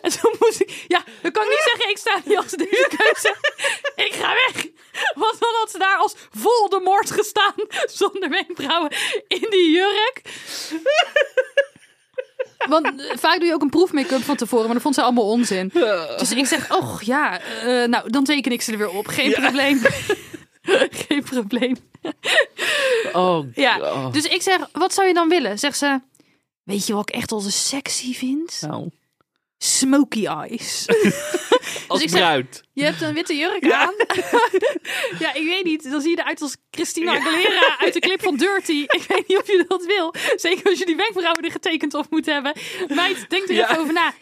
En 0.01 0.11
toen 0.19 0.35
moest 0.39 0.61
ik, 0.61 0.85
ja, 0.87 1.03
dan 1.21 1.31
kan 1.31 1.43
ik 1.43 1.49
niet 1.49 1.69
zeggen, 1.71 1.89
ik 1.89 1.97
sta 1.97 2.21
niet 2.25 2.37
als 2.37 2.51
deze 2.51 2.89
keuze. 2.97 3.35
Ik 3.95 4.13
ga 4.13 4.33
weg. 4.33 4.65
Want 5.23 5.39
dan 5.39 5.53
had 5.59 5.71
ze 5.71 5.77
daar 5.77 5.97
als 5.97 6.15
Voldemort 6.31 7.11
gestaan, 7.11 7.53
zonder 8.01 8.29
wenkbrauwen, 8.29 8.91
in 9.27 9.47
die 9.49 9.71
jurk. 9.71 10.21
Want 12.69 12.85
eh, 12.85 13.17
vaak 13.17 13.39
doe 13.39 13.47
je 13.47 13.53
ook 13.53 13.61
een 13.61 13.69
proefmake-up 13.69 14.23
van 14.23 14.35
tevoren, 14.35 14.65
maar 14.65 14.73
dat 14.73 14.83
vond 14.83 14.95
ze 14.95 15.01
allemaal 15.01 15.29
onzin. 15.29 15.71
Dus 16.17 16.31
ik 16.31 16.45
zeg, 16.45 16.71
oh 16.71 17.01
ja, 17.01 17.39
eh, 17.39 17.87
nou, 17.87 18.09
dan 18.09 18.23
teken 18.23 18.51
ik 18.51 18.61
ze 18.61 18.71
er 18.71 18.77
weer 18.77 18.89
op. 18.89 19.07
Geen 19.07 19.31
probleem. 19.31 19.81
Geen 21.07 21.23
probleem. 21.23 21.75
Oh, 23.13 23.45
Ja, 23.53 23.79
oh. 23.79 24.11
dus 24.11 24.25
ik 24.25 24.41
zeg, 24.41 24.57
wat 24.71 24.93
zou 24.93 25.07
je 25.07 25.13
dan 25.13 25.29
willen? 25.29 25.59
Zegt 25.59 25.77
ze, 25.77 25.99
Weet 26.69 26.87
je 26.87 26.93
wat 26.93 27.09
ik 27.09 27.15
echt 27.15 27.31
als 27.31 27.67
sexy 27.67 28.13
vind? 28.13 28.57
Nou, 28.61 28.89
Smoky 29.61 30.25
eyes. 30.25 30.85
als 31.87 32.01
ik 32.01 32.09
zeg-. 32.09 32.45
Je 32.73 32.83
hebt 32.83 33.01
een 33.01 33.13
witte 33.13 33.35
jurk 33.35 33.71
aan. 33.71 33.93
ja, 35.19 35.33
ik 35.33 35.43
weet 35.43 35.63
niet. 35.63 35.91
Dan 35.91 36.01
zie 36.01 36.09
je 36.09 36.19
eruit 36.19 36.41
als 36.41 36.55
Christina 36.71 37.11
Aguilera 37.17 37.77
uit 37.79 37.93
de 37.93 37.99
clip 37.99 38.21
van 38.21 38.35
Dirty. 38.37 38.85
Ik 38.97 39.03
weet 39.07 39.27
niet 39.27 39.37
of 39.37 39.47
je 39.47 39.65
dat 39.67 39.85
wil. 39.85 40.13
Zeker 40.35 40.69
als 40.69 40.79
je 40.79 40.85
die 40.85 40.95
wenkbrauwen 40.95 41.43
er 41.43 41.51
getekend 41.51 41.93
op 41.93 42.05
moet 42.09 42.25
hebben. 42.25 42.53
Meid, 42.87 43.29
denk 43.29 43.47
er 43.47 43.53
Ja. 43.55 43.69
even 43.69 43.81
over 43.81 43.93
na. 43.93 44.13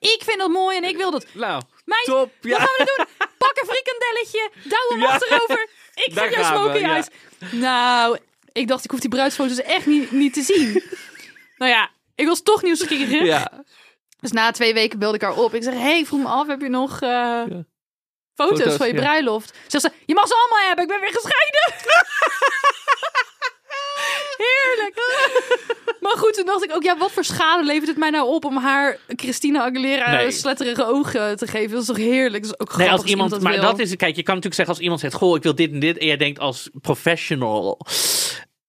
Ik 0.00 0.22
vind 0.24 0.38
dat 0.38 0.50
mooi 0.50 0.76
en 0.76 0.84
ik 0.84 0.96
wil 0.96 1.10
dat. 1.10 1.26
Nou, 1.32 1.62
Meid, 1.84 2.04
top. 2.04 2.30
Ja. 2.40 2.50
wat 2.50 2.58
gaan 2.58 2.86
we 2.86 2.92
doen? 2.96 3.26
Pak 3.38 3.52
een 3.60 3.68
frikandelletje. 3.68 4.50
Douw 4.64 4.88
hem 4.88 5.00
Ja. 5.00 5.06
achterover. 5.06 5.68
Ik 5.94 6.14
Daar 6.14 6.26
geef 6.26 6.34
jou 6.40 6.56
smoky 6.58 6.78
ja. 6.78 6.88
eyes. 6.92 7.06
Nou, 7.50 8.18
ik 8.52 8.68
dacht 8.68 8.84
ik 8.84 8.90
hoef 8.90 9.00
die 9.00 9.10
bruidsfoto's 9.10 9.60
echt 9.62 9.86
niet, 9.86 10.10
niet 10.10 10.32
te 10.32 10.42
zien. 10.42 10.82
nou 11.56 11.70
ja, 11.70 11.90
ik 12.14 12.26
was 12.26 12.42
toch 12.42 12.62
nieuwsgierig. 12.62 13.24
ja. 13.24 13.64
Dus 14.26 14.34
na 14.34 14.50
twee 14.50 14.74
weken 14.74 14.98
belde 14.98 15.16
ik 15.16 15.22
haar 15.22 15.36
op. 15.36 15.54
Ik 15.54 15.62
zeg, 15.62 15.74
hey, 15.74 16.04
vroeg 16.06 16.20
me 16.20 16.28
af, 16.28 16.46
heb 16.46 16.60
je 16.60 16.68
nog 16.68 17.00
eh, 17.00 17.40
foto's, 18.34 18.58
Foto's, 18.58 18.76
van 18.76 18.86
je 18.86 18.94
ja. 18.94 19.00
bruiloft? 19.00 19.54
Zegt 19.66 19.84
ze, 19.84 19.90
je 20.06 20.14
mag 20.14 20.26
ze 20.26 20.34
allemaal 20.34 20.66
hebben, 20.66 20.84
ik 20.84 20.90
ben 20.90 21.00
weer 21.00 21.12
gescheiden. 21.12 21.74
Heerlijk. 24.46 24.94
maar 26.00 26.16
goed, 26.16 26.34
toen 26.34 26.46
dacht 26.46 26.64
ik 26.64 26.74
ook, 26.74 26.82
ja, 26.82 26.96
wat 26.96 27.12
voor 27.12 27.24
schade 27.24 27.64
levert 27.64 27.86
het 27.86 27.96
mij 27.96 28.10
nou 28.10 28.28
op 28.28 28.44
om 28.44 28.56
haar 28.56 28.98
Christina 29.06 29.62
Aguilera 29.64 30.10
Nee. 30.10 30.30
sletterige 30.30 30.86
ogen 30.86 31.36
te 31.36 31.46
geven? 31.46 31.70
Dat 31.70 31.80
is 31.80 31.86
toch 31.86 31.96
heerlijk? 31.96 32.42
Dat 32.42 32.52
is 32.52 32.60
ook 32.60 32.76
Nee, 32.76 32.90
als 32.90 33.04
iemand, 33.04 33.30
dat 33.30 33.40
maar 33.40 33.52
wil. 33.52 33.62
dat 33.62 33.78
is, 33.78 33.96
kijk, 33.96 34.16
je 34.16 34.22
kan 34.22 34.34
natuurlijk 34.34 34.54
zeggen 34.54 34.74
als 34.74 34.82
iemand 34.82 35.00
zegt, 35.00 35.14
goh, 35.14 35.36
ik 35.36 35.42
wil 35.42 35.54
dit 35.54 35.72
en 35.72 35.80
dit, 35.80 35.98
en 35.98 36.06
jij 36.06 36.16
denkt 36.16 36.38
als 36.38 36.70
professional, 36.80 37.80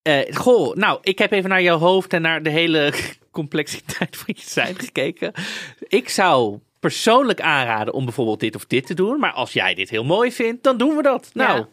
eh, 0.01 0.35
goh, 0.35 0.75
nou, 0.75 0.99
ik 1.01 1.19
heb 1.19 1.31
even 1.31 1.49
naar 1.49 1.61
jouw 1.61 1.77
hoofd 1.77 2.13
en 2.13 2.21
naar 2.21 2.43
de 2.43 2.49
hele 2.49 2.93
complexiteit 3.38 4.17
van 4.17 4.34
je 4.38 4.43
zijn 4.45 4.80
gekeken. 4.80 5.32
Ik 5.88 6.10
zou 6.10 6.60
persoonlijk 6.80 7.41
aanraden 7.41 7.93
om 7.93 8.06
bijvoorbeeld 8.06 8.39
dit 8.39 8.56
of 8.56 8.65
dit 8.65 8.86
te 8.86 8.93
doen, 8.93 9.19
maar 9.19 9.32
als 9.32 9.54
jij 9.54 9.73
dit 9.73 9.89
heel 9.89 10.04
mooi 10.04 10.32
vindt, 10.32 10.63
dan 10.63 10.78
doen 10.78 10.95
we 10.95 11.02
dat. 11.02 11.30
Nou. 11.34 11.58
Ja. 11.58 11.67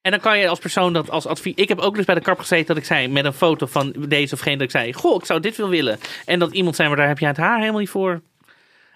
En 0.00 0.10
dan 0.10 0.20
kan 0.20 0.38
je 0.38 0.48
als 0.48 0.58
persoon 0.58 0.92
dat 0.92 1.10
als 1.10 1.26
advies. 1.26 1.54
Ik 1.54 1.68
heb 1.68 1.78
ook 1.78 1.94
dus 1.94 2.04
bij 2.04 2.14
de 2.14 2.20
kap 2.20 2.38
gezeten 2.38 2.66
dat 2.66 2.76
ik 2.76 2.84
zei 2.84 3.08
met 3.08 3.24
een 3.24 3.32
foto 3.32 3.66
van 3.66 3.94
deze 4.08 4.34
of 4.34 4.40
geen 4.40 4.58
dat 4.58 4.66
ik 4.66 4.70
zei: 4.70 4.92
Goh, 4.92 5.14
ik 5.14 5.24
zou 5.24 5.40
dit 5.40 5.56
wel 5.56 5.68
willen. 5.68 5.98
En 6.24 6.38
dat 6.38 6.52
iemand 6.52 6.76
zei: 6.76 6.88
Maar 6.88 6.96
daar 6.96 7.08
heb 7.08 7.18
je 7.18 7.26
het 7.26 7.36
haar 7.36 7.58
helemaal 7.58 7.80
niet 7.80 7.88
voor. 7.88 8.22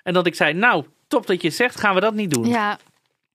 En 0.02 0.12
dat 0.12 0.26
ik 0.26 0.34
zei: 0.34 0.52
Nou, 0.52 0.84
top 1.08 1.26
dat 1.26 1.42
je 1.42 1.50
zegt, 1.50 1.80
gaan 1.80 1.94
we 1.94 2.00
dat 2.00 2.14
niet 2.14 2.30
doen. 2.30 2.48
Ja. 2.48 2.78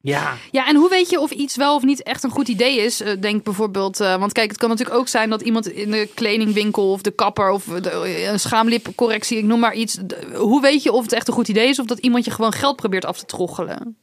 Ja. 0.05 0.37
ja, 0.51 0.67
en 0.67 0.75
hoe 0.75 0.89
weet 0.89 1.09
je 1.09 1.19
of 1.19 1.31
iets 1.31 1.55
wel 1.55 1.75
of 1.75 1.83
niet 1.83 2.03
echt 2.03 2.23
een 2.23 2.29
goed 2.29 2.47
idee 2.47 2.77
is? 2.77 3.01
Eh, 3.01 3.21
denk 3.21 3.43
bijvoorbeeld, 3.43 3.99
eh, 3.99 4.17
want 4.17 4.31
kijk, 4.31 4.49
het 4.49 4.59
kan 4.59 4.69
natuurlijk 4.69 4.97
ook 4.97 5.07
zijn 5.07 5.29
dat 5.29 5.41
iemand 5.41 5.67
in 5.67 5.91
de 5.91 6.09
kledingwinkel 6.13 6.91
of 6.91 7.01
de 7.01 7.11
kapper 7.11 7.49
of 7.49 7.63
de, 7.63 8.25
een 8.27 8.39
schaamlipcorrectie, 8.39 9.37
ik 9.37 9.43
noem 9.43 9.59
maar 9.59 9.73
iets. 9.73 9.99
hoe 10.33 10.61
weet 10.61 10.83
je 10.83 10.91
of 10.91 11.03
het 11.03 11.11
echt 11.11 11.27
een 11.27 11.33
goed 11.33 11.47
idee 11.47 11.69
is 11.69 11.79
of 11.79 11.85
dat 11.85 11.99
iemand 11.99 12.25
je 12.25 12.31
gewoon 12.31 12.53
geld 12.53 12.75
probeert 12.75 13.05
af 13.05 13.19
te 13.19 13.25
troggelen? 13.25 13.97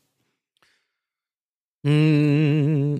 Hmm, 1.81 2.99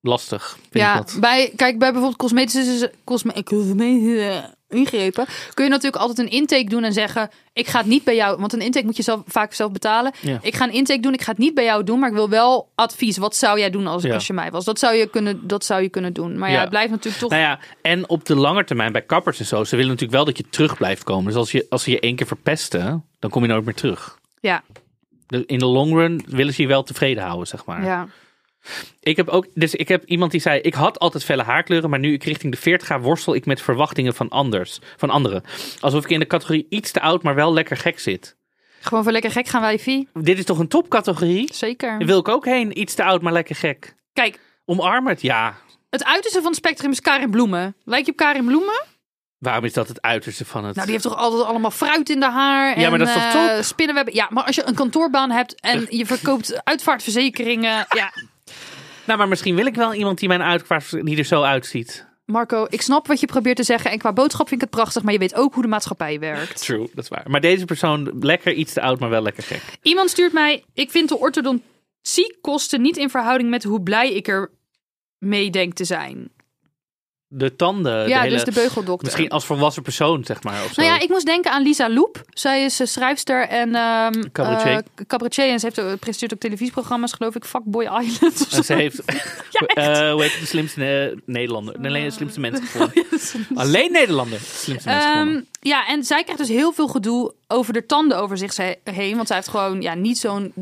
lastig. 0.00 0.58
Vind 0.60 0.84
ja, 0.84 0.98
ik 0.98 1.06
dat. 1.06 1.16
bij, 1.20 1.52
kijk, 1.56 1.78
bij 1.78 1.90
bijvoorbeeld 1.90 2.16
cosmetische, 2.16 2.92
cosme, 3.04 3.42
cosmetische 3.42 4.54
ingrepen 4.74 5.26
kun 5.54 5.64
je 5.64 5.70
natuurlijk 5.70 6.02
altijd 6.02 6.18
een 6.18 6.32
intake 6.32 6.64
doen 6.64 6.84
en 6.84 6.92
zeggen: 6.92 7.30
Ik 7.52 7.66
ga 7.66 7.78
het 7.78 7.86
niet 7.86 8.04
bij 8.04 8.14
jou, 8.16 8.40
want 8.40 8.52
een 8.52 8.60
intake 8.60 8.84
moet 8.84 8.96
je 8.96 9.02
zelf, 9.02 9.22
vaak 9.26 9.52
zelf 9.52 9.72
betalen. 9.72 10.12
Ja. 10.20 10.38
Ik 10.42 10.54
ga 10.54 10.64
een 10.64 10.72
intake 10.72 11.00
doen, 11.00 11.12
ik 11.12 11.22
ga 11.22 11.30
het 11.30 11.38
niet 11.40 11.54
bij 11.54 11.64
jou 11.64 11.84
doen, 11.84 11.98
maar 11.98 12.08
ik 12.08 12.14
wil 12.14 12.28
wel 12.28 12.68
advies. 12.74 13.16
Wat 13.16 13.36
zou 13.36 13.58
jij 13.58 13.70
doen 13.70 13.86
als, 13.86 14.02
Ja. 14.02 14.14
als 14.14 14.26
je 14.26 14.32
mij 14.32 14.50
was? 14.50 14.64
Dat 14.64 14.78
zou 14.78 14.94
je 14.94 15.06
kunnen, 15.06 15.46
dat 15.46 15.64
zou 15.64 15.82
je 15.82 15.88
kunnen 15.88 16.12
doen. 16.12 16.38
Maar 16.38 16.50
ja, 16.50 16.60
het 16.60 16.70
blijft 16.70 16.90
natuurlijk 16.90 17.22
toch. 17.22 17.30
Nou 17.30 17.42
ja, 17.42 17.58
en 17.82 18.08
op 18.08 18.24
de 18.24 18.36
lange 18.36 18.64
termijn 18.64 18.92
bij 18.92 19.02
kappers 19.02 19.38
en 19.38 19.46
zo, 19.46 19.64
ze 19.64 19.76
willen 19.76 19.90
natuurlijk 19.90 20.16
wel 20.16 20.24
dat 20.24 20.36
je 20.38 20.44
terug 20.50 20.76
blijft 20.76 21.04
komen. 21.04 21.24
Dus 21.24 21.34
als, 21.34 21.52
je, 21.52 21.66
als 21.68 21.82
ze 21.82 21.90
je 21.90 22.00
één 22.00 22.16
keer 22.16 22.26
verpesten, 22.26 23.04
dan 23.18 23.30
kom 23.30 23.42
je 23.42 23.48
nooit 23.48 23.64
meer 23.64 23.74
terug. 23.74 24.18
Ja, 24.40 24.62
De- 25.26 25.44
In 25.46 25.58
de 25.58 25.66
long 25.66 25.92
run 25.92 26.24
willen 26.28 26.54
ze 26.54 26.62
je 26.62 26.68
wel 26.68 26.82
tevreden 26.82 27.22
houden, 27.24 27.46
zeg 27.46 27.64
maar. 27.64 27.84
ja. 27.84 28.06
Ik 29.00 29.16
heb 29.16 29.28
ook, 29.28 29.46
dus 29.54 29.74
ik 29.74 29.88
heb 29.88 30.04
iemand 30.04 30.30
die 30.30 30.40
zei: 30.40 30.60
Ik 30.60 30.74
had 30.74 30.98
altijd 30.98 31.24
felle 31.24 31.42
haarkleuren, 31.42 31.90
maar 31.90 31.98
nu 31.98 32.12
ik 32.12 32.24
richting 32.24 32.52
de 32.52 32.58
40 32.58 32.86
ga, 32.86 33.00
worstel 33.00 33.34
ik 33.34 33.46
met 33.46 33.62
verwachtingen 33.62 34.14
van, 34.14 34.28
anders, 34.28 34.78
van 34.96 35.10
anderen. 35.10 35.42
Alsof 35.80 36.04
ik 36.04 36.10
in 36.10 36.18
de 36.18 36.26
categorie 36.26 36.66
iets 36.68 36.90
te 36.90 37.00
oud, 37.00 37.22
maar 37.22 37.34
wel 37.34 37.52
lekker 37.52 37.76
gek 37.76 37.98
zit. 37.98 38.36
Gewoon 38.80 39.02
voor 39.02 39.12
lekker 39.12 39.30
gek 39.30 39.46
gaan 39.46 39.60
wijfie. 39.60 40.08
Dit 40.14 40.38
is 40.38 40.44
toch 40.44 40.58
een 40.58 40.68
topcategorie? 40.68 41.54
Zeker. 41.54 41.98
Daar 41.98 42.06
wil 42.06 42.18
ik 42.18 42.28
ook 42.28 42.44
heen. 42.44 42.80
Iets 42.80 42.94
te 42.94 43.04
oud, 43.04 43.22
maar 43.22 43.32
lekker 43.32 43.56
gek. 43.56 43.94
Kijk, 44.12 44.38
Omarm 44.64 45.06
het, 45.06 45.22
ja. 45.22 45.54
het 45.90 46.04
uiterste 46.04 46.38
van 46.38 46.48
het 46.48 46.56
spectrum 46.56 46.90
is 46.90 47.00
Karin 47.00 47.30
Bloemen. 47.30 47.76
Lijk 47.84 48.04
je 48.04 48.10
op 48.10 48.16
Karin 48.16 48.44
Bloemen? 48.44 48.82
Waarom 49.38 49.64
is 49.64 49.72
dat 49.72 49.88
het 49.88 50.02
uiterste 50.02 50.44
van 50.44 50.64
het? 50.64 50.74
Nou, 50.74 50.86
die 50.86 50.96
heeft 50.96 51.08
toch 51.08 51.16
altijd 51.16 51.44
allemaal 51.44 51.70
fruit 51.70 52.10
in 52.10 52.20
de 52.20 52.30
haar. 52.30 52.78
Ja, 52.78 52.84
en, 52.84 52.90
maar 52.90 52.98
dat 52.98 53.08
is 53.08 53.14
toch 53.14 53.48
eh? 53.48 53.62
Spinnenwebben. 53.62 54.14
Ja, 54.14 54.28
maar 54.30 54.44
als 54.44 54.56
je 54.56 54.66
een 54.66 54.74
kantoorbaan 54.74 55.30
hebt 55.30 55.60
en 55.60 55.86
je 55.88 56.06
verkoopt 56.06 56.64
uitvaartverzekeringen. 56.64 57.86
Ja, 57.94 58.12
Nou, 59.06 59.18
maar 59.18 59.28
misschien 59.28 59.54
wil 59.54 59.66
ik 59.66 59.74
wel 59.74 59.94
iemand 59.94 60.18
die 60.18 60.28
mijn 60.28 60.42
uitvaart 60.42 60.90
die 60.90 61.18
er 61.18 61.24
zo 61.24 61.42
uitziet. 61.42 62.06
Marco, 62.24 62.66
ik 62.68 62.82
snap 62.82 63.06
wat 63.06 63.20
je 63.20 63.26
probeert 63.26 63.56
te 63.56 63.62
zeggen. 63.62 63.90
En 63.90 63.98
qua 63.98 64.12
boodschap 64.12 64.48
vind 64.48 64.62
ik 64.62 64.68
het 64.68 64.76
prachtig. 64.76 65.02
Maar 65.02 65.12
je 65.12 65.18
weet 65.18 65.34
ook 65.34 65.54
hoe 65.54 65.62
de 65.62 65.68
maatschappij 65.68 66.18
werkt. 66.18 66.60
True, 66.60 66.88
dat 66.94 67.04
is 67.04 67.10
waar. 67.10 67.24
Maar 67.26 67.40
deze 67.40 67.64
persoon, 67.64 68.10
lekker 68.20 68.52
iets 68.52 68.72
te 68.72 68.80
oud, 68.80 69.00
maar 69.00 69.10
wel 69.10 69.22
lekker 69.22 69.42
gek. 69.42 69.62
Iemand 69.82 70.10
stuurt 70.10 70.32
mij. 70.32 70.64
Ik 70.74 70.90
vind 70.90 71.08
de 71.08 71.18
orthodontiekosten 71.18 72.82
niet 72.82 72.96
in 72.96 73.10
verhouding 73.10 73.50
met 73.50 73.64
hoe 73.64 73.82
blij 73.82 74.12
ik 74.12 74.28
er 74.28 74.50
mee 75.18 75.50
denk 75.50 75.74
te 75.74 75.84
zijn. 75.84 76.32
De 77.36 77.56
tanden, 77.56 78.08
ja, 78.08 78.16
de 78.18 78.24
hele, 78.28 78.34
dus 78.34 78.44
de 78.44 78.60
beugeldokter. 78.60 79.04
misschien 79.04 79.28
als 79.28 79.44
volwassen 79.46 79.82
persoon, 79.82 80.24
zeg 80.24 80.42
maar. 80.42 80.64
Of 80.64 80.72
zo. 80.72 80.82
Nou 80.82 80.94
ja, 80.94 81.00
ik 81.02 81.08
moest 81.08 81.26
denken 81.26 81.50
aan 81.50 81.62
Lisa 81.62 81.90
Loep. 81.90 82.22
Zij 82.30 82.64
is 82.64 82.80
eh, 82.80 82.86
schrijfster 82.86 83.48
en 83.48 83.74
ehm 83.74 84.22
Cabaretier. 84.32 84.72
eh, 84.72 85.06
cabaretier. 85.06 85.48
En 85.48 85.58
ze 85.60 85.66
heeft, 85.66 85.80
ook- 85.80 85.98
presenteert 85.98 86.32
ook 86.34 86.40
televisieprogramma's, 86.40 87.12
geloof 87.12 87.34
ik. 87.34 87.44
Fuckboy 87.44 87.84
Island. 88.02 88.46
En 88.50 88.64
ze 88.64 88.74
heeft, 88.74 89.02
Ja, 89.50 89.66
eh 90.06 90.12
hoe 90.12 90.22
heet 90.22 90.40
de 90.40 90.46
slimste 90.46 91.10
eh, 91.12 91.18
Nederlander. 91.26 91.76
Alleen 91.82 92.04
de 92.04 92.10
slimste 92.10 92.40
mensen 92.40 92.64
gevonden. 92.66 93.04
Alleen 93.54 93.92
Nederlander. 93.92 94.38
De 94.38 94.44
slimste 94.44 94.88
mensen 94.88 95.10
Ehm, 95.10 95.40
ja, 95.60 95.86
en 95.86 96.04
zij 96.04 96.22
krijgt 96.22 96.40
dus 96.40 96.50
heel 96.50 96.72
veel 96.72 96.88
gedoe 96.88 97.34
over 97.48 97.72
de 97.72 97.86
tanden 97.86 98.18
over 98.18 98.38
zich 98.38 98.56
heen. 98.84 99.16
Want 99.16 99.26
zij 99.26 99.36
heeft 99.36 99.48
gewoon 99.48 99.82
ja, 99.82 99.94
niet 99.94 100.18
zo'n 100.18 100.52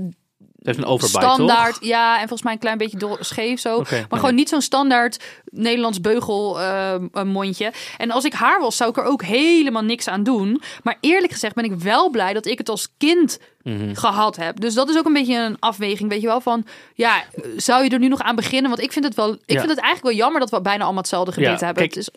Een 0.63 0.85
overbite, 0.85 1.21
standaard. 1.21 1.75
toch? 1.75 1.85
Ja, 1.89 2.13
en 2.13 2.19
volgens 2.21 2.43
mij 2.43 2.53
een 2.53 2.59
klein 2.59 2.79
beetje 2.79 2.99
dol- 2.99 3.17
scheef 3.21 3.61
zo. 3.61 3.79
Maar 3.79 3.91
nee. 3.91 4.05
gewoon 4.11 4.35
niet 4.35 4.49
zo'n 4.49 4.61
standaard 4.61 5.25
Nederlands 5.45 6.01
beugel 6.01 6.61
eh, 6.61 6.95
een 7.13 7.29
mondje. 7.29 7.73
En 7.99 8.11
als 8.11 8.25
ik 8.25 8.33
haar 8.33 8.61
was, 8.61 8.77
zou 8.77 8.91
ik 8.91 8.97
er 8.97 9.05
ook 9.05 9.23
helemaal 9.23 9.83
niks 9.83 10.09
aan 10.09 10.23
doen. 10.23 10.63
Maar 10.83 10.97
eerlijk 11.01 11.33
gezegd 11.33 11.55
ben 11.55 11.65
ik 11.65 11.75
wel 11.75 12.11
blij 12.11 12.33
dat 12.33 12.47
ik 12.47 12.59
het 12.59 12.69
als 12.69 12.89
kind 12.99 13.39
Mhm. 13.63 13.95
gehad 13.95 14.37
heb. 14.37 14.61
Dus 14.61 14.75
dat 14.75 14.89
is 14.89 14.99
ook 14.99 15.07
een 15.07 15.13
beetje 15.13 15.37
een 15.39 15.57
afweging, 15.59 16.09
weet 16.11 16.21
je 16.21 16.27
wel, 16.27 16.41
van 16.41 16.65
ja, 16.95 17.23
zou 17.57 17.85
je 17.85 17.91
er 17.91 17.99
nu 17.99 18.09
nog 18.09 18.21
aan 18.21 18.37
beginnen? 18.37 18.71
Want 18.71 18.83
ik 18.83 18.93
vind 18.93 19.05
het 19.05 19.15
wel, 19.15 19.33
ik 19.33 19.39
Ja. 19.47 19.59
vind 19.59 19.71
het 19.71 19.79
eigenlijk 19.81 20.03
wel 20.03 20.13
jammer 20.25 20.41
dat 20.41 20.51
we 20.51 20.61
bijna 20.61 20.83
allemaal 20.83 21.01
hetzelfde 21.03 21.41
Ja, 21.41 21.49
hebben. 21.51 21.75
kijk, 21.75 21.95
Het 21.95 21.97
is, 21.97 22.09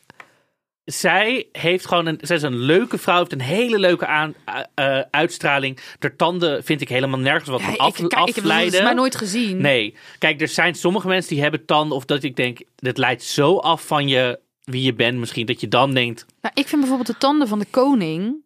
Zij 0.86 1.48
heeft 1.52 1.88
gewoon 1.88 2.06
een, 2.06 2.18
zij 2.22 2.36
is 2.36 2.42
een 2.42 2.58
leuke 2.58 2.98
vrouw, 2.98 3.18
heeft 3.18 3.32
een 3.32 3.42
hele 3.42 3.80
leuke 3.80 4.06
aan, 4.06 4.36
eh, 4.76 5.00
uitstraling. 5.12 5.80
De 6.00 6.16
tanden 6.16 6.64
vind 6.64 6.82
ik 6.82 6.90
helemaal 6.90 7.20
nergens 7.20 7.50
wat 7.50 7.62
ja, 7.62 7.68
ik, 7.68 7.78
af, 7.80 7.94
kijk, 7.94 7.96
ik 7.96 8.12
heb 8.12 8.22
het 8.22 8.30
afleiden. 8.36 8.84
mij 8.84 8.94
nooit 8.94 9.16
gezien. 9.16 9.62
Nee, 9.62 9.96
kijk, 10.20 10.42
er 10.42 10.48
zijn 10.48 10.76
sommige 10.76 11.08
mensen 11.08 11.34
die 11.34 11.42
hebben 11.42 11.66
tanden 11.66 11.98
of 11.98 12.06
dat 12.06 12.24
ik 12.24 12.36
denk, 12.36 12.60
dit 12.76 12.98
leidt 12.98 13.24
zo 13.24 13.58
af 13.58 13.88
van 13.88 14.08
je, 14.08 14.40
wie 14.64 14.82
je 14.82 14.94
bent 14.94 15.18
misschien, 15.18 15.46
dat 15.46 15.62
je 15.62 15.68
dan 15.68 15.94
denkt, 15.94 16.26
Nou, 16.42 16.54
ik 16.58 16.68
vind 16.68 16.82
bijvoorbeeld 16.82 17.10
de 17.10 17.18
tanden 17.18 17.48
van 17.48 17.60
de 17.60 17.68
koning. 17.70 18.44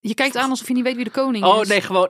Je 0.00 0.14
kijkt 0.14 0.36
aan 0.36 0.50
alsof 0.50 0.68
je 0.68 0.74
niet 0.74 0.84
weet 0.84 0.96
wie 0.96 1.04
de 1.04 1.10
koning 1.10 1.44
oh 1.44 1.60
is. 1.60 1.68
nee, 1.68 1.80
gewoon. 1.80 2.08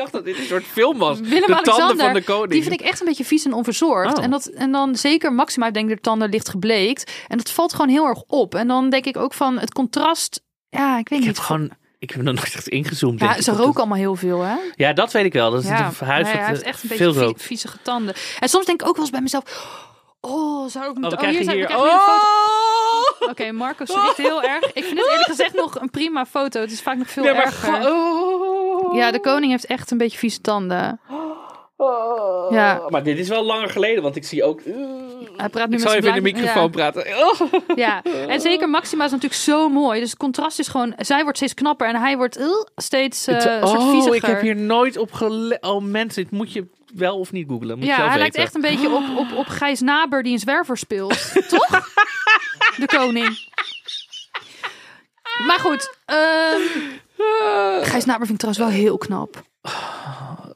Dacht 0.00 0.12
dat 0.12 0.24
dit 0.24 0.38
een 0.38 0.44
soort 0.44 0.64
film 0.64 0.98
was. 0.98 1.20
Willem 1.20 1.56
de 1.56 1.62
tanden 1.62 1.98
van 1.98 2.12
de 2.12 2.22
koning. 2.22 2.50
Die 2.50 2.62
vind 2.62 2.80
ik 2.80 2.86
echt 2.86 3.00
een 3.00 3.06
beetje 3.06 3.24
vies 3.24 3.44
en 3.44 3.52
onverzorgd. 3.52 4.18
Oh. 4.18 4.24
En, 4.24 4.30
dat, 4.30 4.46
en 4.46 4.72
dan 4.72 4.96
zeker 4.96 5.32
Maxima, 5.32 5.66
ik 5.66 5.74
denk 5.74 5.88
de 5.88 6.00
tanden 6.00 6.30
licht 6.30 6.48
gebleekt. 6.48 7.12
En 7.28 7.36
dat 7.36 7.50
valt 7.50 7.72
gewoon 7.72 7.88
heel 7.88 8.06
erg 8.06 8.22
op. 8.26 8.54
En 8.54 8.68
dan 8.68 8.90
denk 8.90 9.04
ik 9.04 9.16
ook 9.16 9.34
van 9.34 9.58
het 9.58 9.72
contrast. 9.72 10.42
Ja, 10.68 10.98
ik 10.98 11.08
weet 11.08 11.18
ik 11.20 11.26
niet. 11.26 11.36
heb 11.36 11.44
gewoon, 11.44 11.70
ik 11.98 12.10
heb 12.10 12.26
er 12.26 12.32
nog 12.32 12.44
echt 12.44 12.68
ingezoomd. 12.68 13.20
ja, 13.20 13.40
ze 13.40 13.52
roken 13.52 13.78
allemaal 13.78 13.98
heel 13.98 14.16
veel, 14.16 14.40
hè? 14.40 14.54
Ja, 14.74 14.92
dat 14.92 15.12
weet 15.12 15.24
ik 15.24 15.32
wel. 15.32 15.50
Dat 15.50 15.62
is 15.62 15.68
ja, 15.68 15.90
een 16.00 16.06
huis 16.06 16.30
hij 16.32 16.46
heeft 16.46 16.62
eh, 16.62 16.68
echt 16.68 16.82
een 16.82 16.88
veel 16.88 16.98
beetje 16.98 17.12
vie- 17.12 17.22
rookt. 17.22 17.42
viezige 17.42 17.78
tanden. 17.82 18.14
En 18.38 18.48
soms 18.48 18.66
denk 18.66 18.80
ik 18.82 18.88
ook 18.88 18.94
wel 18.94 19.02
eens 19.04 19.12
bij 19.12 19.20
mezelf... 19.22 19.44
Oh, 20.20 20.68
zou 20.68 20.90
ik... 20.90 21.04
Oh, 21.04 21.10
we 21.10 21.16
oh, 21.16 21.20
zijn- 21.20 21.50
hier... 21.50 21.68
we. 21.68 21.74
Oh! 21.76 23.28
Oké, 23.30 23.52
Marco 23.52 23.84
schrikt 23.84 24.16
heel 24.16 24.42
erg. 24.42 24.64
Ik 24.72 24.84
vind 24.84 24.98
het 24.98 25.08
eerlijk 25.08 25.28
gezegd 25.28 25.54
nog 25.54 25.80
een 25.80 25.90
prima 25.90 26.26
foto. 26.26 26.60
Het 26.60 26.72
is 26.72 26.80
vaak 26.80 26.96
nog 26.96 27.10
veel 27.10 27.22
Nee, 27.22 27.32
maar 27.32 27.42
erger. 27.44 27.90
oh. 27.90 28.19
Ja, 28.92 29.10
de 29.10 29.20
koning 29.20 29.50
heeft 29.50 29.66
echt 29.66 29.90
een 29.90 29.98
beetje 29.98 30.18
vieze 30.18 30.40
tanden. 30.40 31.00
Ja. 32.50 32.82
Maar 32.88 33.02
dit 33.02 33.18
is 33.18 33.28
wel 33.28 33.44
langer 33.44 33.68
geleden, 33.68 34.02
want 34.02 34.16
ik 34.16 34.24
zie 34.24 34.44
ook... 34.44 34.60
Hij 35.36 35.48
praat 35.48 35.68
nu 35.68 35.76
ik 35.76 35.80
met 35.80 35.80
zal 35.80 35.94
even 35.94 36.08
in 36.08 36.14
de 36.14 36.20
microfoon 36.20 36.62
ja. 36.62 36.68
praten. 36.68 37.04
Oh. 37.18 37.40
Ja, 37.76 38.02
en 38.02 38.40
zeker 38.40 38.68
Maxima 38.68 39.04
is 39.04 39.10
natuurlijk 39.10 39.40
zo 39.40 39.68
mooi. 39.68 40.00
Dus 40.00 40.10
het 40.10 40.18
contrast 40.18 40.58
is 40.58 40.68
gewoon... 40.68 40.94
Zij 40.98 41.22
wordt 41.22 41.36
steeds 41.36 41.54
knapper 41.54 41.88
en 41.88 41.96
hij 41.96 42.16
wordt 42.16 42.36
eh, 42.36 42.46
steeds 42.76 43.26
eh, 43.26 43.34
een 43.34 43.40
soort 43.68 43.80
oh, 43.80 43.90
vieziger. 43.90 44.14
ik 44.14 44.22
heb 44.22 44.40
hier 44.40 44.56
nooit 44.56 44.96
op 44.96 45.12
gelet. 45.12 45.62
Oh 45.62 45.82
mensen, 45.82 46.22
dit 46.22 46.32
moet 46.32 46.52
je 46.52 46.68
wel 46.94 47.18
of 47.18 47.32
niet 47.32 47.48
googlen. 47.48 47.78
Moet 47.78 47.86
je 47.86 47.92
Ja, 47.92 48.08
hij 48.08 48.18
lijkt 48.18 48.36
weten. 48.36 48.42
echt 48.42 48.54
een 48.54 48.60
beetje 48.60 48.90
op, 48.90 49.18
op, 49.18 49.36
op 49.36 49.46
Gijs 49.46 49.80
Naber 49.80 50.22
die 50.22 50.32
een 50.32 50.38
zwerver 50.38 50.76
speelt. 50.76 51.32
Toch? 51.48 51.88
De 52.76 52.86
koning. 52.86 53.48
Maar 55.46 55.58
goed, 55.58 55.94
ehm 56.04 56.60
Gijs 57.82 58.04
Naber 58.04 58.26
vind 58.26 58.42
ik 58.42 58.48
trouwens 58.50 58.58
wel 58.58 58.82
heel 58.84 58.98
knap. 58.98 59.42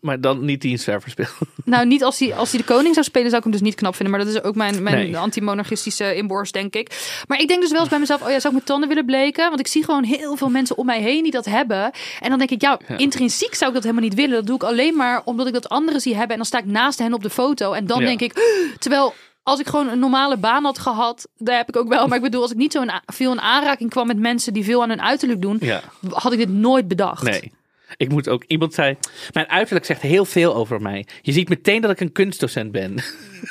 Maar 0.01 0.21
dan 0.21 0.45
niet 0.45 0.61
die 0.61 0.73
een 0.73 0.79
zwerver 0.79 1.11
speelt. 1.11 1.29
Nou, 1.65 1.87
niet 1.87 2.05
als 2.05 2.19
hij, 2.19 2.35
als 2.35 2.51
hij 2.51 2.61
de 2.61 2.67
koning 2.67 2.95
zou 2.95 3.07
spelen, 3.07 3.27
zou 3.27 3.37
ik 3.37 3.43
hem 3.43 3.53
dus 3.53 3.61
niet 3.63 3.75
knap 3.75 3.95
vinden. 3.97 4.17
Maar 4.17 4.25
dat 4.25 4.35
is 4.35 4.43
ook 4.43 4.55
mijn, 4.55 4.83
mijn 4.83 4.97
Nee. 4.97 5.19
anti-monarchistische 5.19 6.15
inborst, 6.15 6.53
denk 6.53 6.75
ik. 6.75 7.23
Maar 7.29 7.39
ik 7.41 7.49
denk 7.49 7.61
dus 7.61 7.71
wel 7.71 7.81
eens 7.81 7.89
bij 7.89 7.99
mezelf, 7.99 8.21
oh 8.23 8.27
ja, 8.31 8.41
zou 8.41 8.47
ik 8.47 8.53
mijn 8.53 8.65
tanden 8.65 8.89
willen 8.89 9.05
bleken? 9.05 9.49
Want 9.49 9.61
ik 9.61 9.67
zie 9.67 9.85
gewoon 9.85 10.05
heel 10.05 10.37
veel 10.37 10.49
mensen 10.51 10.77
om 10.77 10.87
mij 10.87 11.01
heen 11.01 11.23
die 11.23 11.33
dat 11.33 11.45
hebben. 11.45 11.91
En 12.21 12.29
dan 12.29 12.39
denk 12.39 12.51
ik, 12.51 12.61
ja, 12.61 12.81
intrinsiek 12.97 13.55
zou 13.55 13.69
ik 13.69 13.75
dat 13.75 13.83
helemaal 13.85 14.05
niet 14.09 14.15
willen. 14.19 14.35
Dat 14.35 14.47
doe 14.47 14.55
ik 14.57 14.63
alleen 14.63 14.97
maar 14.97 15.23
omdat 15.25 15.47
ik 15.47 15.53
dat 15.53 15.69
anderen 15.69 16.01
zie 16.01 16.13
hebben. 16.13 16.31
En 16.31 16.37
dan 16.37 16.47
sta 16.47 16.59
ik 16.59 16.67
naast 16.67 16.99
hen 16.99 17.13
op 17.15 17.23
de 17.23 17.31
foto. 17.31 17.73
En 17.73 17.87
dan 17.87 18.01
Ja. 18.01 18.07
denk 18.07 18.21
ik, 18.21 18.33
terwijl... 18.79 19.15
Als 19.45 19.61
ik 19.61 19.67
gewoon 19.67 19.89
een 19.89 19.99
normale 19.99 20.37
baan 20.37 20.65
had 20.65 20.79
gehad, 20.79 21.29
daar 21.37 21.57
heb 21.57 21.69
ik 21.69 21.77
ook 21.77 21.89
wel. 21.89 22.07
Maar 22.07 22.17
ik 22.17 22.23
bedoel, 22.23 22.43
als 22.43 22.51
ik 22.51 22.57
niet 22.57 22.73
zo 22.73 22.83
in, 22.83 22.91
veel 23.07 23.33
in 23.33 23.41
aanraking 23.41 23.91
kwam 23.91 24.07
met 24.07 24.19
mensen 24.19 24.53
die 24.53 24.65
veel 24.65 24.83
aan 24.83 24.89
hun 24.89 25.03
uiterlijk 25.03 25.43
doen, 25.43 25.57
Ja. 25.61 25.83
had 26.11 26.33
ik 26.33 26.39
dit 26.39 26.49
nooit 26.49 26.89
bedacht. 26.89 27.23
Nee. 27.23 27.53
Ik 27.97 28.09
moet 28.09 28.29
ook, 28.29 28.45
iemand 28.45 28.75
zei, 28.75 28.97
mijn 29.33 29.49
uiterlijk 29.49 29.87
zegt 29.87 30.01
heel 30.01 30.25
veel 30.25 30.55
over 30.55 30.81
mij. 30.83 31.07
Je 31.23 31.33
ziet 31.33 31.49
meteen 31.49 31.81
dat 31.81 31.91
ik 31.91 32.01
een 32.01 32.13
kunstdocent 32.13 32.73
ben. 32.73 32.95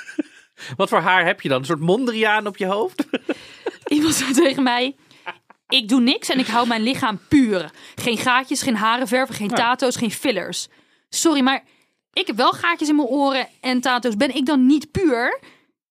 Wat 0.78 0.90
voor 0.90 1.00
haar 1.00 1.26
heb 1.26 1.42
je 1.42 1.50
dan? 1.50 1.60
Een 1.60 1.66
soort 1.66 1.80
mondriaan 1.80 2.48
op 2.48 2.58
je 2.58 2.66
hoofd? 2.66 3.06
Iemand 3.88 4.14
zei 4.14 4.34
tegen 4.34 4.64
mij: 4.64 4.96
Ik 5.68 5.88
doe 5.90 6.00
niks 6.02 6.30
en 6.30 6.40
ik 6.40 6.48
hou 6.48 6.68
mijn 6.68 6.82
lichaam 6.84 7.20
puur. 7.28 7.72
Geen 7.96 8.18
gaatjes, 8.18 8.62
geen 8.62 8.76
haren 8.76 9.08
verven, 9.08 9.36
geen 9.36 9.48
tato's, 9.50 9.96
geen 9.96 10.12
fillers. 10.12 10.68
Sorry, 11.10 11.42
maar 11.42 11.64
ik 12.14 12.28
heb 12.28 12.36
wel 12.36 12.52
gaatjes 12.52 12.90
in 12.90 12.96
mijn 12.96 13.08
oren 13.08 13.48
en 13.62 13.82
tato's. 13.82 14.16
Ben 14.16 14.36
ik 14.36 14.46
dan 14.46 14.66
niet 14.66 14.92
puur? 14.92 15.40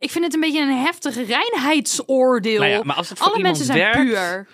Ik 0.02 0.10
vind 0.10 0.24
het 0.24 0.34
een 0.34 0.40
beetje 0.40 0.60
een 0.60 0.76
heftig 0.78 1.14
reinheidsoordeel. 1.26 2.58
Nou 2.60 2.70
ja, 2.70 2.80
maar 2.84 2.96
als 2.96 3.08
het 3.08 3.18
voor 3.18 3.26
Alle 3.32 3.42
mensen 3.42 3.64
zijn 3.64 3.78
werkt, 3.78 3.96
puur. 3.96 4.46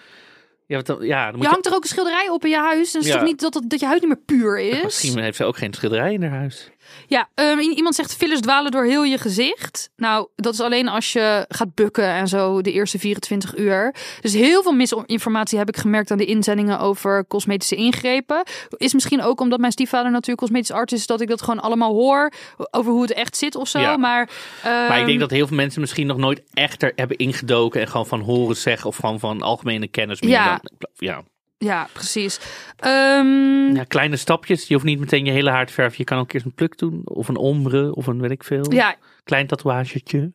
Ja, 0.67 0.81
dan- 0.83 1.07
ja 1.07 1.25
dan 1.25 1.35
moet 1.35 1.43
Je 1.43 1.49
hangt 1.51 1.67
er 1.67 1.75
ook 1.75 1.83
een 1.83 1.89
schilderij 1.89 2.29
op 2.29 2.45
in 2.45 2.51
je 2.51 2.57
huis. 2.59 2.93
Dan 2.93 3.03
is 3.03 3.09
Ja. 3.09 3.15
toch 3.15 3.23
niet 3.23 3.41
dat, 3.41 3.53
dat, 3.53 3.63
dat 3.67 3.81
je 3.81 3.87
huid 3.87 4.01
niet 4.01 4.09
meer 4.09 4.23
puur 4.25 4.59
is? 4.59 4.83
Misschien 4.83 5.19
heeft 5.19 5.37
ze 5.37 5.45
ook 5.45 5.57
geen 5.57 5.75
schilderij 5.75 6.13
in 6.13 6.23
haar 6.23 6.39
huis. 6.39 6.71
Ja, 7.09 7.29
ehm, 7.35 7.59
iemand 7.59 7.95
zegt 7.95 8.17
fillers 8.17 8.41
dwalen 8.41 8.71
door 8.71 8.85
heel 8.85 9.05
je 9.05 9.19
gezicht. 9.19 9.91
Nou, 9.97 10.29
dat 10.37 10.53
is 10.53 10.61
alleen 10.61 10.89
als 10.89 11.13
je 11.13 11.45
gaat 11.49 11.75
bukken 11.75 12.05
en 12.05 12.29
zo 12.29 12.61
de 12.61 12.73
eerste 12.73 12.99
24 12.99 13.57
uur. 13.57 13.95
Dus 14.21 14.33
heel 14.33 14.63
veel 14.63 14.73
misinformatie 14.73 15.59
heb 15.59 15.69
ik 15.69 15.77
gemerkt 15.77 16.11
aan 16.11 16.19
de 16.19 16.25
inzendingen 16.25 16.79
over 16.81 17.27
cosmetische 17.27 17.75
ingrepen. 17.77 18.43
Is 18.77 18.93
misschien 18.95 19.23
ook 19.23 19.41
omdat 19.41 19.59
mijn 19.61 19.73
stiefvader 19.73 20.11
natuurlijk 20.11 20.39
cosmetisch 20.39 20.71
arts 20.71 20.93
is, 20.93 21.07
dat 21.07 21.21
ik 21.21 21.29
dat 21.29 21.43
gewoon 21.43 21.61
allemaal 21.61 21.93
hoor 21.93 22.33
over 22.71 22.93
hoe 22.93 23.03
het 23.03 23.13
echt 23.13 23.37
zit 23.37 23.55
of 23.55 23.69
zo. 23.69 23.79
Ja. 23.81 23.97
Maar, 23.97 24.29
Maar 24.63 24.87
ik 24.87 24.91
ehm, 24.97 25.07
denk 25.07 25.21
dat 25.21 25.31
heel 25.31 25.47
veel 25.47 25.57
mensen 25.57 25.81
misschien 25.81 26.07
nog 26.07 26.17
nooit 26.17 26.43
echt 26.55 26.83
er 26.83 26.93
hebben 26.95 27.17
ingedoken. 27.17 27.81
En 27.81 27.89
gewoon 27.89 28.07
van 28.07 28.21
horen 28.21 28.57
zeggen 28.57 28.89
of 28.89 28.97
gewoon 28.97 29.19
van 29.19 29.43
algemene 29.43 29.89
kennis. 29.89 30.21
meer 30.21 30.31
Ja. 30.31 30.61
dan- 30.63 30.91
ja. 30.97 31.23
Ja, 31.59 31.89
precies. 31.93 32.41
Ehm, 32.77 33.75
ja, 33.77 33.85
kleine 33.89 34.17
stapjes. 34.17 34.69
Je 34.69 34.75
hoeft 34.75 34.87
niet 34.87 34.99
meteen 34.99 35.25
je 35.25 35.31
hele 35.31 35.51
haar 35.51 35.67
te 35.67 35.73
verven. 35.73 35.95
Je 35.99 36.05
kan 36.05 36.19
ook 36.19 36.33
eerst 36.33 36.47
een 36.47 36.55
pluk 36.55 36.79
doen. 36.79 37.01
Of 37.05 37.29
een 37.29 37.37
ombre. 37.37 37.95
Of 37.95 38.07
een 38.07 38.21
weet 38.21 38.31
ik 38.31 38.45
veel. 38.45 38.73
ja, 38.73 38.95
Klein 39.25 39.47
tatoeagetje. 39.47 40.33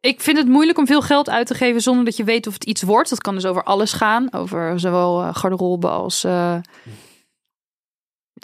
Ik 0.00 0.20
vind 0.20 0.36
het 0.38 0.48
moeilijk 0.48 0.78
om 0.78 0.86
veel 0.86 1.02
geld 1.02 1.30
uit 1.30 1.46
te 1.46 1.54
geven 1.54 1.80
zonder 1.80 2.04
dat 2.04 2.16
je 2.16 2.24
weet 2.24 2.46
of 2.46 2.52
het 2.52 2.64
iets 2.64 2.82
wordt. 2.82 3.10
Dat 3.10 3.20
kan 3.20 3.34
dus 3.34 3.44
over 3.44 3.62
alles 3.62 3.92
gaan. 3.92 4.32
Over 4.32 4.80
zowel 4.80 5.22
eh, 5.22 5.34
garderobe 5.34 5.88
als... 5.88 6.24
eh 6.24 6.56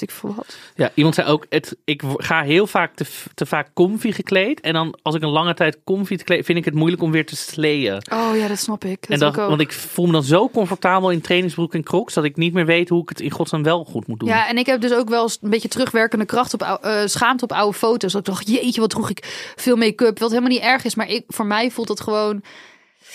weet 0.01 0.11
ik 0.11 0.17
veel 0.17 0.35
wat. 0.35 0.57
Ja, 0.75 0.91
iemand 0.95 1.15
zei 1.15 1.29
ook, 1.29 1.47
het, 1.49 1.77
ik 1.85 2.03
ga 2.17 2.43
heel 2.43 2.67
vaak 2.67 2.95
te, 2.95 3.07
te 3.35 3.47
vaak 3.47 3.71
comfy 3.75 4.13
gekleed. 4.13 4.61
En 4.61 4.73
dan 4.73 4.99
als 5.03 5.15
ik 5.15 5.23
een 5.23 5.29
lange 5.29 5.55
tijd 5.55 5.79
comfy 5.85 6.17
te 6.17 6.25
kleed, 6.25 6.45
vind 6.45 6.59
ik 6.59 6.65
het 6.65 6.75
moeilijk 6.75 7.03
om 7.03 7.11
weer 7.11 7.27
te 7.27 7.37
sleeën. 7.37 8.03
Oh 8.13 8.37
ja, 8.37 8.49
dat 8.49 8.59
snap 8.59 8.85
ik. 8.85 9.01
Dat 9.01 9.11
En 9.11 9.19
dat, 9.19 9.35
ik 9.35 9.41
ook. 9.41 9.49
want 9.49 9.61
ik 9.61 9.73
voel 9.73 10.07
me 10.07 10.13
dan 10.13 10.23
zo 10.23 10.49
comfortabel 10.49 11.11
in 11.11 11.21
trainingsbroek 11.21 11.75
en 11.75 11.83
crocs, 11.83 12.15
dat 12.15 12.25
ik 12.25 12.37
niet 12.37 12.53
meer 12.53 12.67
weet 12.67 12.89
hoe 12.89 13.03
ik 13.03 13.09
het 13.09 13.21
in 13.21 13.31
godsnaam 13.31 13.63
wel 13.63 13.85
goed 13.85 14.07
moet 14.07 14.21
doen. 14.21 14.29
Ja, 14.29 14.49
en 14.49 14.59
ik 14.59 14.67
heb 14.67 14.81
dus 14.81 14.93
ook 14.93 15.09
wel 15.09 15.23
eens 15.23 15.39
een 15.41 15.51
beetje 15.51 15.69
terugwerkende 15.69 16.25
kracht 16.25 16.55
op 16.55 16.63
eh, 16.63 17.01
schaamte 17.05 17.45
op 17.45 17.53
oude 17.53 17.79
foto's. 17.79 18.13
Dat 18.13 18.21
ik 18.21 18.27
dacht, 18.27 18.49
jeetje, 18.49 18.81
wat 18.81 18.91
droeg 18.91 19.11
ik 19.11 19.53
veel 19.57 19.77
make-up. 19.77 20.19
Wat 20.19 20.31
helemaal 20.31 20.51
niet 20.51 20.63
erg 20.63 20.85
is, 20.85 20.95
maar 20.95 21.09
ik, 21.09 21.25
voor 21.27 21.47
mij 21.47 21.71
voelt 21.71 21.89
het 21.89 22.01
gewoon... 22.01 22.43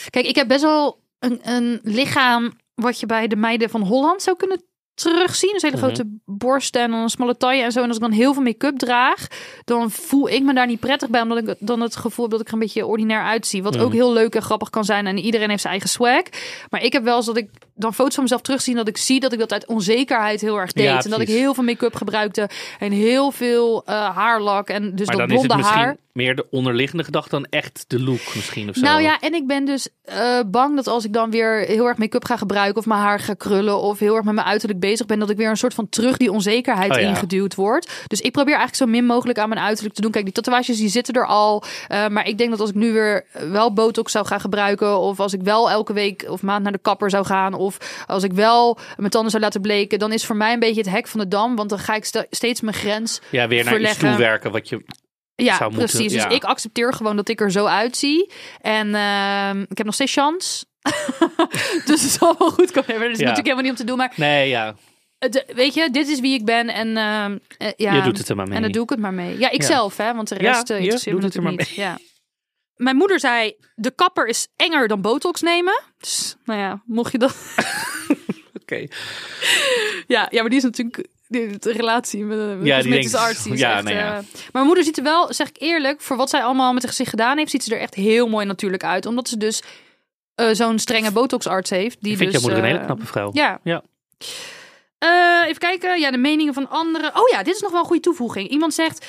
Kijk, 0.09 0.25
ik 0.25 0.35
heb 0.35 0.47
best 0.47 0.61
wel 0.61 0.99
een, 1.19 1.39
een 1.43 1.79
lichaam 1.83 2.53
wat 2.75 2.99
je 2.99 3.05
bij 3.05 3.27
de 3.27 3.35
meiden 3.35 3.69
van 3.69 3.81
Holland 3.81 4.21
zou 4.21 4.37
kunnen 4.37 4.63
terugzien. 4.95 5.51
Dus 5.53 5.61
hele 5.61 5.75
Mhm. 5.75 5.85
grote 5.85 6.03
borsten 6.25 6.81
en 6.81 6.91
dan 6.91 6.99
een 6.99 7.09
smalle 7.09 7.37
taille 7.37 7.63
en 7.63 7.71
zo. 7.71 7.81
En 7.81 7.87
als 7.87 7.95
ik 7.97 8.01
dan 8.03 8.11
heel 8.11 8.33
veel 8.33 8.43
make-up 8.43 8.77
draag, 8.77 9.27
dan 9.65 9.91
voel 9.91 10.29
ik 10.29 10.43
me 10.43 10.53
daar 10.53 10.67
niet 10.67 10.79
prettig 10.79 11.09
bij. 11.09 11.21
Omdat 11.21 11.37
ik 11.37 11.55
dan 11.59 11.81
het 11.81 11.95
gevoel 11.95 12.25
heb 12.25 12.31
dat 12.31 12.41
ik 12.41 12.47
er 12.47 12.53
een 12.53 12.59
beetje 12.59 12.85
ordinair 12.85 13.23
uitzie. 13.23 13.63
Wat 13.63 13.75
Mhm. 13.75 13.83
ook 13.83 13.93
heel 13.93 14.13
leuk 14.13 14.35
en 14.35 14.41
grappig 14.41 14.69
kan 14.69 14.83
zijn. 14.83 15.07
En 15.07 15.17
iedereen 15.17 15.49
heeft 15.49 15.61
zijn 15.61 15.73
eigen 15.73 15.89
swag. 15.91 16.23
Maar 16.69 16.83
ik 16.83 16.93
heb 16.93 17.03
wel 17.03 17.15
eens 17.15 17.25
dat 17.25 17.37
ik 17.37 17.49
dan 17.75 17.93
foto's 17.93 18.13
van 18.13 18.23
mezelf 18.23 18.41
terugzie. 18.41 18.75
Dat 18.75 18.87
ik 18.87 18.97
zie 18.97 19.19
dat 19.19 19.33
ik 19.33 19.39
dat 19.39 19.53
uit 19.53 19.65
onzekerheid 19.65 20.41
heel 20.41 20.59
erg 20.59 20.71
deed. 20.73 20.85
Ja, 20.85 21.03
en 21.03 21.09
dat 21.09 21.19
ik 21.19 21.27
heel 21.27 21.53
veel 21.53 21.63
make-up 21.63 21.95
gebruikte. 21.95 22.49
En 22.79 22.91
heel 22.91 23.31
veel 23.31 23.83
eh, 23.85 24.15
haarlak. 24.15 24.69
En 24.69 24.95
dus 24.95 25.07
maar 25.07 25.17
dat 25.17 25.27
dan 25.27 25.37
is 25.37 25.43
het 25.43 25.51
blonde 25.51 25.55
misschien 25.55 25.81
haar. 25.81 25.97
meer 26.11 26.35
de 26.35 26.45
onderliggende 26.51 27.03
gedachte 27.03 27.29
dan 27.29 27.45
echt 27.49 27.85
de 27.87 27.99
look 28.03 28.35
misschien 28.35 28.69
of 28.69 28.75
zo. 28.75 28.81
Nou 28.81 29.01
ja, 29.01 29.19
en 29.19 29.33
ik 29.33 29.47
ben 29.47 29.65
dus 29.65 29.89
eh, 30.03 30.39
bang 30.47 30.75
dat 30.75 30.87
als 30.87 31.05
ik 31.05 31.13
dan 31.13 31.31
weer 31.31 31.59
heel 31.59 31.85
erg 31.87 31.97
make-up 31.97 32.25
ga 32.25 32.37
gebruiken 32.37 32.77
of 32.77 32.85
mijn 32.85 32.99
haar 32.99 33.19
ga 33.19 33.33
krullen 33.33 33.79
of 33.81 33.99
heel 33.99 34.15
erg 34.15 34.25
met 34.25 34.33
mijn 34.33 34.47
uiterlijk 34.47 34.79
bezig 34.79 35.05
ben, 35.05 35.19
dat 35.19 35.29
ik 35.29 35.37
weer 35.37 35.49
een 35.49 35.57
soort 35.57 35.73
van 35.73 35.89
terug 35.89 36.17
die 36.17 36.31
onzekerheid 36.31 36.91
Oh 36.91 36.99
ja. 36.99 37.07
ingeduwd 37.07 37.55
word. 37.55 37.91
Dus 38.07 38.21
ik 38.21 38.31
probeer 38.31 38.55
eigenlijk 38.55 38.83
zo 38.83 38.97
min 38.97 39.05
mogelijk 39.05 39.39
aan 39.39 39.49
mijn 39.49 39.61
uiterlijk 39.61 39.95
te 39.95 40.01
doen. 40.01 40.11
Kijk, 40.11 40.25
die 40.25 40.33
tatoeages 40.33 40.77
die 40.77 40.89
zitten 40.89 41.13
er 41.13 41.25
al, 41.27 41.63
Eh, 41.87 42.07
maar 42.07 42.27
ik 42.27 42.37
denk 42.37 42.49
dat 42.49 42.59
als 42.59 42.69
ik 42.69 42.75
nu 42.75 42.93
weer 42.93 43.25
wel 43.51 43.73
botox 43.73 44.11
zou 44.11 44.25
gaan 44.25 44.39
gebruiken 44.39 44.99
of 44.99 45.19
als 45.19 45.33
ik 45.33 45.41
wel 45.41 45.69
elke 45.71 45.93
week 45.93 46.25
of 46.29 46.41
maand 46.41 46.63
naar 46.63 46.71
de 46.71 46.77
kapper 46.77 47.09
zou 47.09 47.25
gaan 47.25 47.53
of 47.65 48.03
als 48.07 48.23
ik 48.23 48.33
wel 48.33 48.77
mijn 48.97 49.09
tanden 49.11 49.31
zou 49.31 49.43
laten 49.43 49.61
bleken, 49.61 49.99
dan 49.99 50.11
is 50.11 50.25
voor 50.25 50.35
mij 50.35 50.53
een 50.53 50.59
beetje 50.59 50.81
het 50.81 50.89
hek 50.89 51.07
van 51.07 51.19
de 51.19 51.27
dam, 51.27 51.55
want 51.55 51.69
dan 51.69 51.79
ga 51.79 51.95
ik 51.95 52.05
ste- 52.05 52.27
steeds 52.29 52.61
mijn 52.61 52.75
grens 52.75 53.21
ja, 53.29 53.47
weer 53.47 53.49
naar 53.49 53.57
iets 53.57 53.67
verleggen. 53.73 54.09
toe 54.09 54.17
werken 54.17 54.51
wat 54.51 54.69
je... 54.69 54.83
ja, 55.35 55.57
zou 55.57 55.71
moeten, 55.71 55.89
precies. 55.89 56.13
ja. 56.13 56.27
Dus 56.27 56.35
ik 56.37 56.43
accepteer 56.43 56.93
gewoon 56.93 57.15
dat 57.15 57.29
ik 57.29 57.41
er 57.41 57.51
zo 57.51 57.65
uitzie. 57.65 58.31
En 58.61 58.95
ehm, 58.95 59.61
ik 59.69 59.77
heb 59.77 59.85
nog 59.85 59.93
steeds 59.95 60.13
chance. 60.13 60.65
dus 61.85 62.01
het 62.01 62.11
zal 62.11 62.35
wel 62.37 62.49
goed 62.51 62.71
komen. 62.71 62.93
Er 62.95 63.01
is 63.11 63.17
Ja. 63.19 63.25
natuurlijk 63.25 63.35
helemaal 63.35 63.61
niet 63.61 63.71
om 63.71 63.77
te 63.77 63.83
doen. 63.83 63.97
Maar 63.97 64.13
Nee, 64.15 64.49
ja. 64.49 64.75
weet 65.55 65.73
je, 65.73 65.89
dit 65.91 66.07
is 66.07 66.19
wie 66.19 66.33
ik 66.33 66.45
ben. 66.45 66.67
En 66.69 66.97
ehm, 66.97 67.37
eh, 67.57 67.67
ja, 67.75 67.93
Je 67.93 68.01
doet 68.01 68.17
het 68.17 68.29
er 68.29 68.35
maar 68.35 68.47
mee. 68.47 68.55
En 68.55 68.61
dan 68.61 68.71
doe 68.71 68.83
ik 68.83 68.89
het 68.89 68.99
maar 68.99 69.13
mee. 69.13 69.37
Ja, 69.39 69.49
ik 69.51 69.61
Ja. 69.61 69.67
zelf, 69.67 69.97
hè. 69.97 70.13
Want 70.13 70.27
de 70.27 70.35
rest 70.35 70.69
eh, 70.69 70.79
je 70.83 70.89
doet 70.89 70.93
het 70.99 71.05
er 71.05 71.21
natuurlijk 71.21 71.57
niet. 71.57 71.69
Ja. 71.69 71.97
Mijn 72.75 72.95
moeder 72.95 73.19
zei, 73.19 73.55
de 73.75 73.91
kapper 73.91 74.27
is 74.27 74.47
enger 74.55 74.87
dan 74.87 75.01
botox 75.01 75.41
nemen. 75.41 75.81
Dus, 75.97 76.35
nou 76.45 76.59
ja, 76.59 76.81
mocht 76.85 77.11
je 77.11 77.17
dat... 77.17 77.35
Oké. 78.61 78.87
Ja, 80.07 80.27
ja, 80.29 80.41
maar 80.41 80.49
die 80.49 80.57
is 80.57 80.63
natuurlijk 80.63 81.07
de, 81.27 81.55
de 81.59 81.71
relatie 81.71 82.23
met 82.23 82.37
een 82.37 82.65
Ja, 82.65 82.77
arts. 83.19 83.43
Die 83.43 83.57
ja, 83.57 83.75
echt, 83.75 83.83
nou 83.83 83.95
ja. 83.95 84.07
eh, 84.07 84.13
maar 84.13 84.49
mijn 84.51 84.65
moeder 84.65 84.83
ziet 84.83 84.97
er 84.97 85.03
wel, 85.03 85.33
zeg 85.33 85.49
ik 85.49 85.55
eerlijk, 85.59 86.01
voor 86.01 86.17
wat 86.17 86.29
zij 86.29 86.43
allemaal 86.43 86.73
met 86.73 86.93
zich 86.93 87.09
gedaan 87.09 87.37
heeft, 87.37 87.51
ziet 87.51 87.63
ze 87.63 87.75
er 87.75 87.81
echt 87.81 87.93
heel 87.93 88.27
mooi 88.27 88.45
natuurlijk 88.45 88.83
uit. 88.83 89.05
Omdat 89.05 89.27
ze 89.27 89.37
dus 89.37 89.61
eh, 90.35 90.49
zo'n 90.51 90.79
strenge 90.79 91.11
botoxarts 91.11 91.69
heeft. 91.69 91.97
Die 92.01 92.11
Ik 92.11 92.17
vind 92.17 92.31
dus, 92.31 92.41
jouw 92.41 92.49
moeder 92.49 92.69
een 92.69 92.75
eh, 92.75 92.75
hele 92.75 92.85
knappe 92.85 93.05
vrouw. 93.11 93.29
Ja. 93.33 93.59
Ja. 93.63 93.83
Eh, 94.97 95.47
even 95.47 95.57
kijken. 95.57 95.99
Ja, 95.99 96.11
de 96.11 96.17
meningen 96.17 96.53
van 96.53 96.69
anderen. 96.69 97.15
Oh 97.15 97.29
ja, 97.29 97.43
dit 97.43 97.55
is 97.55 97.61
nog 97.61 97.71
wel 97.71 97.79
een 97.79 97.85
goede 97.85 98.01
toevoeging. 98.01 98.49
Iemand 98.49 98.73
zegt. 98.73 99.05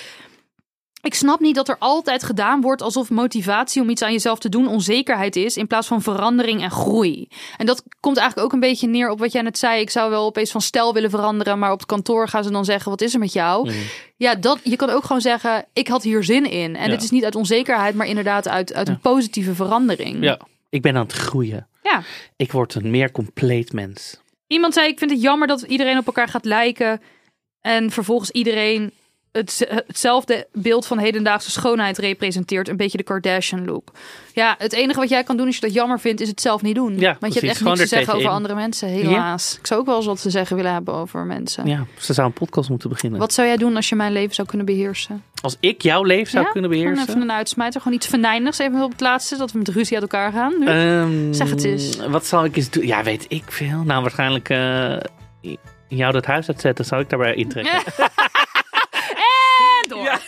Ik 1.06 1.14
snap 1.14 1.40
niet 1.40 1.54
dat 1.54 1.68
er 1.68 1.76
altijd 1.78 2.22
gedaan 2.22 2.60
wordt 2.60 2.82
alsof 2.82 3.10
motivatie 3.10 3.82
om 3.82 3.88
iets 3.90 4.02
aan 4.02 4.12
jezelf 4.12 4.38
te 4.38 4.48
doen 4.48 4.68
onzekerheid 4.68 5.36
is, 5.36 5.56
in 5.56 5.66
plaats 5.66 5.86
van 5.86 6.02
verandering 6.02 6.62
en 6.62 6.70
groei. 6.70 7.28
En 7.56 7.66
dat 7.66 7.82
komt 8.00 8.16
eigenlijk 8.16 8.46
ook 8.46 8.52
een 8.54 8.68
beetje 8.68 8.88
neer 8.88 9.10
op 9.10 9.18
wat 9.18 9.32
jij 9.32 9.42
net 9.42 9.58
zei. 9.58 9.80
Ik 9.80 9.90
zou 9.90 10.10
wel 10.10 10.24
opeens 10.24 10.50
van 10.50 10.60
stijl 10.60 10.92
willen 10.94 11.10
veranderen, 11.10 11.58
maar 11.58 11.72
op 11.72 11.78
het 11.78 11.86
kantoor 11.88 12.28
gaan 12.28 12.44
ze 12.44 12.50
dan 12.50 12.64
zeggen: 12.64 12.90
wat 12.90 13.00
is 13.00 13.12
er 13.14 13.18
met 13.20 13.32
jou? 13.32 13.66
Mhm. 13.68 13.76
Ja, 14.16 14.34
dat, 14.34 14.60
je 14.62 14.76
kan 14.76 14.90
ook 14.90 15.04
gewoon 15.04 15.20
zeggen: 15.20 15.64
ik 15.72 15.88
had 15.88 16.02
hier 16.02 16.24
zin 16.24 16.50
in. 16.50 16.76
En 16.76 16.84
Ja. 16.84 16.90
dit 16.94 17.02
is 17.02 17.10
niet 17.10 17.24
uit 17.24 17.34
onzekerheid, 17.34 17.94
maar 17.94 18.06
inderdaad 18.06 18.48
uit, 18.48 18.74
uit 18.74 18.88
een 18.88 19.00
positieve 19.00 19.54
verandering. 19.54 20.24
Ja, 20.24 20.40
ik 20.70 20.82
ben 20.82 20.96
aan 20.96 21.02
het 21.02 21.12
groeien. 21.12 21.68
ja. 21.82 22.02
Ik 22.36 22.52
word 22.52 22.74
een 22.74 22.90
meer 22.90 23.10
compleet 23.10 23.72
mens. 23.72 24.20
Iemand 24.46 24.74
zei: 24.74 24.88
Ik 24.88 24.98
vind 24.98 25.10
het 25.10 25.22
jammer 25.22 25.48
dat 25.48 25.62
iedereen 25.62 25.98
op 25.98 26.06
elkaar 26.06 26.28
gaat 26.28 26.44
lijken. 26.44 27.00
En 27.60 27.90
vervolgens 27.90 28.30
iedereen 28.30 28.92
het, 29.36 29.82
hetzelfde 29.86 30.46
beeld 30.52 30.86
van 30.86 30.98
hedendaagse 30.98 31.50
schoonheid 31.50 31.98
representeert. 31.98 32.68
Een 32.68 32.76
beetje 32.76 32.96
de 32.96 33.02
Kardashian 33.04 33.64
look. 33.64 33.90
Ja, 34.32 34.54
het 34.58 34.72
enige 34.72 35.00
wat 35.00 35.08
jij 35.08 35.22
kan 35.22 35.36
doen 35.36 35.46
als 35.46 35.54
je 35.54 35.60
dat 35.60 35.72
jammer 35.74 36.00
vindt, 36.00 36.20
is 36.20 36.28
het 36.28 36.40
zelf 36.40 36.62
niet 36.62 36.74
doen. 36.74 36.98
Ja, 36.98 37.16
Want 37.20 37.32
je 37.34 37.38
hebt 37.40 37.50
echt 37.52 37.60
Gewoon 37.62 37.76
niks 37.76 37.88
te 37.88 37.94
zeggen 37.96 38.14
over 38.14 38.28
andere 38.30 38.54
mensen, 38.54 38.88
helaas. 38.88 39.56
Ik 39.58 39.66
zou 39.66 39.80
ook 39.80 39.86
wel 39.86 39.96
eens 39.96 40.06
wat 40.06 40.22
te 40.22 40.30
zeggen 40.30 40.56
willen 40.56 40.72
hebben 40.72 40.94
over 40.94 41.24
mensen. 41.24 41.66
Ja, 41.66 41.86
ze 41.98 42.12
zou 42.12 42.26
een 42.26 42.32
podcast 42.32 42.68
moeten 42.68 42.88
beginnen. 42.88 43.18
Wat 43.20 43.32
zou 43.32 43.46
jij 43.46 43.56
doen 43.56 43.76
als 43.76 43.88
je 43.88 43.94
mijn 43.94 44.12
leven 44.12 44.34
zou 44.34 44.48
kunnen 44.48 44.66
beheersen? 44.66 45.22
Als 45.42 45.56
ik 45.60 45.82
jouw 45.82 46.02
leven 46.02 46.30
zou 46.30 46.44
Ja? 46.44 46.50
kunnen 46.50 46.70
Gewoon 46.70 46.84
beheersen. 46.86 47.08
even 47.14 47.22
een 47.28 47.32
uitsmijter. 47.36 47.80
Gewoon 47.80 47.96
iets 47.96 48.06
venijnigs 48.06 48.58
even 48.58 48.82
op 48.82 48.90
het 48.90 49.00
laatste. 49.00 49.36
Dat 49.36 49.52
we 49.52 49.58
met 49.58 49.68
ruzie 49.68 49.92
uit 49.94 50.02
elkaar 50.02 50.32
gaan. 50.32 50.54
Nu. 50.58 50.66
Ehm, 50.66 51.32
Zeg 51.32 51.50
het 51.50 51.64
eens. 51.64 51.96
Wat 52.08 52.26
zal 52.26 52.44
ik 52.44 52.56
eens 52.56 52.70
doen? 52.70 52.86
Ja, 52.86 53.02
weet 53.02 53.24
ik 53.28 53.44
veel. 53.46 53.82
Nou, 53.84 54.02
waarschijnlijk 54.02 54.48
eh, 54.48 54.96
jou 55.88 56.12
dat 56.12 56.26
huis 56.26 56.48
uitzetten. 56.48 56.84
Zou 56.84 57.02
ik 57.02 57.08
daarbij 57.10 57.34
intrekken? 57.44 57.82
en 59.82 59.88
door. 59.88 60.02
Ja. 60.04 60.18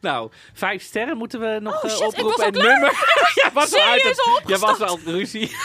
Nou, 0.00 0.30
vijf 0.52 0.82
sterren 0.82 1.16
moeten 1.16 1.40
we 1.40 1.58
nog 1.60 1.74
Oh, 1.84 1.90
eh, 1.90 1.96
shit, 1.96 2.06
oproepen. 2.06 2.44
en 2.44 2.52
klaar. 2.52 2.66
nummer. 2.72 2.90
ja, 3.42 3.50
was 3.52 3.74
al 3.74 3.80
uit 3.80 4.02
het, 4.02 4.42
ja, 4.46 4.58
was 4.58 4.80
al 4.80 4.98
ruzie. 5.04 5.50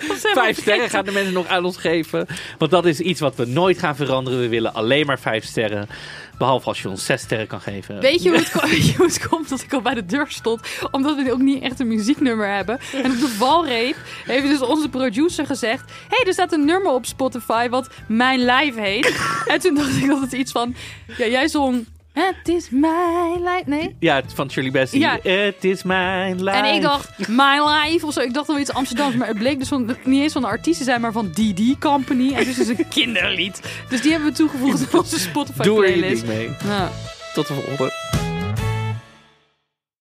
Vijf 0.34 0.60
sterren 0.60 0.90
gaan 0.90 1.04
de 1.04 1.12
mensen 1.12 1.32
nog 1.32 1.46
aan 1.46 1.64
ons 1.64 1.76
geven. 1.76 2.26
Want 2.58 2.70
dat 2.70 2.86
is 2.86 3.00
iets 3.00 3.20
wat 3.20 3.34
we 3.36 3.44
nooit 3.46 3.78
gaan 3.78 3.96
veranderen. 3.96 4.40
We 4.40 4.48
willen 4.48 4.74
alleen 4.74 5.06
maar 5.06 5.18
vijf 5.18 5.44
sterren. 5.44 5.88
Behalve 6.38 6.66
als 6.66 6.82
je 6.82 6.88
ons 6.88 7.04
zes 7.04 7.22
sterren 7.22 7.46
kan 7.46 7.60
geven. 7.60 8.00
Weet 8.00 8.22
je, 8.22 8.28
hoe 8.28 8.38
het, 8.38 8.50
ko- 8.50 8.68
weet 8.68 8.86
je 8.86 8.96
hoe 8.96 9.06
het 9.06 9.28
komt 9.28 9.48
dat 9.48 9.62
ik 9.62 9.72
al 9.72 9.80
bij 9.80 9.94
de 9.94 10.06
deur 10.06 10.26
stond? 10.28 10.60
Omdat 10.90 11.16
we 11.16 11.32
ook 11.32 11.38
niet 11.38 11.62
echt 11.62 11.80
een 11.80 11.88
muzieknummer 11.88 12.54
hebben. 12.54 12.78
En 12.92 13.10
op 13.10 13.20
de 13.20 13.28
valreep 13.28 13.96
heeft 14.24 14.46
dus 14.46 14.60
onze 14.60 14.88
producer 14.88 15.46
gezegd... 15.46 15.90
Hé, 15.90 16.16
hey, 16.16 16.26
er 16.26 16.32
staat 16.32 16.52
een 16.52 16.64
nummer 16.64 16.92
op 16.92 17.06
Spotify 17.06 17.68
wat 17.68 17.88
Mijn 18.08 18.38
Lijf 18.40 18.74
heet. 18.74 19.14
en 19.46 19.60
toen 19.60 19.74
dacht 19.74 19.96
ik 19.96 20.06
dat 20.06 20.20
het 20.20 20.32
iets 20.32 20.52
van... 20.52 20.74
Ja, 21.18 21.26
jij 21.26 21.48
zong... 21.48 21.86
Het 22.26 22.48
is 22.48 22.68
mijn 22.70 23.42
lijf. 23.42 23.66
Nee? 23.66 23.96
Ja, 23.98 24.22
van 24.34 24.50
Shirley 24.50 24.70
Bassey. 24.72 24.98
Ja. 24.98 25.18
Het 25.22 25.64
is 25.64 25.82
mijn 25.82 26.42
lijf. 26.42 26.66
En 26.66 26.74
ik 26.74 26.82
dacht, 26.82 27.28
My 27.28 27.60
Life 27.66 28.06
of 28.06 28.12
zo. 28.12 28.20
Ik 28.20 28.34
dacht 28.34 28.46
wel 28.46 28.58
iets 28.58 28.72
Amsterdams. 28.72 29.14
Maar 29.14 29.28
het 29.28 29.38
bleek 29.38 29.58
dus 29.58 29.68
van, 29.68 29.96
niet 30.04 30.22
eens 30.22 30.32
van 30.32 30.42
de 30.42 30.48
artiesten 30.48 30.84
zijn, 30.84 31.00
maar 31.00 31.12
van 31.12 31.30
DD 31.30 31.78
Company. 31.78 32.32
En 32.34 32.44
dus 32.44 32.58
is 32.58 32.68
een 32.68 32.88
kinderlied. 32.98 33.60
Dus 33.88 34.00
die 34.00 34.10
hebben 34.10 34.28
we 34.30 34.36
toegevoegd 34.36 34.82
op 34.82 34.94
onze 35.00 35.18
Spotify 35.18 35.62
Doe 35.62 35.86
er 35.86 35.92
playlist. 35.92 36.26
mee. 36.26 36.50
Ja. 36.66 36.90
Tot 37.34 37.46
de 37.46 37.54
volgende. 37.54 38.19